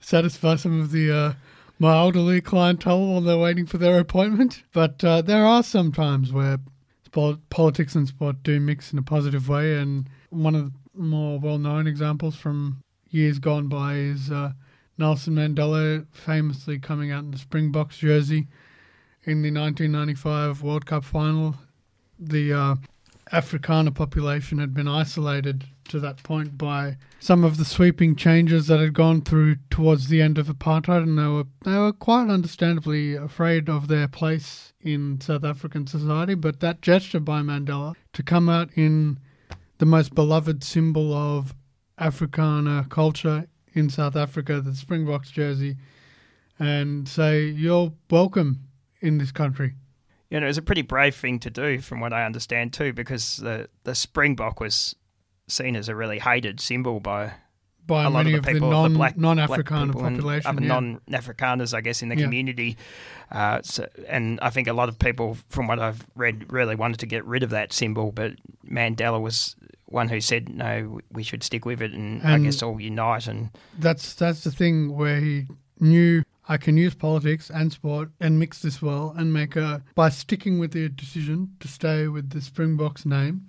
Satisfy 0.00 0.56
some 0.56 0.80
of 0.80 0.90
the 0.90 1.12
uh, 1.12 1.32
my 1.78 1.96
elderly 1.96 2.40
clientele 2.40 3.06
while 3.06 3.20
they're 3.20 3.38
waiting 3.38 3.66
for 3.66 3.78
their 3.78 3.98
appointment. 3.98 4.62
But 4.72 5.02
uh, 5.04 5.22
there 5.22 5.44
are 5.44 5.62
some 5.62 5.92
times 5.92 6.32
where 6.32 6.58
sport, 7.04 7.38
politics 7.50 7.94
and 7.94 8.08
sport 8.08 8.42
do 8.42 8.60
mix 8.60 8.92
in 8.92 8.98
a 8.98 9.02
positive 9.02 9.48
way, 9.48 9.76
and 9.76 10.08
one 10.30 10.54
of 10.54 10.64
the 10.64 10.72
more 10.96 11.38
well-known 11.40 11.86
examples 11.86 12.36
from 12.36 12.83
years 13.14 13.38
gone 13.38 13.68
by 13.68 13.94
is 13.94 14.30
uh, 14.30 14.52
Nelson 14.98 15.36
Mandela 15.36 16.06
famously 16.12 16.78
coming 16.78 17.10
out 17.10 17.24
in 17.24 17.30
the 17.30 17.38
Springboks 17.38 17.98
jersey 17.98 18.48
in 19.22 19.42
the 19.42 19.50
1995 19.50 20.62
World 20.62 20.86
Cup 20.86 21.04
final. 21.04 21.56
The 22.18 22.52
uh, 22.52 22.74
Afrikaner 23.32 23.94
population 23.94 24.58
had 24.58 24.74
been 24.74 24.88
isolated 24.88 25.64
to 25.88 26.00
that 26.00 26.22
point 26.22 26.56
by 26.56 26.96
some 27.20 27.44
of 27.44 27.56
the 27.56 27.64
sweeping 27.64 28.16
changes 28.16 28.66
that 28.66 28.80
had 28.80 28.94
gone 28.94 29.20
through 29.20 29.56
towards 29.70 30.08
the 30.08 30.20
end 30.20 30.38
of 30.38 30.46
apartheid, 30.46 31.02
and 31.02 31.18
they 31.18 31.26
were 31.26 31.46
they 31.64 31.78
were 31.78 31.92
quite 31.92 32.28
understandably 32.28 33.14
afraid 33.14 33.68
of 33.68 33.88
their 33.88 34.08
place 34.08 34.72
in 34.80 35.20
South 35.20 35.44
African 35.44 35.86
society. 35.86 36.34
But 36.34 36.60
that 36.60 36.80
gesture 36.80 37.20
by 37.20 37.40
Mandela 37.40 37.94
to 38.12 38.22
come 38.22 38.48
out 38.48 38.70
in 38.74 39.18
the 39.78 39.86
most 39.86 40.14
beloved 40.14 40.62
symbol 40.64 41.12
of 41.12 41.54
Afrikaner 41.98 42.88
culture 42.88 43.46
in 43.72 43.90
South 43.90 44.16
Africa, 44.16 44.60
the 44.60 44.74
Springboks 44.74 45.30
jersey, 45.30 45.76
and 46.58 47.08
say 47.08 47.44
you're 47.44 47.92
welcome 48.10 48.60
in 49.00 49.18
this 49.18 49.32
country. 49.32 49.74
You 50.30 50.40
know, 50.40 50.46
it 50.46 50.50
was 50.50 50.58
a 50.58 50.62
pretty 50.62 50.82
brave 50.82 51.14
thing 51.14 51.38
to 51.40 51.50
do, 51.50 51.80
from 51.80 52.00
what 52.00 52.12
I 52.12 52.24
understand 52.24 52.72
too, 52.72 52.92
because 52.92 53.36
the 53.38 53.68
the 53.84 53.94
Springbok 53.94 54.60
was 54.60 54.94
seen 55.48 55.76
as 55.76 55.88
a 55.88 55.94
really 55.94 56.18
hated 56.18 56.60
symbol 56.60 57.00
by 57.00 57.32
by 57.86 58.04
a 58.04 58.10
lot 58.10 58.24
of 58.26 58.32
the 58.32 58.38
of, 58.38 58.44
people, 58.46 58.70
the 58.70 58.88
non 58.88 58.92
the 58.94 59.12
non-Afrikaner 59.16 59.82
and 59.82 59.92
population. 59.92 60.46
other 60.48 60.62
yeah. 60.62 60.68
non-Afrikaners, 60.68 61.74
I 61.74 61.82
guess, 61.82 62.02
in 62.02 62.08
the 62.08 62.16
Yeah. 62.16 62.24
community. 62.24 62.78
Uh, 63.30 63.60
so, 63.62 63.86
and 64.08 64.38
I 64.40 64.48
think 64.48 64.68
a 64.68 64.72
lot 64.72 64.88
of 64.88 64.98
people, 64.98 65.36
from 65.50 65.66
what 65.66 65.78
I've 65.78 66.06
read, 66.14 66.50
really 66.50 66.76
wanted 66.76 67.00
to 67.00 67.06
get 67.06 67.24
rid 67.26 67.42
of 67.42 67.50
that 67.50 67.74
symbol, 67.74 68.10
but 68.10 68.32
Mandela 68.66 69.20
was 69.20 69.54
one 69.94 70.08
who 70.08 70.20
said, 70.20 70.48
no, 70.48 71.00
we 71.10 71.22
should 71.22 71.42
stick 71.42 71.64
with 71.64 71.80
it 71.80 71.92
and, 71.92 72.22
I 72.22 72.38
guess 72.38 72.62
all 72.62 72.80
unite. 72.80 73.26
And 73.26 73.50
that's 73.78 74.14
that's 74.14 74.44
the 74.44 74.50
thing 74.50 74.94
where 74.96 75.20
he 75.20 75.46
knew 75.80 76.22
I 76.48 76.58
can 76.58 76.76
use 76.76 76.94
politics 76.94 77.50
and 77.50 77.72
sport 77.72 78.10
and 78.20 78.38
mix 78.38 78.60
this 78.60 78.82
well 78.82 79.14
and 79.16 79.32
make 79.32 79.56
a 79.56 79.82
by 79.94 80.10
sticking 80.10 80.58
with 80.58 80.72
the 80.72 80.88
decision 80.88 81.56
to 81.60 81.68
stay 81.68 82.08
with 82.08 82.30
the 82.30 82.40
Springboks 82.40 83.06
name, 83.06 83.46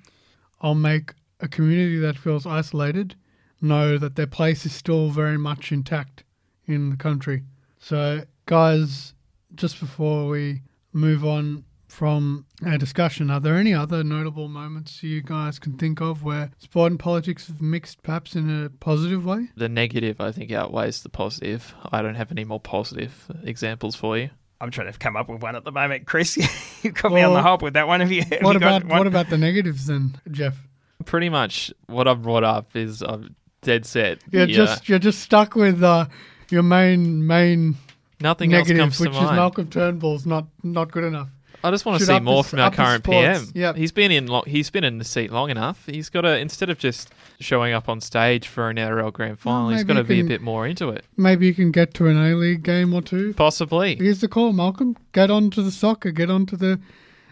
I'll 0.62 0.76
make 0.76 1.14
a 1.42 1.48
community 1.48 1.98
that 1.98 2.18
feels 2.18 2.46
isolated 2.46 3.16
know 3.62 3.98
that 3.98 4.16
their 4.16 4.28
place 4.28 4.66
is 4.66 4.74
still 4.74 5.10
very 5.10 5.38
much 5.38 5.72
intact 5.72 6.24
in 6.66 6.90
the 6.90 6.98
country. 6.98 7.44
So 7.80 8.22
guys, 8.46 9.14
just 9.56 9.80
before 9.80 10.28
we 10.28 10.62
move 10.94 11.26
on 11.26 11.66
from 11.96 12.46
our 12.66 12.78
discussion, 12.78 13.30
are 13.30 13.40
there 13.40 13.56
any 13.56 13.74
other 13.74 14.04
notable 14.04 14.48
moments 14.50 15.02
you 15.02 15.22
guys 15.22 15.60
can 15.60 15.78
think 15.78 16.02
of 16.02 16.24
where 16.24 16.52
sport 16.58 16.92
and 16.92 17.00
politics 17.00 17.48
have 17.48 17.62
mixed 17.62 18.04
perhaps 18.04 18.36
in 18.36 18.66
a 18.66 18.70
positive 18.70 19.26
way? 19.26 19.48
The 19.56 19.70
negative, 19.70 20.20
I 20.20 20.32
think, 20.32 20.52
outweighs 20.52 21.02
the 21.04 21.10
positive. 21.10 21.74
I 21.92 22.02
don't 22.02 22.16
have 22.16 22.32
any 22.32 22.44
more 22.44 22.60
positive 22.60 23.32
examples 23.44 23.96
for 23.96 24.18
you. 24.18 24.30
I'm 24.60 24.72
trying 24.72 24.92
to 24.92 24.98
come 24.98 25.16
up 25.16 25.30
with 25.30 25.42
one 25.42 25.56
at 25.56 25.64
the 25.64 25.72
moment. 25.72 26.06
Chris, 26.06 26.38
you 26.84 26.92
got 26.92 27.12
me 27.12 27.22
on 27.22 27.30
the 27.32 27.36
Well, 27.36 27.44
hop 27.44 27.62
with 27.62 27.74
that 27.74 27.88
one. 27.88 28.00
Have 28.02 28.12
you? 28.12 28.24
have 28.24 28.42
What 28.42 28.52
you 28.54 28.58
about 28.58 28.84
one? 28.86 28.98
what 29.00 29.08
about 29.08 29.30
the 29.30 29.38
negatives 29.38 29.88
then, 29.88 30.16
Jeff? 30.32 30.58
Pretty 31.06 31.30
much 31.30 31.74
what 31.88 32.08
I've 32.08 32.22
brought 32.24 32.44
up 32.44 32.76
is 32.76 33.02
I'm 33.02 33.36
dead 33.62 33.86
set. 33.86 34.20
You're 34.32 34.46
Yeah. 34.46 34.56
just 34.56 34.90
you're 34.90 35.00
just 35.00 35.20
stuck 35.20 35.56
with 35.56 35.84
uh, 35.84 36.08
your 36.50 36.64
main 36.64 37.26
main 37.28 37.76
Nothing 38.22 38.54
else 38.54 38.68
negative, 38.70 38.80
comes 38.82 39.00
which 39.00 39.12
to 39.12 39.18
is. 39.24 39.32
Malcolm 39.32 39.70
Turnbull's 39.70 40.26
not 40.26 40.48
not 40.64 40.92
good 40.92 41.04
enough. 41.04 41.30
I 41.66 41.72
just 41.72 41.86
want 41.86 42.00
to 42.00 42.06
see 42.06 42.20
more 42.20 42.44
his- 42.44 42.50
from 42.52 42.60
our 42.60 42.72
current. 42.72 43.04
PM. 43.04 43.48
Yep. 43.54 43.76
He's 43.76 43.92
been 43.92 44.12
in 44.12 44.28
lo- 44.28 44.44
he's 44.46 44.70
been 44.70 44.84
in 44.84 44.98
the 44.98 45.04
seat 45.06 45.32
long 45.32 45.50
enough. 45.50 45.86
He's 45.86 46.10
got 46.10 46.22
to 46.22 46.38
instead 46.38 46.70
of 46.70 46.78
just 46.80 47.10
showing 47.40 47.74
up 47.74 47.90
on 47.90 48.00
stage 48.02 48.48
for 48.48 48.70
an 48.70 48.78
NRL 48.78 49.12
grand 49.12 49.40
final, 49.40 49.70
he's 49.70 49.84
got 49.84 49.96
to 49.96 50.04
be 50.04 50.20
a 50.22 50.24
bit 50.24 50.42
more 50.42 50.66
into 50.68 50.90
it. 50.90 51.04
Maybe 51.18 51.48
you 51.48 51.54
can 51.54 51.72
get 51.72 51.94
to 51.96 52.08
an 52.08 52.18
A 52.18 52.36
League 52.36 52.64
game 52.64 52.94
or 52.94 53.02
two. 53.02 53.34
Possibly. 53.34 53.96
Here's 53.96 54.22
the 54.22 54.28
call, 54.28 54.54
Malcolm. 54.54 54.96
Get 55.12 55.30
on 55.32 55.50
to 55.52 55.62
the 55.62 55.72
soccer. 55.72 56.12
Get 56.12 56.30
on 56.30 56.46
to 56.48 56.56
the 56.58 56.80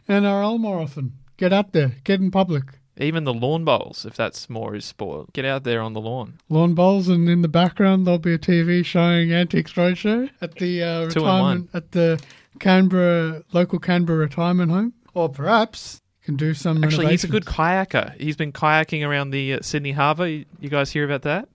NRL 0.10 0.60
more 0.60 0.80
often. 0.80 1.14
Get 1.38 1.54
out 1.54 1.72
there. 1.74 1.94
Get 2.04 2.20
in 2.20 2.32
public. 2.32 2.64
Even 2.98 3.24
the 3.24 3.34
lawn 3.34 3.66
bowls, 3.66 4.06
if 4.06 4.16
that's 4.16 4.50
more 4.50 4.74
his 4.74 4.86
sport. 4.86 5.34
Get 5.34 5.46
out 5.46 5.64
there 5.64 5.82
on 5.82 5.94
the 5.94 6.02
lawn. 6.02 6.40
Lawn 6.50 6.76
bowls, 6.76 7.08
and 7.08 7.28
in 7.28 7.42
the 7.42 7.48
background 7.48 8.06
there'll 8.06 8.20
be 8.20 8.34
a 8.34 8.38
TV 8.38 8.86
showing 8.86 9.34
Antiques 9.34 9.74
Roadshow 9.74 10.30
at 10.42 10.56
the 10.56 10.84
uh, 10.84 11.06
retirement 11.06 11.70
at 11.74 11.92
the 11.94 12.22
Canberra 12.60 13.44
local 13.52 13.80
Canberra 13.80 14.20
retirement 14.20 14.72
home, 14.72 14.94
or 15.16 15.28
perhaps 15.30 16.02
can 16.24 16.36
do 16.36 16.54
some. 16.54 16.84
Actually, 16.84 17.08
he's 17.08 17.24
a 17.24 17.28
good 17.28 17.46
kayaker. 17.46 18.14
He's 18.22 18.36
been 18.38 18.52
kayaking 18.52 19.06
around 19.08 19.32
the 19.32 19.56
uh, 19.56 19.60
Sydney 19.62 19.92
Harbour. 19.94 20.28
You, 20.28 20.46
you 20.60 20.70
guys 20.70 20.92
hear 20.92 21.04
about 21.04 21.24
that? 21.24 21.50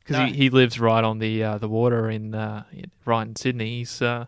Because 0.00 0.18
No. 0.18 0.26
he, 0.26 0.32
he 0.32 0.50
lives 0.50 0.80
right 0.80 1.04
on 1.04 1.18
the 1.20 1.44
uh, 1.44 1.58
the 1.58 1.68
water 1.68 2.10
in 2.10 2.34
uh, 2.34 2.64
right 3.04 3.26
in 3.26 3.36
Sydney. 3.36 3.78
He's 3.78 4.02
uh, 4.02 4.26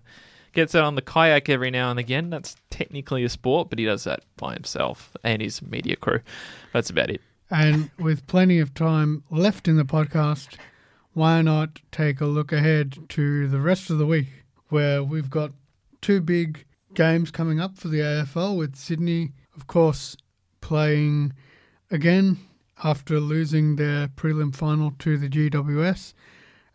gets 0.55 0.75
out 0.75 0.85
on 0.85 0.95
the 0.95 1.03
kayak 1.03 1.49
every 1.49 1.71
now 1.71 1.91
and 1.91 1.99
again. 1.99 2.31
That's 2.31 2.57
technically 2.71 3.25
a 3.25 3.29
sport, 3.29 3.71
but 3.71 3.79
he 3.79 3.85
does 3.85 4.05
that 4.05 4.25
by 4.37 4.55
himself 4.55 5.17
and 5.23 5.43
his 5.43 5.61
media 5.63 5.97
crew. 5.97 6.21
That's 6.73 6.91
about 6.91 7.11
it. 7.11 7.21
And 7.51 7.91
with 7.99 8.27
plenty 8.27 8.59
of 8.59 8.75
time 8.75 9.23
left 9.31 9.69
in 9.69 9.77
the 9.77 9.85
podcast, 9.85 10.57
why 11.13 11.43
not 11.43 11.81
take 11.93 12.21
a 12.21 12.27
look 12.27 12.53
ahead 12.53 12.99
to 13.11 13.47
the 13.49 13.61
rest 13.61 13.91
of 13.91 13.99
the 13.99 14.07
week 14.07 14.29
where 14.69 15.03
we've 15.03 15.31
got 15.31 15.53
two 16.01 16.21
big 16.21 16.65
games 16.95 17.31
coming 17.31 17.61
up 17.61 17.77
for 17.77 17.89
the 17.89 18.01
AFL 18.01 18.57
with 18.57 18.77
Sydney, 18.77 19.33
of 19.55 19.67
course, 19.67 20.17
playing 20.61 21.33
again 21.91 22.39
after 22.83 23.21
losing 23.21 23.77
their 23.77 24.09
prelim 24.09 24.55
final 24.55 24.93
to 24.99 25.17
the 25.17 25.29
GWS. 25.29 26.15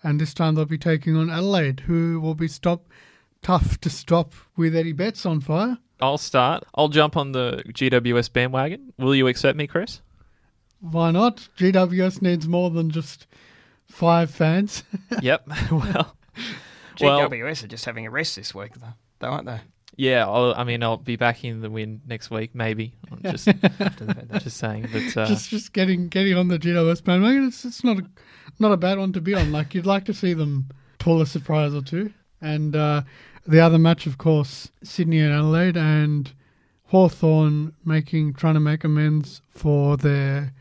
And 0.02 0.22
this 0.22 0.34
time 0.34 0.56
they'll 0.56 0.66
be 0.66 0.78
taking 0.78 1.18
on 1.18 1.30
Adelaide, 1.30 1.82
who 1.82 2.22
will 2.22 2.36
be 2.36 2.48
stop 2.48 2.88
tough 3.42 3.80
to 3.82 3.90
stop 3.90 4.34
with 4.56 4.76
Eddie 4.76 4.94
Betts 4.94 5.26
on 5.26 5.42
fire. 5.42 5.78
I'll 6.02 6.18
start. 6.18 6.64
I'll 6.76 6.88
jump 6.88 7.18
on 7.18 7.34
the 7.34 7.64
GWS 7.68 8.32
bandwagon. 8.32 8.94
Will 8.98 9.16
you 9.16 9.28
accept 9.28 9.58
me, 9.58 9.68
Chris? 9.68 10.02
Why 10.80 11.12
not? 11.12 11.50
GWS 11.58 12.22
needs 12.22 12.48
more 12.48 12.70
than 12.70 12.90
just 12.90 13.28
five 13.86 14.32
fans. 14.32 14.84
yep. 15.22 15.46
well, 15.72 16.16
well, 17.02 17.30
GWS 17.30 17.64
are 17.66 17.68
just 17.68 17.86
having 17.86 18.06
a 18.06 18.10
rest 18.10 18.36
this 18.38 18.56
week, 18.56 18.76
though, 18.76 18.94
though 19.20 19.28
aren't 19.28 19.46
they? 19.46 19.60
yeah. 19.98 20.26
I'll, 20.26 20.54
I 20.56 20.64
mean, 20.64 20.82
I'll 20.84 20.98
be 20.98 21.18
back 21.18 21.44
in 21.44 21.60
the 21.60 21.70
win 21.70 22.02
next 22.08 22.32
week, 22.32 22.56
maybe. 22.56 22.94
I'm 23.12 23.22
just, 23.22 23.50
just 24.40 24.58
saying, 24.58 24.88
but 24.94 25.18
uh, 25.18 25.26
just 25.26 25.50
just 25.50 25.74
getting 25.74 26.08
getting 26.08 26.38
on 26.38 26.48
the 26.48 26.58
GWS 26.58 27.04
bandwagon. 27.04 27.48
It's 27.48 27.66
it's 27.66 27.84
not 27.84 28.00
a 28.00 28.06
not 28.58 28.72
a 28.72 28.78
bad 28.78 29.00
one 29.00 29.12
to 29.14 29.22
be 29.22 29.34
on. 29.34 29.52
Like 29.52 29.76
you'd 29.76 29.86
like 29.86 30.06
to 30.06 30.14
see 30.14 30.34
them 30.34 30.70
pull 30.98 31.22
a 31.22 31.26
surprise 31.26 31.74
or 31.74 31.82
two. 31.82 32.14
And 32.42 32.74
uh, 32.74 33.02
the 33.50 33.60
other 33.60 33.80
match, 33.80 34.06
of 34.06 34.20
course, 34.20 34.72
Sydney 34.84 35.20
and 35.20 35.34
Adelaide, 35.34 35.76
and 35.76 36.32
Hawthorn 36.86 37.74
making 37.84 38.34
trying 38.34 38.54
to 38.54 38.60
make 38.60 38.84
amends 38.84 39.42
for 39.50 39.98
their 39.98 40.54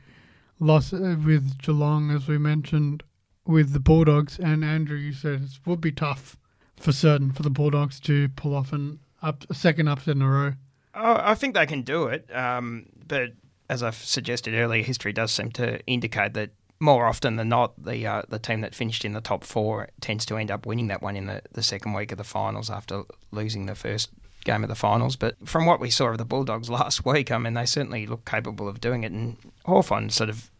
loss 0.59 0.93
uh, 0.93 1.17
with 1.25 1.59
Geelong, 1.59 2.11
as 2.11 2.27
we 2.27 2.39
mentioned, 2.39 3.03
with 3.47 3.73
the 3.73 3.81
Bulldogs. 3.81 4.39
And 4.39 4.65
Andrew, 4.65 4.97
you 4.97 5.13
said 5.13 5.43
it 5.43 5.59
would 5.67 5.83
be 5.83 5.93
tough 5.93 6.39
for 6.77 6.93
certain 6.93 7.31
for 7.31 7.43
the 7.43 7.51
Bulldogs 7.51 8.01
to 8.01 8.31
pull 8.31 8.55
off 8.55 8.73
an 8.73 9.01
up 9.21 9.45
a 9.51 9.55
second 9.55 9.89
upset 9.89 10.17
in 10.17 10.23
a 10.23 10.29
row. 10.29 10.55
Oh, 10.95 11.21
I 11.21 11.35
think 11.35 11.55
they 11.55 11.67
can 11.67 11.83
do 11.83 12.07
it, 12.07 12.35
um, 12.35 12.87
but 13.07 13.33
as 13.69 13.83
I've 13.83 13.97
suggested 13.97 14.55
earlier, 14.55 14.83
history 14.83 15.13
does 15.13 15.31
seem 15.31 15.51
to 15.53 15.85
indicate 15.87 16.33
that 16.35 16.51
more 16.81 17.07
often 17.07 17.37
than 17.37 17.49
not, 17.49 17.83
the 17.83 18.07
uh, 18.07 18.23
the 18.29 18.39
team 18.39 18.61
that 18.61 18.75
finished 18.75 19.05
in 19.05 19.13
the 19.13 19.21
top 19.21 19.45
four 19.45 19.89
tends 20.01 20.25
to 20.27 20.37
end 20.37 20.51
up 20.51 20.67
winning 20.67 20.89
that 20.89 21.03
one 21.03 21.17
in 21.17 21.27
the, 21.27 21.43
the 21.53 21.63
second 21.63 21.93
week 21.93 22.13
of 22.13 22.19
the 22.19 22.25
finals 22.25 22.71
after 22.71 23.03
losing 23.33 23.67
the 23.67 23.75
first 23.75 24.11
game 24.45 24.63
of 24.63 24.69
the 24.69 24.75
finals. 24.75 25.17
But 25.17 25.37
from 25.49 25.67
what 25.67 25.81
we 25.81 25.91
saw 25.91 26.09
of 26.09 26.19
the 26.19 26.25
Bulldogs 26.25 26.71
last 26.81 27.05
week, 27.05 27.31
I 27.33 27.39
mean, 27.39 27.55
they 27.55 27.67
certainly 27.67 28.07
look 28.07 28.25
capable 28.25 28.69
of 28.69 28.81
doing 28.81 29.05
it. 29.05 29.13
And 29.13 29.37
Hawthorn 29.65 30.11
sort 30.11 30.31
of 30.31 30.51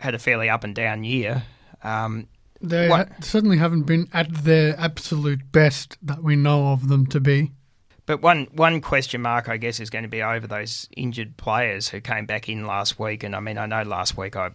had 0.00 0.14
a 0.14 0.18
fairly 0.18 0.48
up 0.48 0.64
and 0.64 0.74
down 0.74 1.04
year. 1.04 1.44
Um, 1.82 2.28
They 2.60 2.88
ha- 2.88 3.06
certainly 3.20 3.56
haven't 3.58 3.82
been 3.84 4.08
at 4.12 4.32
their 4.44 4.78
absolute 4.78 5.50
best 5.52 5.96
that 6.02 6.22
we 6.22 6.36
know 6.36 6.68
of 6.72 6.88
them 6.88 7.06
to 7.06 7.20
be. 7.20 7.52
But 8.04 8.22
one 8.22 8.48
one 8.52 8.80
question 8.80 9.20
mark, 9.22 9.48
I 9.48 9.58
guess, 9.58 9.80
is 9.80 9.90
going 9.90 10.04
to 10.04 10.08
be 10.08 10.22
over 10.22 10.46
those 10.46 10.88
injured 10.96 11.36
players 11.36 11.88
who 11.88 12.00
came 12.00 12.24
back 12.26 12.48
in 12.48 12.66
last 12.66 12.98
week. 12.98 13.22
And 13.22 13.36
I 13.36 13.40
mean, 13.40 13.58
I 13.58 13.66
know 13.66 13.82
last 13.82 14.16
week 14.16 14.34
I 14.34 14.50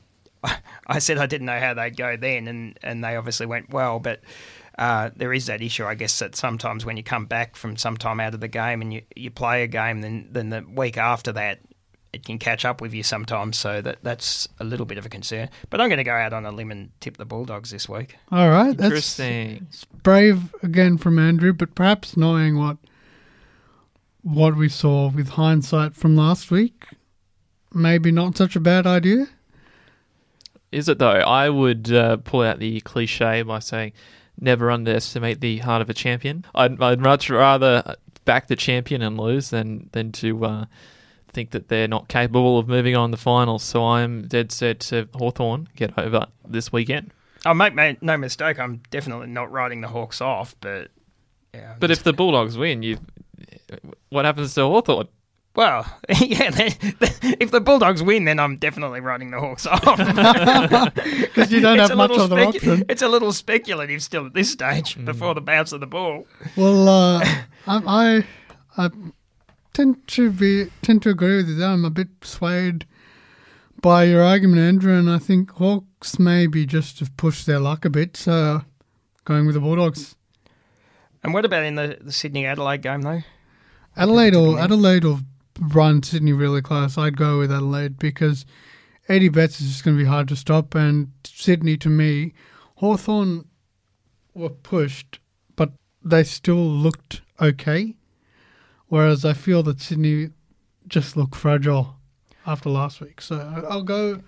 I 0.88 1.00
said 1.00 1.18
I 1.18 1.26
didn't 1.26 1.48
know 1.48 1.60
how 1.60 1.74
they'd 1.74 1.96
go 1.96 2.18
then, 2.18 2.48
and, 2.48 2.80
and 2.84 3.04
they 3.04 3.16
obviously 3.16 3.46
went 3.46 3.72
well. 3.72 4.00
But 4.00 4.22
uh, 4.78 5.12
there 5.16 5.34
is 5.34 5.46
that 5.46 5.62
issue, 5.62 5.86
I 5.86 5.96
guess, 5.96 6.20
that 6.20 6.36
sometimes 6.36 6.86
when 6.86 6.98
you 6.98 7.04
come 7.04 7.26
back 7.26 7.56
from 7.56 7.78
some 7.78 7.98
time 7.98 8.20
out 8.20 8.34
of 8.34 8.40
the 8.40 8.48
game 8.48 8.82
and 8.82 8.94
you, 8.94 9.02
you 9.16 9.32
play 9.32 9.64
a 9.64 9.68
game, 9.68 10.02
then 10.02 10.28
then 10.32 10.50
the 10.50 10.66
week 10.76 10.98
after 10.98 11.32
that 11.34 11.60
it 12.14 12.24
can 12.24 12.38
catch 12.38 12.64
up 12.64 12.80
with 12.80 12.94
you 12.94 13.04
sometimes. 13.04 13.58
So 13.58 13.82
that 13.82 13.98
that's 14.04 14.48
a 14.60 14.64
little 14.64 14.86
bit 14.86 14.98
of 14.98 15.06
a 15.06 15.10
concern. 15.10 15.50
But 15.70 15.82
I'm 15.82 15.90
going 15.90 15.98
to 15.98 16.04
go 16.04 16.14
out 16.14 16.32
on 16.32 16.46
a 16.46 16.52
limb 16.52 16.72
and 16.72 16.92
tip 17.02 17.18
the 17.18 17.26
Bulldogs 17.26 17.72
this 17.72 17.90
week. 17.90 18.16
All 18.32 18.50
right, 18.50 18.78
that's 18.78 18.86
interesting. 18.86 19.68
brave 20.04 20.54
again 20.64 20.98
from 20.98 21.20
Andrew, 21.20 21.54
but 21.54 21.76
perhaps 21.76 22.16
knowing 22.16 22.58
what 22.58 22.78
what 24.22 24.56
we 24.56 24.70
saw 24.70 25.10
with 25.10 25.30
hindsight 25.30 25.96
from 25.96 26.16
last 26.16 26.50
week, 26.50 26.88
maybe 27.74 28.12
not 28.12 28.38
such 28.38 28.56
a 28.56 28.60
bad 28.60 28.88
idea. 28.88 29.28
Is 30.74 30.90
it 30.90 31.00
though? 31.00 31.10
I 31.12 31.50
would 31.50 31.92
uh, 31.92 32.18
pull 32.18 32.42
out 32.42 32.60
the 32.60 32.82
cliche 32.82 33.42
by 33.44 33.60
saying, 33.60 33.94
"Never 34.40 34.70
underestimate 34.72 35.40
the 35.42 35.60
heart 35.60 35.82
of 35.82 35.90
a 35.90 35.94
champion." 35.94 36.46
I'd, 36.56 36.82
I'd 36.82 37.00
much 37.00 37.30
rather 37.30 37.96
back 38.26 38.48
the 38.48 38.56
champion 38.56 39.02
and 39.02 39.18
lose 39.18 39.50
than 39.50 39.90
than 39.92 40.12
to 40.14 40.46
uh, 40.46 40.66
think 41.30 41.52
that 41.52 41.68
they're 41.68 41.88
not 41.88 42.08
capable 42.08 42.58
of 42.60 42.68
moving 42.68 42.96
on 42.96 43.12
the 43.12 43.18
finals. 43.18 43.64
So 43.64 43.86
I'm 43.86 44.28
dead 44.28 44.52
set 44.52 44.80
to 44.82 45.08
Hawthorn 45.16 45.68
get 45.76 45.98
over 45.98 46.28
this 46.48 46.72
weekend. 46.72 47.12
Oh, 47.46 47.54
make, 47.54 47.74
make 47.76 48.02
no 48.02 48.16
mistake, 48.18 48.58
I'm 48.60 48.82
definitely 48.90 49.28
not 49.28 49.52
writing 49.52 49.82
the 49.82 49.90
Hawks 49.90 50.22
off, 50.22 50.56
but 50.62 50.90
yeah. 51.54 51.74
I'm 51.74 51.80
But 51.80 51.88
just- 51.90 52.00
if 52.00 52.04
the 52.06 52.14
Bulldogs 52.14 52.58
win, 52.58 52.84
you 52.84 52.98
what 54.10 54.26
happens 54.26 54.54
to 54.56 54.62
Hawthorn? 54.62 55.08
Well, 55.56 55.86
yeah. 56.20 56.50
They, 56.50 56.70
they, 56.70 57.10
if 57.40 57.52
the 57.52 57.62
Bulldogs 57.62 58.02
win, 58.02 58.26
then 58.26 58.40
I'm 58.40 58.58
definitely 58.58 59.02
writing 59.02 59.32
the 59.32 59.40
Hawks 59.40 59.68
off. 59.68 59.84
Because 61.34 61.52
you 61.52 61.62
don't 61.62 61.80
It's 61.80 61.90
have 61.90 61.92
a 61.92 61.96
much 61.96 62.10
little 62.12 62.26
other 62.26 62.36
specu- 62.38 62.56
option. 62.56 62.86
It's 62.90 63.02
a 63.02 63.08
little 63.08 63.34
speculative 63.34 64.04
still 64.04 64.26
at 64.28 64.34
this 64.34 64.52
stage 64.52 65.04
before 65.04 65.34
the 65.34 65.42
bounce 65.42 65.72
of 65.72 65.80
the 65.80 65.88
ball. 65.88 66.28
Well, 66.56 66.88
uh, 66.88 67.20
I, 67.68 68.24
I 68.78 68.86
I 68.86 68.90
tend 69.74 70.08
to 70.10 70.32
be 70.32 70.68
tend 70.84 71.02
to 71.04 71.10
agree 71.10 71.38
with 71.38 71.50
you. 71.50 71.56
There. 71.56 71.70
I'm 71.70 71.86
a 71.86 71.90
bit 71.90 72.10
swayed 72.22 72.86
by 73.82 74.04
your 74.04 74.22
argument, 74.24 74.62
Andrew, 74.62 74.94
and 74.98 75.10
I 75.10 75.18
think 75.18 75.52
Hawks 75.54 76.20
maybe 76.20 76.66
just 76.68 77.00
have 77.00 77.16
pushed 77.18 77.46
their 77.48 77.60
luck 77.60 77.84
a 77.84 77.90
bit. 77.90 78.16
So 78.16 78.62
going 79.26 79.46
with 79.48 79.56
the 79.56 79.62
Bulldogs. 79.62 80.16
And 81.24 81.34
what 81.34 81.46
about 81.46 81.64
in 81.64 81.76
the, 81.76 81.98
the 82.02 82.12
Sydney 82.12 82.46
Adelaide 82.46 82.82
game 82.84 83.02
though? 83.02 83.22
Adelaide 83.98 84.36
or 84.36 84.60
Adelaide 84.60 85.04
will 85.04 85.22
run 85.60 86.04
Sydney 86.04 86.34
really 86.34 86.62
close. 86.62 86.98
I'd 86.98 87.18
go 87.18 87.40
with 87.40 87.52
Adelaide 87.52 87.98
because 87.98 88.46
Eddie 89.08 89.30
Betts 89.30 89.60
is 89.60 89.68
just 89.68 89.84
going 89.84 89.98
to 89.98 90.04
be 90.04 90.10
hard 90.10 90.28
to 90.30 90.36
stop, 90.36 90.76
and 90.76 91.12
Sydney 91.26 91.78
to 91.78 91.90
me, 91.90 92.34
Hawthorn 92.76 93.46
were 94.34 94.50
pushed, 94.50 95.20
but 95.56 95.72
they 96.04 96.24
still 96.24 96.56
looked 96.56 97.22
okay. 97.42 97.96
Whereas 98.88 99.26
I 99.26 99.34
feel 99.34 99.64
that 99.64 99.82
Sydney 99.82 100.30
just 100.88 101.18
looked 101.18 101.36
fragile 101.36 101.96
after 102.46 102.70
last 102.70 103.02
week. 103.02 103.22
So 103.22 103.64
I'll 103.70 103.84
go, 103.84 104.22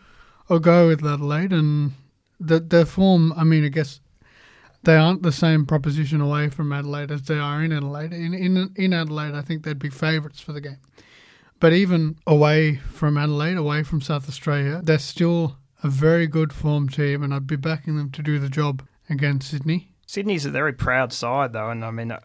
I'll 0.49 0.59
go 0.59 0.87
with 0.87 1.05
Adelaide, 1.05 1.53
and 1.53 1.93
the 2.39 2.59
their 2.59 2.85
form. 2.85 3.33
I 3.33 3.43
mean, 3.43 3.63
I 3.63 3.69
guess 3.69 3.99
they 4.83 4.95
aren't 4.95 5.23
the 5.23 5.31
same 5.31 5.65
proposition 5.65 6.21
away 6.21 6.49
from 6.49 6.71
Adelaide 6.71 7.11
as 7.11 7.23
they 7.23 7.39
are 7.39 7.63
in 7.63 7.71
Adelaide. 7.71 8.13
In 8.13 8.33
in 8.33 8.71
in 8.75 8.93
Adelaide, 8.93 9.33
I 9.33 9.41
think 9.41 9.63
they'd 9.63 9.79
be 9.79 9.89
favourites 9.89 10.41
for 10.41 10.51
the 10.53 10.61
game. 10.61 10.79
But 11.59 11.73
even 11.73 12.17
away 12.27 12.75
from 12.75 13.17
Adelaide, 13.17 13.57
away 13.57 13.83
from 13.83 14.01
South 14.01 14.27
Australia, 14.27 14.81
they're 14.83 14.99
still 14.99 15.57
a 15.83 15.87
very 15.87 16.27
good 16.27 16.51
form 16.51 16.89
team, 16.89 17.23
and 17.23 17.33
I'd 17.33 17.47
be 17.47 17.55
backing 17.55 17.97
them 17.97 18.11
to 18.11 18.21
do 18.21 18.39
the 18.39 18.49
job 18.49 18.85
against 19.09 19.51
Sydney. 19.51 19.93
Sydney's 20.05 20.45
a 20.45 20.51
very 20.51 20.73
proud 20.73 21.13
side 21.13 21.53
though, 21.53 21.69
and 21.69 21.83
I 21.83 21.91
mean, 21.91 22.11
uh, 22.11 22.19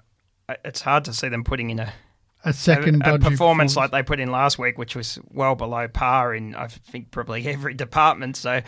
it's 0.65 0.81
hard 0.81 1.05
to 1.07 1.15
see 1.15 1.29
them 1.29 1.45
putting 1.45 1.71
in 1.71 1.79
a 1.79 1.93
A 2.45 2.53
second 2.53 3.03
a, 3.03 3.15
a 3.15 3.19
dodgy 3.19 3.31
performance 3.31 3.77
like 3.77 3.91
they 3.91 4.03
put 4.03 4.21
in 4.21 4.31
last 4.31 4.59
week, 4.59 4.79
which 4.79 4.97
was 4.97 5.19
well 5.31 5.55
below 5.55 5.89
par 5.89 6.35
in 6.35 6.55
I 6.55 6.67
think 6.69 7.11
probably 7.11 7.47
every 7.47 7.75
department. 7.75 8.37
So 8.37 8.61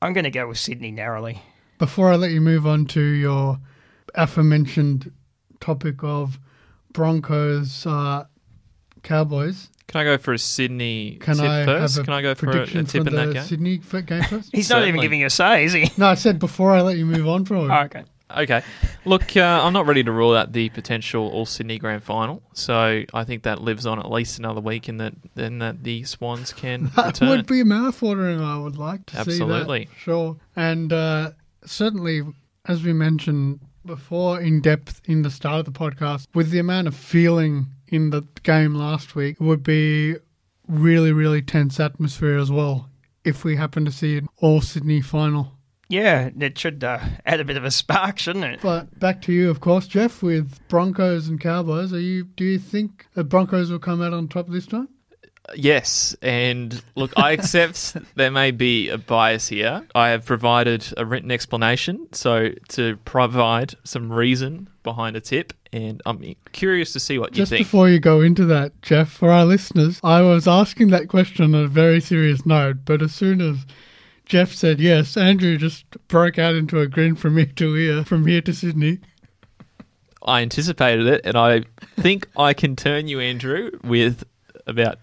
I'm 0.00 0.12
going 0.12 0.24
to 0.24 0.30
go 0.30 0.48
with 0.48 0.58
Sydney 0.58 0.90
narrowly. 0.90 1.42
Before 1.78 2.10
I 2.10 2.16
let 2.16 2.30
you 2.30 2.40
move 2.40 2.66
on 2.66 2.86
to 2.86 3.00
your 3.00 3.58
aforementioned 4.14 5.12
topic 5.60 6.02
of 6.02 6.38
Broncos 6.92 7.86
uh, 7.86 8.24
Cowboys, 9.02 9.68
Can 9.86 10.00
I 10.00 10.04
go 10.04 10.18
for 10.18 10.32
a 10.34 10.38
Sydney 10.38 11.18
can 11.20 11.36
tip 11.36 11.44
I 11.46 11.64
first? 11.64 12.04
Can 12.04 12.12
I 12.12 12.22
go 12.22 12.34
for 12.34 12.50
a, 12.50 12.62
a 12.62 12.66
tip 12.66 12.88
for 12.90 12.98
in 12.98 13.04
the 13.04 13.10
that 13.10 13.32
game? 13.32 13.42
Sydney 13.44 13.80
f- 13.92 14.06
game 14.06 14.22
first? 14.24 14.50
He's 14.54 14.68
not 14.70 14.78
even 14.82 14.88
Certainly. 14.88 15.02
giving 15.02 15.20
you 15.20 15.26
a 15.26 15.30
say, 15.30 15.64
is 15.64 15.72
he? 15.72 15.90
no, 15.96 16.06
I 16.06 16.14
said 16.14 16.38
before 16.38 16.72
I 16.72 16.80
let 16.82 16.96
you 16.98 17.06
move 17.06 17.26
on 17.28 17.44
from 17.44 17.70
it. 17.70 17.74
Oh, 17.74 17.80
okay. 17.84 18.04
Okay. 18.36 18.62
Look, 19.06 19.38
uh, 19.38 19.40
I'm 19.64 19.72
not 19.72 19.86
ready 19.86 20.02
to 20.04 20.12
rule 20.12 20.34
out 20.36 20.52
the 20.52 20.68
potential 20.68 21.28
All 21.28 21.46
Sydney 21.46 21.78
Grand 21.78 22.02
Final, 22.04 22.42
so 22.52 23.02
I 23.14 23.24
think 23.24 23.44
that 23.44 23.62
lives 23.62 23.86
on 23.86 23.98
at 23.98 24.10
least 24.10 24.38
another 24.38 24.60
week, 24.60 24.86
and 24.88 25.00
that 25.00 25.14
then 25.34 25.60
that 25.60 25.82
the 25.82 26.04
Swans 26.04 26.52
can 26.52 26.90
That 26.96 27.06
return. 27.06 27.28
would 27.30 27.46
be 27.46 27.62
mouthwatering. 27.64 28.42
I 28.44 28.58
would 28.62 28.76
like 28.76 29.06
to 29.06 29.18
Absolutely. 29.20 29.84
see 29.86 29.90
that. 29.90 29.98
Sure, 29.98 30.36
and 30.54 30.92
uh, 30.92 31.30
certainly, 31.64 32.20
as 32.66 32.82
we 32.82 32.92
mentioned 32.92 33.60
before, 33.86 34.38
in 34.42 34.60
depth 34.60 35.00
in 35.06 35.22
the 35.22 35.30
start 35.30 35.60
of 35.60 35.64
the 35.64 35.78
podcast, 35.78 36.26
with 36.34 36.50
the 36.50 36.58
amount 36.58 36.86
of 36.86 36.94
feeling 36.94 37.68
in 37.92 38.10
the 38.10 38.22
game 38.42 38.74
last 38.74 39.14
week, 39.14 39.40
would 39.40 39.62
be 39.62 40.16
really, 40.66 41.12
really 41.12 41.42
tense 41.42 41.80
atmosphere 41.80 42.38
as 42.38 42.50
well 42.50 42.88
if 43.24 43.44
we 43.44 43.56
happen 43.56 43.84
to 43.84 43.92
see 43.92 44.16
an 44.18 44.28
all 44.38 44.60
Sydney 44.60 45.00
final. 45.00 45.52
Yeah, 45.88 46.30
it 46.38 46.58
should 46.58 46.84
uh, 46.84 46.98
add 47.24 47.40
a 47.40 47.44
bit 47.44 47.56
of 47.56 47.64
a 47.64 47.70
spark, 47.70 48.18
shouldn't 48.18 48.44
it? 48.44 48.60
But 48.60 48.98
back 49.00 49.22
to 49.22 49.32
you, 49.32 49.48
of 49.48 49.60
course, 49.60 49.86
Jeff, 49.86 50.22
with 50.22 50.58
Broncos 50.68 51.28
and 51.28 51.40
Cowboys. 51.40 51.94
Are 51.94 52.00
you? 52.00 52.24
Do 52.24 52.44
you 52.44 52.58
think 52.58 53.06
the 53.14 53.24
Broncos 53.24 53.70
will 53.70 53.78
come 53.78 54.02
out 54.02 54.12
on 54.12 54.28
top 54.28 54.48
this 54.48 54.66
time? 54.66 54.88
Yes, 55.54 56.16
and 56.22 56.82
look, 56.94 57.12
I 57.16 57.32
accept 57.32 57.96
there 58.14 58.30
may 58.30 58.50
be 58.50 58.88
a 58.88 58.98
bias 58.98 59.48
here. 59.48 59.86
I 59.94 60.08
have 60.10 60.24
provided 60.24 60.86
a 60.96 61.04
written 61.04 61.30
explanation, 61.30 62.08
so 62.12 62.50
to 62.70 62.96
provide 63.04 63.74
some 63.84 64.12
reason 64.12 64.68
behind 64.82 65.16
a 65.16 65.20
tip, 65.20 65.52
and 65.72 66.02
I'm 66.06 66.34
curious 66.52 66.92
to 66.92 67.00
see 67.00 67.18
what 67.18 67.36
you 67.36 67.46
think. 67.46 67.60
Just 67.60 67.70
before 67.70 67.88
you 67.88 67.98
go 67.98 68.20
into 68.20 68.44
that, 68.46 68.80
Jeff, 68.82 69.10
for 69.10 69.30
our 69.30 69.44
listeners, 69.44 70.00
I 70.02 70.22
was 70.22 70.48
asking 70.48 70.88
that 70.90 71.08
question 71.08 71.54
on 71.54 71.64
a 71.64 71.68
very 71.68 72.00
serious 72.00 72.44
note, 72.46 72.78
but 72.84 73.02
as 73.02 73.14
soon 73.14 73.40
as 73.40 73.66
Jeff 74.24 74.52
said 74.52 74.80
yes, 74.80 75.16
Andrew 75.16 75.56
just 75.56 75.84
broke 76.08 76.38
out 76.38 76.54
into 76.54 76.80
a 76.80 76.86
grin 76.86 77.14
from 77.14 77.38
ear 77.38 77.46
to 77.56 77.76
ear, 77.76 78.04
from 78.04 78.26
here 78.26 78.42
to 78.42 78.52
Sydney. 78.52 78.98
I 80.22 80.42
anticipated 80.42 81.06
it, 81.06 81.22
and 81.24 81.36
I 81.36 81.62
think 81.96 82.28
I 82.36 82.52
can 82.52 82.76
turn 82.76 83.08
you, 83.08 83.20
Andrew, 83.20 83.70
with 83.82 84.24
about 84.66 84.98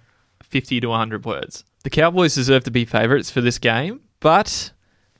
50 0.55 0.79
to 0.79 0.87
100 0.87 1.25
words. 1.25 1.65
The 1.83 1.89
Cowboys 1.89 2.33
deserve 2.33 2.63
to 2.63 2.71
be 2.71 2.85
favourites 2.85 3.29
for 3.29 3.41
this 3.41 3.59
game, 3.59 3.99
but 4.21 4.71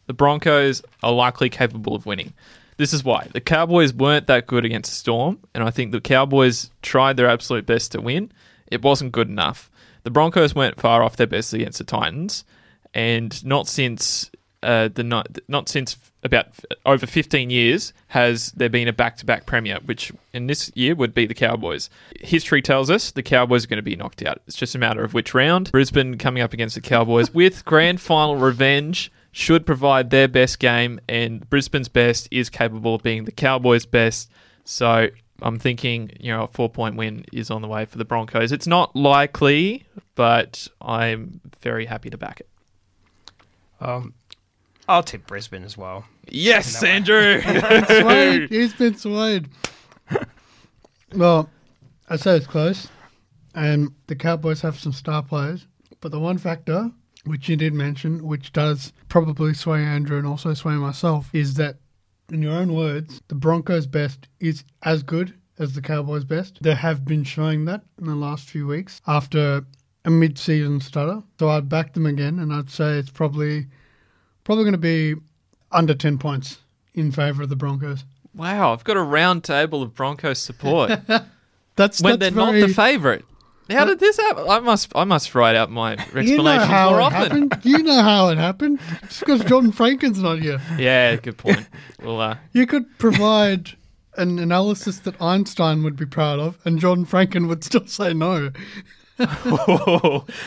the 0.06 0.14
Broncos 0.14 0.82
are 1.04 1.12
likely 1.12 1.50
capable 1.50 1.94
of 1.94 2.06
winning. 2.06 2.32
This 2.78 2.94
is 2.94 3.04
why. 3.04 3.28
The 3.34 3.42
Cowboys 3.42 3.94
weren't 3.94 4.28
that 4.28 4.48
good 4.48 4.64
against 4.64 4.94
Storm, 4.94 5.40
and 5.54 5.62
I 5.62 5.72
think 5.72 5.92
the 5.92 6.00
Cowboys 6.00 6.72
tried 6.82 7.18
their 7.18 7.28
absolute 7.28 7.66
best 7.66 7.92
to 7.92 8.00
win. 8.00 8.32
It 8.68 8.82
wasn't 8.82 9.12
good 9.12 9.28
enough. 9.28 9.70
The 10.04 10.10
Broncos 10.10 10.56
weren't 10.56 10.80
far 10.80 11.04
off 11.04 11.18
their 11.18 11.28
best 11.28 11.54
against 11.54 11.80
the 11.80 11.84
Titans, 11.84 12.46
and 12.94 13.44
not 13.44 13.68
since 13.68 14.32
uh, 14.66 14.90
the 14.90 15.04
not, 15.04 15.38
not 15.48 15.70
since 15.70 15.98
about 16.24 16.48
over 16.86 17.06
15 17.06 17.50
years 17.50 17.94
has 18.08 18.52
there 18.54 18.70
been 18.70 18.88
a 18.88 18.94
back-to-back 18.94 19.46
premier, 19.46 19.78
which 19.86 20.12
in 20.34 20.48
this 20.48 20.72
year 20.76 20.96
would 20.96 21.14
be 21.14 21.28
the 21.28 21.36
Cowboys. 21.36 21.90
History 22.20 22.62
tells 22.62 22.90
us 22.90 23.12
the 23.12 23.24
Cowboys 23.24 23.64
are 23.64 23.68
going 23.68 23.78
to 23.78 23.84
be 23.84 23.96
knocked 23.96 24.24
out. 24.24 24.42
It's 24.48 24.58
just 24.58 24.74
a 24.74 24.80
matter 24.80 25.04
of 25.04 25.14
which 25.14 25.34
round. 25.34 25.72
Brisbane 25.72 26.18
coming 26.18 26.42
up 26.42 26.52
against 26.52 26.76
the 26.76 26.82
Cowboys 26.82 27.34
with 27.34 27.64
grand 27.64 28.02
final 28.02 28.38
revenge 28.38 29.12
should 29.32 29.66
provide 29.66 30.10
their 30.10 30.28
best 30.28 30.60
game, 30.60 31.00
and 31.08 31.48
Brisbane's 31.50 31.90
best 31.90 32.28
is 32.32 32.50
capable 32.50 32.96
of 32.96 33.04
being 33.04 33.26
the 33.26 33.32
Cowboys' 33.32 33.86
best. 33.86 34.32
So 34.64 35.10
I'm 35.42 35.60
thinking, 35.60 36.12
you 36.20 36.32
know, 36.32 36.44
a 36.44 36.48
four-point 36.48 36.96
win 36.96 37.26
is 37.32 37.52
on 37.52 37.62
the 37.62 37.68
way 37.68 37.86
for 37.86 37.98
the 37.98 38.06
Broncos. 38.06 38.52
It's 38.52 38.66
not 38.66 38.96
likely, 38.96 39.86
but 40.16 40.68
I'm 40.82 41.42
very 41.62 41.86
happy 41.86 42.10
to 42.10 42.18
back 42.18 42.40
it. 42.40 42.50
Um, 43.82 44.14
I'll 44.88 45.04
tip 45.04 45.26
Brisbane 45.28 45.64
as 45.64 45.78
well. 45.78 46.06
Yes, 46.30 46.84
Andrew. 46.84 47.42
Swayed. 47.42 48.50
He's 48.52 48.74
been 48.74 48.96
swayed. 48.96 49.50
well, 51.16 51.50
I 52.10 52.18
say 52.18 52.38
it's 52.38 52.48
close, 52.48 52.88
and 53.54 53.92
the 54.08 54.16
Cowboys 54.16 54.62
have 54.62 54.80
some 54.80 54.94
star 54.94 55.24
players, 55.24 55.68
but 56.02 56.12
the 56.12 56.20
one 56.20 56.38
factor, 56.38 56.92
which 57.26 57.50
you 57.50 57.56
did 57.56 57.74
mention, 57.74 58.24
which 58.26 58.54
does 58.54 58.94
probably 59.10 59.54
sway 59.54 59.84
Andrew 59.84 60.18
and 60.18 60.28
also 60.28 60.54
sway 60.54 60.74
myself, 60.76 61.30
is 61.34 61.56
that, 61.56 61.78
in 62.32 62.42
your 62.42 62.54
own 62.54 62.74
words, 62.74 63.22
the 63.28 63.36
Broncos' 63.36 63.88
best 63.88 64.28
is 64.40 64.64
as 64.84 65.04
good 65.04 65.34
as 65.58 65.74
the 65.74 65.82
Cowboys' 65.82 66.26
best. 66.26 66.62
They 66.62 66.76
have 66.76 67.06
been 67.06 67.24
showing 67.24 67.66
that 67.66 67.84
in 68.00 68.06
the 68.06 68.16
last 68.16 68.50
few 68.50 68.68
weeks 68.68 69.02
after 69.08 69.66
a 70.04 70.10
mid-season 70.12 70.82
stutter. 70.82 71.24
So 71.40 71.50
I'd 71.50 71.70
back 71.70 71.94
them 71.94 72.06
again, 72.06 72.38
and 72.40 72.54
I'd 72.54 72.70
say 72.70 72.98
it's 73.00 73.10
probably 73.10 73.68
probably 74.46 74.64
going 74.64 74.72
to 74.72 74.78
be 74.78 75.16
under 75.74 75.94
10 75.94 76.18
points 76.18 76.60
in 76.94 77.12
favour 77.12 77.44
of 77.44 77.50
the 77.50 77.56
Broncos. 77.58 78.06
Wow, 78.34 78.72
I've 78.72 78.84
got 78.86 78.96
a 78.96 79.02
round 79.02 79.44
table 79.44 79.84
of 79.84 79.94
Broncos 79.94 80.40
support 80.40 80.90
That's 81.76 82.02
when 82.02 82.18
that's 82.18 82.20
they're 82.20 82.46
very, 82.46 82.62
not 82.62 82.68
the 82.68 82.74
favourite. 82.74 83.26
How 83.70 83.84
did 83.84 84.00
this 84.00 84.16
happen? 84.18 84.46
I 84.48 84.60
must, 84.60 84.92
I 84.96 85.04
must 85.04 85.34
write 85.36 85.56
out 85.56 85.70
my 85.72 85.94
explanations 85.94 86.30
You 86.38 86.44
know 86.44 86.60
how 86.60 86.90
more 86.92 87.00
it 87.00 87.04
often. 87.04 87.20
happened. 87.50 87.58
You 87.66 87.84
know 87.84 88.02
how 88.02 88.30
it 88.30 88.38
happened. 88.38 88.80
It's 89.04 89.20
because 89.20 89.44
Jordan 89.44 89.72
Franken's 89.72 90.22
not 90.22 90.40
here. 90.40 90.62
Yeah, 90.78 91.16
good 91.16 91.38
point. 91.38 91.68
well, 92.02 92.22
uh, 92.22 92.38
You 92.54 92.68
could 92.68 92.86
provide 93.00 93.72
an 94.18 94.40
analysis 94.40 95.00
that 95.00 95.22
Einstein 95.22 95.84
would 95.84 95.96
be 95.98 96.06
proud 96.06 96.40
of, 96.40 96.58
and 96.64 96.80
Jordan 96.80 97.06
Franken 97.06 97.50
would 97.50 97.64
still 97.64 97.88
say 97.88 98.14
no. 98.14 98.52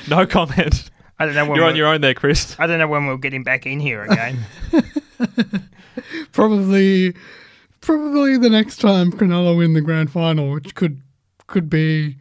no 0.09 0.27
comment. 0.27 0.91
I 1.19 1.27
don't 1.27 1.35
know 1.35 1.47
when 1.47 1.57
You're 1.57 1.65
on 1.67 1.77
your 1.77 1.87
own 1.89 2.01
there, 2.01 2.15
Chris. 2.15 2.55
I 2.59 2.67
don't 2.67 2.79
know 2.79 2.87
when 2.89 3.07
we'll 3.07 3.17
get 3.17 3.35
him 3.35 3.43
back 3.43 3.67
in 3.67 3.81
here 3.81 4.03
again. 4.05 4.39
Probably, 6.33 7.15
probably 7.81 8.39
the 8.39 8.49
next 8.51 8.77
time 8.81 9.11
Cronulla 9.11 9.57
win 9.57 9.73
the 9.73 9.81
grand 9.81 10.13
final, 10.13 10.53
which 10.53 10.75
could 10.75 11.03
could 11.49 11.69
be 11.69 12.17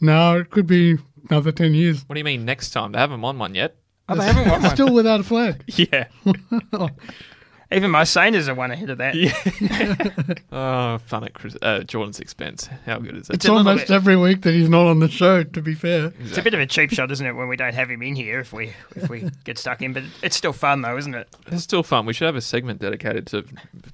now. 0.00 0.36
It 0.36 0.50
could 0.50 0.66
be 0.66 0.98
another 1.30 1.50
ten 1.52 1.72
years. 1.74 2.02
What 2.06 2.14
do 2.14 2.18
you 2.20 2.24
mean 2.24 2.44
next 2.44 2.70
time? 2.70 2.92
They 2.92 2.98
haven't 2.98 3.22
won 3.22 3.38
one 3.38 3.54
yet. 3.54 3.76
oh, 4.08 4.16
they 4.16 4.26
haven't 4.26 4.50
won 4.50 4.62
one. 4.64 4.70
Still 4.74 4.92
without 4.92 5.20
a 5.20 5.24
flag. 5.24 5.64
Yeah. 5.76 6.08
Even 7.72 7.90
my 7.90 8.02
Sainers 8.02 8.48
are 8.48 8.54
one 8.54 8.70
ahead 8.70 8.90
of 8.90 8.98
that. 8.98 9.14
Yeah. 9.14 10.34
oh, 10.52 10.98
fun 11.06 11.24
at 11.24 11.34
Chris, 11.34 11.56
uh, 11.62 11.80
Jordan's 11.80 12.20
expense. 12.20 12.68
How 12.86 12.98
good 12.98 13.16
is 13.16 13.30
it? 13.30 13.34
It's 13.36 13.44
a 13.44 13.52
little 13.52 13.66
almost 13.68 13.88
bit- 13.88 13.94
every 13.94 14.16
week 14.16 14.42
that 14.42 14.52
he's 14.54 14.68
not 14.68 14.86
on 14.86 15.00
the 15.00 15.08
show. 15.08 15.42
To 15.42 15.62
be 15.62 15.74
fair, 15.74 16.12
It's 16.20 16.38
a 16.38 16.42
bit 16.42 16.54
of 16.54 16.60
a 16.60 16.66
cheap 16.66 16.90
shot, 16.92 17.10
isn't 17.10 17.26
it, 17.26 17.32
when 17.32 17.48
we 17.48 17.56
don't 17.56 17.74
have 17.74 17.90
him 17.90 18.02
in 18.02 18.14
here 18.16 18.40
if 18.40 18.52
we 18.52 18.72
if 18.96 19.08
we 19.08 19.30
get 19.44 19.58
stuck 19.58 19.82
in? 19.82 19.92
But 19.92 20.04
it's 20.22 20.36
still 20.36 20.52
fun 20.52 20.82
though, 20.82 20.96
isn't 20.96 21.14
it? 21.14 21.28
It's 21.48 21.62
still 21.62 21.82
fun. 21.82 22.06
We 22.06 22.12
should 22.12 22.26
have 22.26 22.36
a 22.36 22.40
segment 22.40 22.80
dedicated 22.80 23.26
to 23.28 23.44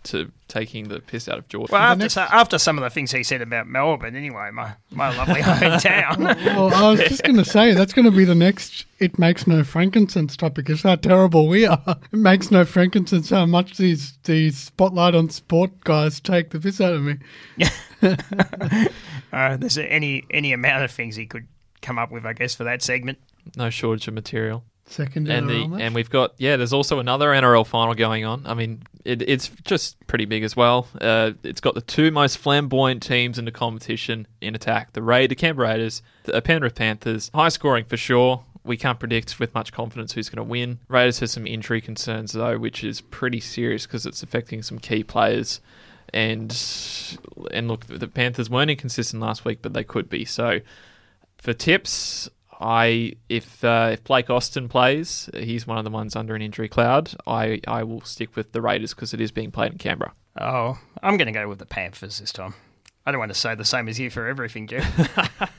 to 0.04 0.30
taking 0.48 0.88
the 0.88 1.00
piss 1.00 1.28
out 1.28 1.38
of 1.38 1.48
Jordan. 1.48 1.72
Well, 1.72 1.82
after 1.82 2.04
next- 2.04 2.16
after 2.16 2.58
some 2.58 2.78
of 2.78 2.84
the 2.84 2.90
things 2.90 3.10
he 3.12 3.22
said 3.22 3.42
about 3.42 3.66
Melbourne, 3.68 4.16
anyway, 4.16 4.50
my 4.52 4.72
my 4.90 5.16
lovely 5.16 5.40
hometown. 5.42 6.18
well, 6.46 6.74
I 6.74 6.90
was 6.90 7.00
just 7.00 7.22
going 7.22 7.36
to 7.36 7.44
say 7.44 7.74
that's 7.74 7.92
going 7.92 8.06
to 8.06 8.16
be 8.16 8.24
the 8.24 8.34
next. 8.34 8.86
It 8.98 9.18
makes 9.18 9.46
no 9.46 9.62
frankincense 9.62 10.36
topic. 10.36 10.68
Is 10.68 10.82
how 10.82 10.96
terrible 10.96 11.46
we 11.46 11.66
are. 11.66 11.98
It 12.12 12.18
makes 12.18 12.50
no 12.50 12.64
frankincense 12.64 13.30
how 13.30 13.46
much 13.46 13.76
these 13.76 14.18
these 14.24 14.58
spotlight 14.58 15.14
on 15.14 15.30
sport 15.30 15.80
guys 15.84 16.18
take 16.20 16.50
the 16.50 16.58
piss 16.58 16.80
out 16.80 16.94
of 16.94 17.02
me. 17.02 17.18
uh, 19.32 19.56
there's 19.56 19.78
any 19.78 20.24
any 20.30 20.52
amount 20.52 20.84
of 20.84 20.90
things 20.90 21.14
he 21.16 21.26
could 21.26 21.46
come 21.80 21.98
up 21.98 22.10
with, 22.10 22.26
I 22.26 22.32
guess, 22.32 22.54
for 22.54 22.64
that 22.64 22.82
segment. 22.82 23.18
No 23.56 23.70
shortage 23.70 24.08
of 24.08 24.14
material. 24.14 24.64
Second 24.90 25.30
and 25.30 25.48
the 25.48 25.68
match. 25.68 25.80
and 25.82 25.94
we've 25.94 26.08
got 26.08 26.32
yeah. 26.38 26.56
There's 26.56 26.72
also 26.72 26.98
another 26.98 27.28
NRL 27.28 27.66
final 27.66 27.94
going 27.94 28.24
on. 28.24 28.46
I 28.46 28.54
mean, 28.54 28.82
it, 29.04 29.20
it's 29.22 29.50
just 29.64 30.04
pretty 30.06 30.24
big 30.24 30.42
as 30.44 30.56
well. 30.56 30.88
Uh, 30.98 31.32
it's 31.42 31.60
got 31.60 31.74
the 31.74 31.82
two 31.82 32.10
most 32.10 32.38
flamboyant 32.38 33.02
teams 33.02 33.38
in 33.38 33.44
the 33.44 33.52
competition 33.52 34.26
in 34.40 34.54
attack: 34.54 34.94
the 34.94 35.02
Raid, 35.02 35.30
the 35.30 35.34
Canberra 35.34 35.68
Raiders, 35.68 36.02
the 36.24 36.40
Penrith 36.40 36.74
Panthers. 36.74 37.30
High 37.34 37.50
scoring 37.50 37.84
for 37.84 37.98
sure. 37.98 38.44
We 38.68 38.76
can't 38.76 39.00
predict 39.00 39.40
with 39.40 39.54
much 39.54 39.72
confidence 39.72 40.12
who's 40.12 40.28
going 40.28 40.44
to 40.44 40.48
win. 40.48 40.78
Raiders 40.88 41.18
has 41.20 41.32
some 41.32 41.46
injury 41.46 41.80
concerns 41.80 42.32
though, 42.32 42.58
which 42.58 42.84
is 42.84 43.00
pretty 43.00 43.40
serious 43.40 43.86
because 43.86 44.06
it's 44.06 44.22
affecting 44.22 44.62
some 44.62 44.78
key 44.78 45.02
players. 45.02 45.60
And 46.14 46.50
and 47.50 47.68
look, 47.68 47.86
the 47.86 48.08
Panthers 48.08 48.48
weren't 48.48 48.70
inconsistent 48.70 49.22
last 49.22 49.44
week, 49.44 49.58
but 49.62 49.72
they 49.72 49.84
could 49.84 50.08
be. 50.08 50.24
So 50.24 50.60
for 51.38 51.52
tips, 51.52 52.30
I 52.60 53.14
if 53.28 53.62
uh, 53.64 53.90
if 53.92 54.04
Blake 54.04 54.30
Austin 54.30 54.68
plays, 54.68 55.30
he's 55.34 55.66
one 55.66 55.78
of 55.78 55.84
the 55.84 55.90
ones 55.90 56.16
under 56.16 56.34
an 56.34 56.42
injury 56.42 56.68
cloud. 56.68 57.12
I, 57.26 57.60
I 57.66 57.84
will 57.84 58.00
stick 58.02 58.36
with 58.36 58.52
the 58.52 58.60
Raiders 58.60 58.94
because 58.94 59.14
it 59.14 59.20
is 59.20 59.30
being 59.30 59.50
played 59.50 59.72
in 59.72 59.78
Canberra. 59.78 60.12
Oh, 60.40 60.78
I'm 61.02 61.16
going 61.16 61.26
to 61.26 61.32
go 61.32 61.48
with 61.48 61.58
the 61.58 61.66
Panthers 61.66 62.18
this 62.18 62.32
time. 62.32 62.54
I 63.06 63.12
don't 63.12 63.20
want 63.20 63.32
to 63.32 63.38
say 63.38 63.54
the 63.54 63.64
same 63.64 63.88
as 63.88 63.98
you 63.98 64.10
for 64.10 64.26
everything, 64.26 64.66
Jeff. 64.66 64.84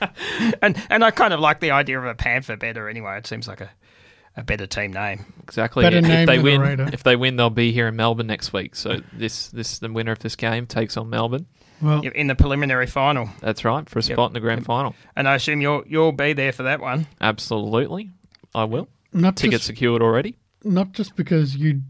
and 0.62 0.76
and 0.90 1.04
I 1.04 1.10
kind 1.10 1.32
of 1.34 1.40
like 1.40 1.60
the 1.60 1.70
idea 1.72 1.98
of 1.98 2.04
a 2.04 2.14
Panther 2.14 2.56
better 2.56 2.88
anyway. 2.88 3.16
It 3.18 3.26
seems 3.26 3.46
like 3.48 3.60
a, 3.60 3.70
a 4.36 4.42
better 4.42 4.66
team 4.66 4.92
name. 4.92 5.24
Exactly. 5.42 5.82
Better 5.82 5.98
if 5.98 6.04
name 6.04 6.26
they 6.26 6.36
than 6.36 6.40
a 6.40 6.42
win, 6.50 6.60
Raider. 6.60 6.90
if 6.92 7.02
they 7.02 7.16
win, 7.16 7.36
they'll 7.36 7.50
be 7.50 7.72
here 7.72 7.88
in 7.88 7.96
Melbourne 7.96 8.26
next 8.28 8.52
week. 8.52 8.74
So 8.76 9.00
this 9.12 9.48
this 9.48 9.78
the 9.78 9.90
winner 9.92 10.12
of 10.12 10.20
this 10.20 10.36
game 10.36 10.66
takes 10.66 10.96
on 10.96 11.10
Melbourne. 11.10 11.46
well, 11.82 12.00
In 12.02 12.26
the 12.26 12.34
preliminary 12.34 12.86
final, 12.86 13.28
That's 13.40 13.64
right 13.64 13.88
for 13.88 13.98
a 13.98 14.02
Yep. 14.02 14.14
spot 14.16 14.30
in 14.30 14.34
the 14.34 14.40
grand 14.40 14.64
final. 14.64 14.94
and 15.16 15.28
I 15.28 15.34
assume 15.34 15.60
you'll 15.60 15.82
you'll 15.86 16.12
be 16.12 16.32
there 16.32 16.52
for 16.52 16.62
that 16.64 16.80
one. 16.80 17.06
Absolutely, 17.20 18.10
I 18.54 18.64
will. 18.64 18.88
not 19.12 19.36
Ticket 19.36 19.52
just, 19.60 19.66
secured 19.66 20.02
already. 20.02 20.36
not 20.64 20.92
just 20.92 21.16
because 21.16 21.56
you 21.56 21.82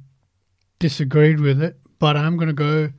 disagreed 0.78 1.40
with 1.40 1.62
it, 1.62 1.78
but 1.98 2.16
I'm 2.16 2.36
going 2.36 2.48
to 2.48 2.52
go 2.54 2.90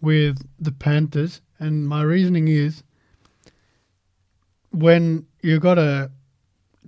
with 0.00 0.38
the 0.60 0.72
Panthers, 0.72 1.40
and 1.58 1.86
my 1.88 2.02
reasoning 2.02 2.48
is 2.48 2.82
when 4.72 5.26
you've 5.42 5.60
got 5.60 5.78
a 5.78 6.10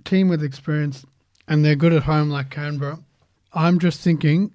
team 0.03 0.27
with 0.27 0.43
experience 0.43 1.05
and 1.47 1.63
they're 1.63 1.75
good 1.75 1.93
at 1.93 2.03
home 2.03 2.29
like 2.29 2.49
Canberra, 2.49 2.99
I'm 3.53 3.79
just 3.79 4.01
thinking. 4.01 4.51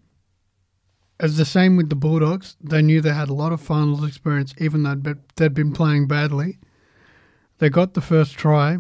As 1.18 1.36
the 1.36 1.44
same 1.44 1.76
with 1.76 1.90
the 1.90 1.96
Bulldogs, 1.96 2.56
they 2.62 2.80
knew 2.80 3.00
they 3.00 3.12
had 3.12 3.28
a 3.28 3.34
lot 3.34 3.52
of 3.52 3.60
finals 3.60 4.06
experience, 4.06 4.54
even 4.58 4.82
though 4.82 5.14
they'd, 5.36 5.54
been 5.54 5.72
playing 5.72 6.06
badly. 6.06 6.58
They 7.58 7.68
got 7.68 7.92
the 7.92 8.00
first 8.00 8.38
try, 8.38 8.78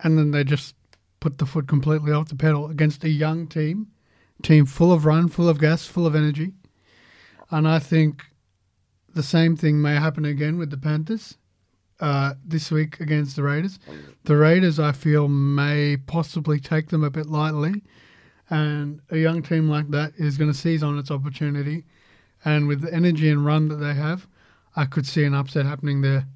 and 0.00 0.18
then 0.18 0.32
they 0.32 0.42
just 0.42 0.74
put 1.20 1.38
the 1.38 1.46
foot 1.46 1.68
completely 1.68 2.10
off 2.10 2.28
the 2.28 2.34
pedal 2.34 2.68
against 2.68 3.04
a 3.04 3.08
young 3.08 3.46
team, 3.46 3.86
team 4.42 4.66
full 4.66 4.92
of 4.92 5.04
run, 5.04 5.28
full 5.28 5.48
of 5.48 5.60
gas, 5.60 5.86
full 5.86 6.06
of 6.06 6.16
energy. 6.16 6.54
And 7.52 7.68
I 7.68 7.78
think 7.78 8.24
the 9.14 9.22
same 9.22 9.56
thing 9.56 9.80
may 9.80 9.94
happen 9.94 10.24
again 10.24 10.58
with 10.58 10.70
the 10.70 10.76
Panthers 10.76 11.38
uh, 12.00 12.34
this 12.44 12.70
week 12.70 13.00
against 13.00 13.36
the 13.36 13.42
Raiders. 13.42 13.78
The 14.24 14.36
Raiders, 14.36 14.78
I 14.78 14.92
feel, 14.92 15.28
may 15.28 15.96
possibly 15.96 16.60
take 16.60 16.88
them 16.88 17.04
a 17.04 17.10
bit 17.10 17.26
lightly. 17.26 17.82
And 18.50 19.00
a 19.10 19.18
young 19.18 19.42
team 19.42 19.68
like 19.68 19.90
that 19.90 20.12
is 20.16 20.38
going 20.38 20.50
to 20.50 20.58
seize 20.58 20.82
on 20.82 20.98
its 20.98 21.10
opportunity. 21.10 21.84
And 22.44 22.66
with 22.66 22.80
the 22.82 22.94
energy 22.94 23.28
and 23.28 23.44
run 23.44 23.68
that 23.68 23.76
they 23.76 23.94
have, 23.94 24.26
I 24.76 24.84
could 24.84 25.06
see 25.06 25.24
an 25.24 25.34
upset 25.34 25.66
happening 25.66 26.00
there. 26.02 26.26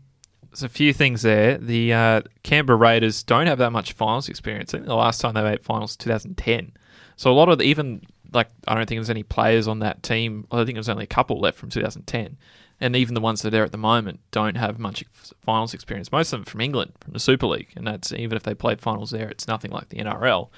There's 0.50 0.62
a 0.62 0.68
few 0.68 0.92
things 0.92 1.22
there. 1.22 1.56
The 1.56 1.92
uh, 1.92 2.22
Canberra 2.42 2.76
Raiders 2.76 3.22
don't 3.22 3.46
have 3.46 3.58
that 3.58 3.70
much 3.70 3.92
finals 3.92 4.28
experience. 4.28 4.74
I 4.74 4.78
think 4.78 4.88
the 4.88 4.94
last 4.94 5.20
time 5.20 5.34
they 5.34 5.42
made 5.42 5.64
finals 5.64 5.96
2010. 5.96 6.72
So 7.16 7.30
a 7.30 7.32
lot 7.32 7.48
of 7.48 7.58
the, 7.58 7.64
even 7.64 8.02
like 8.32 8.48
I 8.66 8.74
don't 8.74 8.86
think 8.86 8.98
there's 8.98 9.10
any 9.10 9.22
players 9.22 9.68
on 9.68 9.78
that 9.80 10.02
team. 10.02 10.46
I 10.50 10.64
think 10.64 10.74
there's 10.74 10.88
only 10.88 11.04
a 11.04 11.08
couple 11.08 11.40
left 11.40 11.58
from 11.58 11.70
2010, 11.70 12.36
and 12.82 12.96
even 12.96 13.14
the 13.14 13.20
ones 13.20 13.40
that 13.40 13.48
are 13.48 13.50
there 13.52 13.64
at 13.64 13.70
the 13.70 13.78
moment 13.78 14.18
don't 14.32 14.56
have 14.56 14.76
much 14.80 15.04
finals 15.44 15.72
experience. 15.72 16.10
Most 16.10 16.32
of 16.32 16.40
them 16.40 16.44
from 16.44 16.60
England, 16.60 16.92
from 17.00 17.12
the 17.12 17.20
Super 17.20 17.46
League, 17.46 17.72
and 17.76 17.86
that's 17.86 18.12
even 18.12 18.36
if 18.36 18.42
they 18.42 18.54
played 18.54 18.80
finals 18.80 19.12
there, 19.12 19.28
it's 19.28 19.46
nothing 19.46 19.70
like 19.70 19.88
the 19.90 19.98
NRL. 19.98 20.48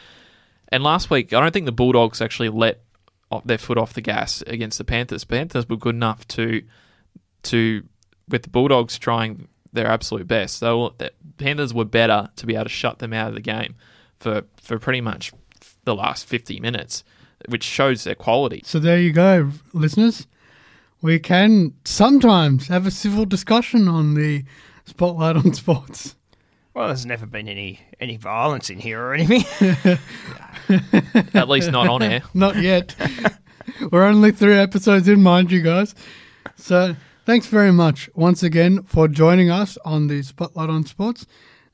And 0.68 0.82
last 0.82 1.10
week, 1.10 1.34
I 1.34 1.40
don't 1.40 1.52
think 1.52 1.66
the 1.66 1.72
Bulldogs 1.72 2.22
actually 2.22 2.48
let 2.48 2.80
their 3.44 3.58
foot 3.58 3.76
off 3.76 3.92
the 3.92 4.00
gas 4.00 4.42
against 4.46 4.78
the 4.78 4.84
Panthers. 4.84 5.24
Panthers 5.24 5.68
were 5.68 5.76
good 5.76 5.94
enough 5.94 6.26
to 6.28 6.62
to 7.42 7.84
with 8.26 8.44
the 8.44 8.50
Bulldogs 8.50 8.98
trying 8.98 9.48
their 9.74 9.86
absolute 9.86 10.26
best. 10.26 10.62
Were, 10.62 10.90
the 10.96 11.12
Panthers 11.36 11.74
were 11.74 11.84
better 11.84 12.30
to 12.36 12.46
be 12.46 12.54
able 12.54 12.64
to 12.64 12.70
shut 12.70 13.00
them 13.00 13.12
out 13.12 13.28
of 13.28 13.34
the 13.34 13.42
game 13.42 13.74
for 14.18 14.44
for 14.62 14.78
pretty 14.78 15.02
much 15.02 15.30
the 15.84 15.94
last 15.94 16.24
50 16.24 16.58
minutes, 16.60 17.04
which 17.48 17.64
shows 17.64 18.04
their 18.04 18.14
quality. 18.14 18.62
So 18.64 18.78
there 18.78 18.98
you 18.98 19.12
go, 19.12 19.50
listeners. 19.74 20.26
We 21.04 21.18
can 21.18 21.74
sometimes 21.84 22.68
have 22.68 22.86
a 22.86 22.90
civil 22.90 23.26
discussion 23.26 23.88
on 23.88 24.14
the 24.14 24.42
Spotlight 24.86 25.36
on 25.36 25.52
Sports. 25.52 26.16
Well, 26.72 26.86
there's 26.86 27.04
never 27.04 27.26
been 27.26 27.46
any 27.46 27.80
any 28.00 28.16
violence 28.16 28.70
in 28.70 28.78
here 28.78 29.02
or 29.02 29.12
anything. 29.12 29.44
At 31.34 31.50
least 31.50 31.70
not 31.70 31.88
on 31.88 32.02
air. 32.02 32.22
Not 32.32 32.56
yet. 32.56 32.96
We're 33.92 34.04
only 34.04 34.32
three 34.32 34.54
episodes 34.54 35.06
in, 35.06 35.22
mind 35.22 35.52
you 35.52 35.60
guys. 35.60 35.94
So 36.56 36.96
thanks 37.26 37.48
very 37.48 37.70
much 37.70 38.08
once 38.14 38.42
again 38.42 38.82
for 38.84 39.06
joining 39.06 39.50
us 39.50 39.76
on 39.84 40.06
the 40.06 40.22
Spotlight 40.22 40.70
on 40.70 40.86
Sports. 40.86 41.26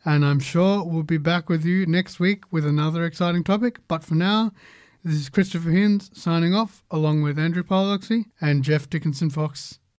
And 0.04 0.24
I'm 0.24 0.40
sure 0.40 0.82
we'll 0.82 1.04
be 1.04 1.18
back 1.18 1.48
with 1.48 1.64
you 1.64 1.86
next 1.86 2.18
week 2.18 2.42
with 2.50 2.66
another 2.66 3.04
exciting 3.04 3.44
topic. 3.44 3.78
But 3.86 4.02
for 4.02 4.16
now, 4.16 4.50
this 5.02 5.14
is 5.14 5.28
Christopher 5.28 5.70
Hinds 5.70 6.10
signing 6.12 6.54
off, 6.54 6.84
along 6.90 7.22
with 7.22 7.38
Andrew 7.38 7.62
Polloxy 7.62 8.26
and 8.40 8.62
Jeff 8.62 8.88
Dickinson 8.88 9.30
Fox. 9.30 9.79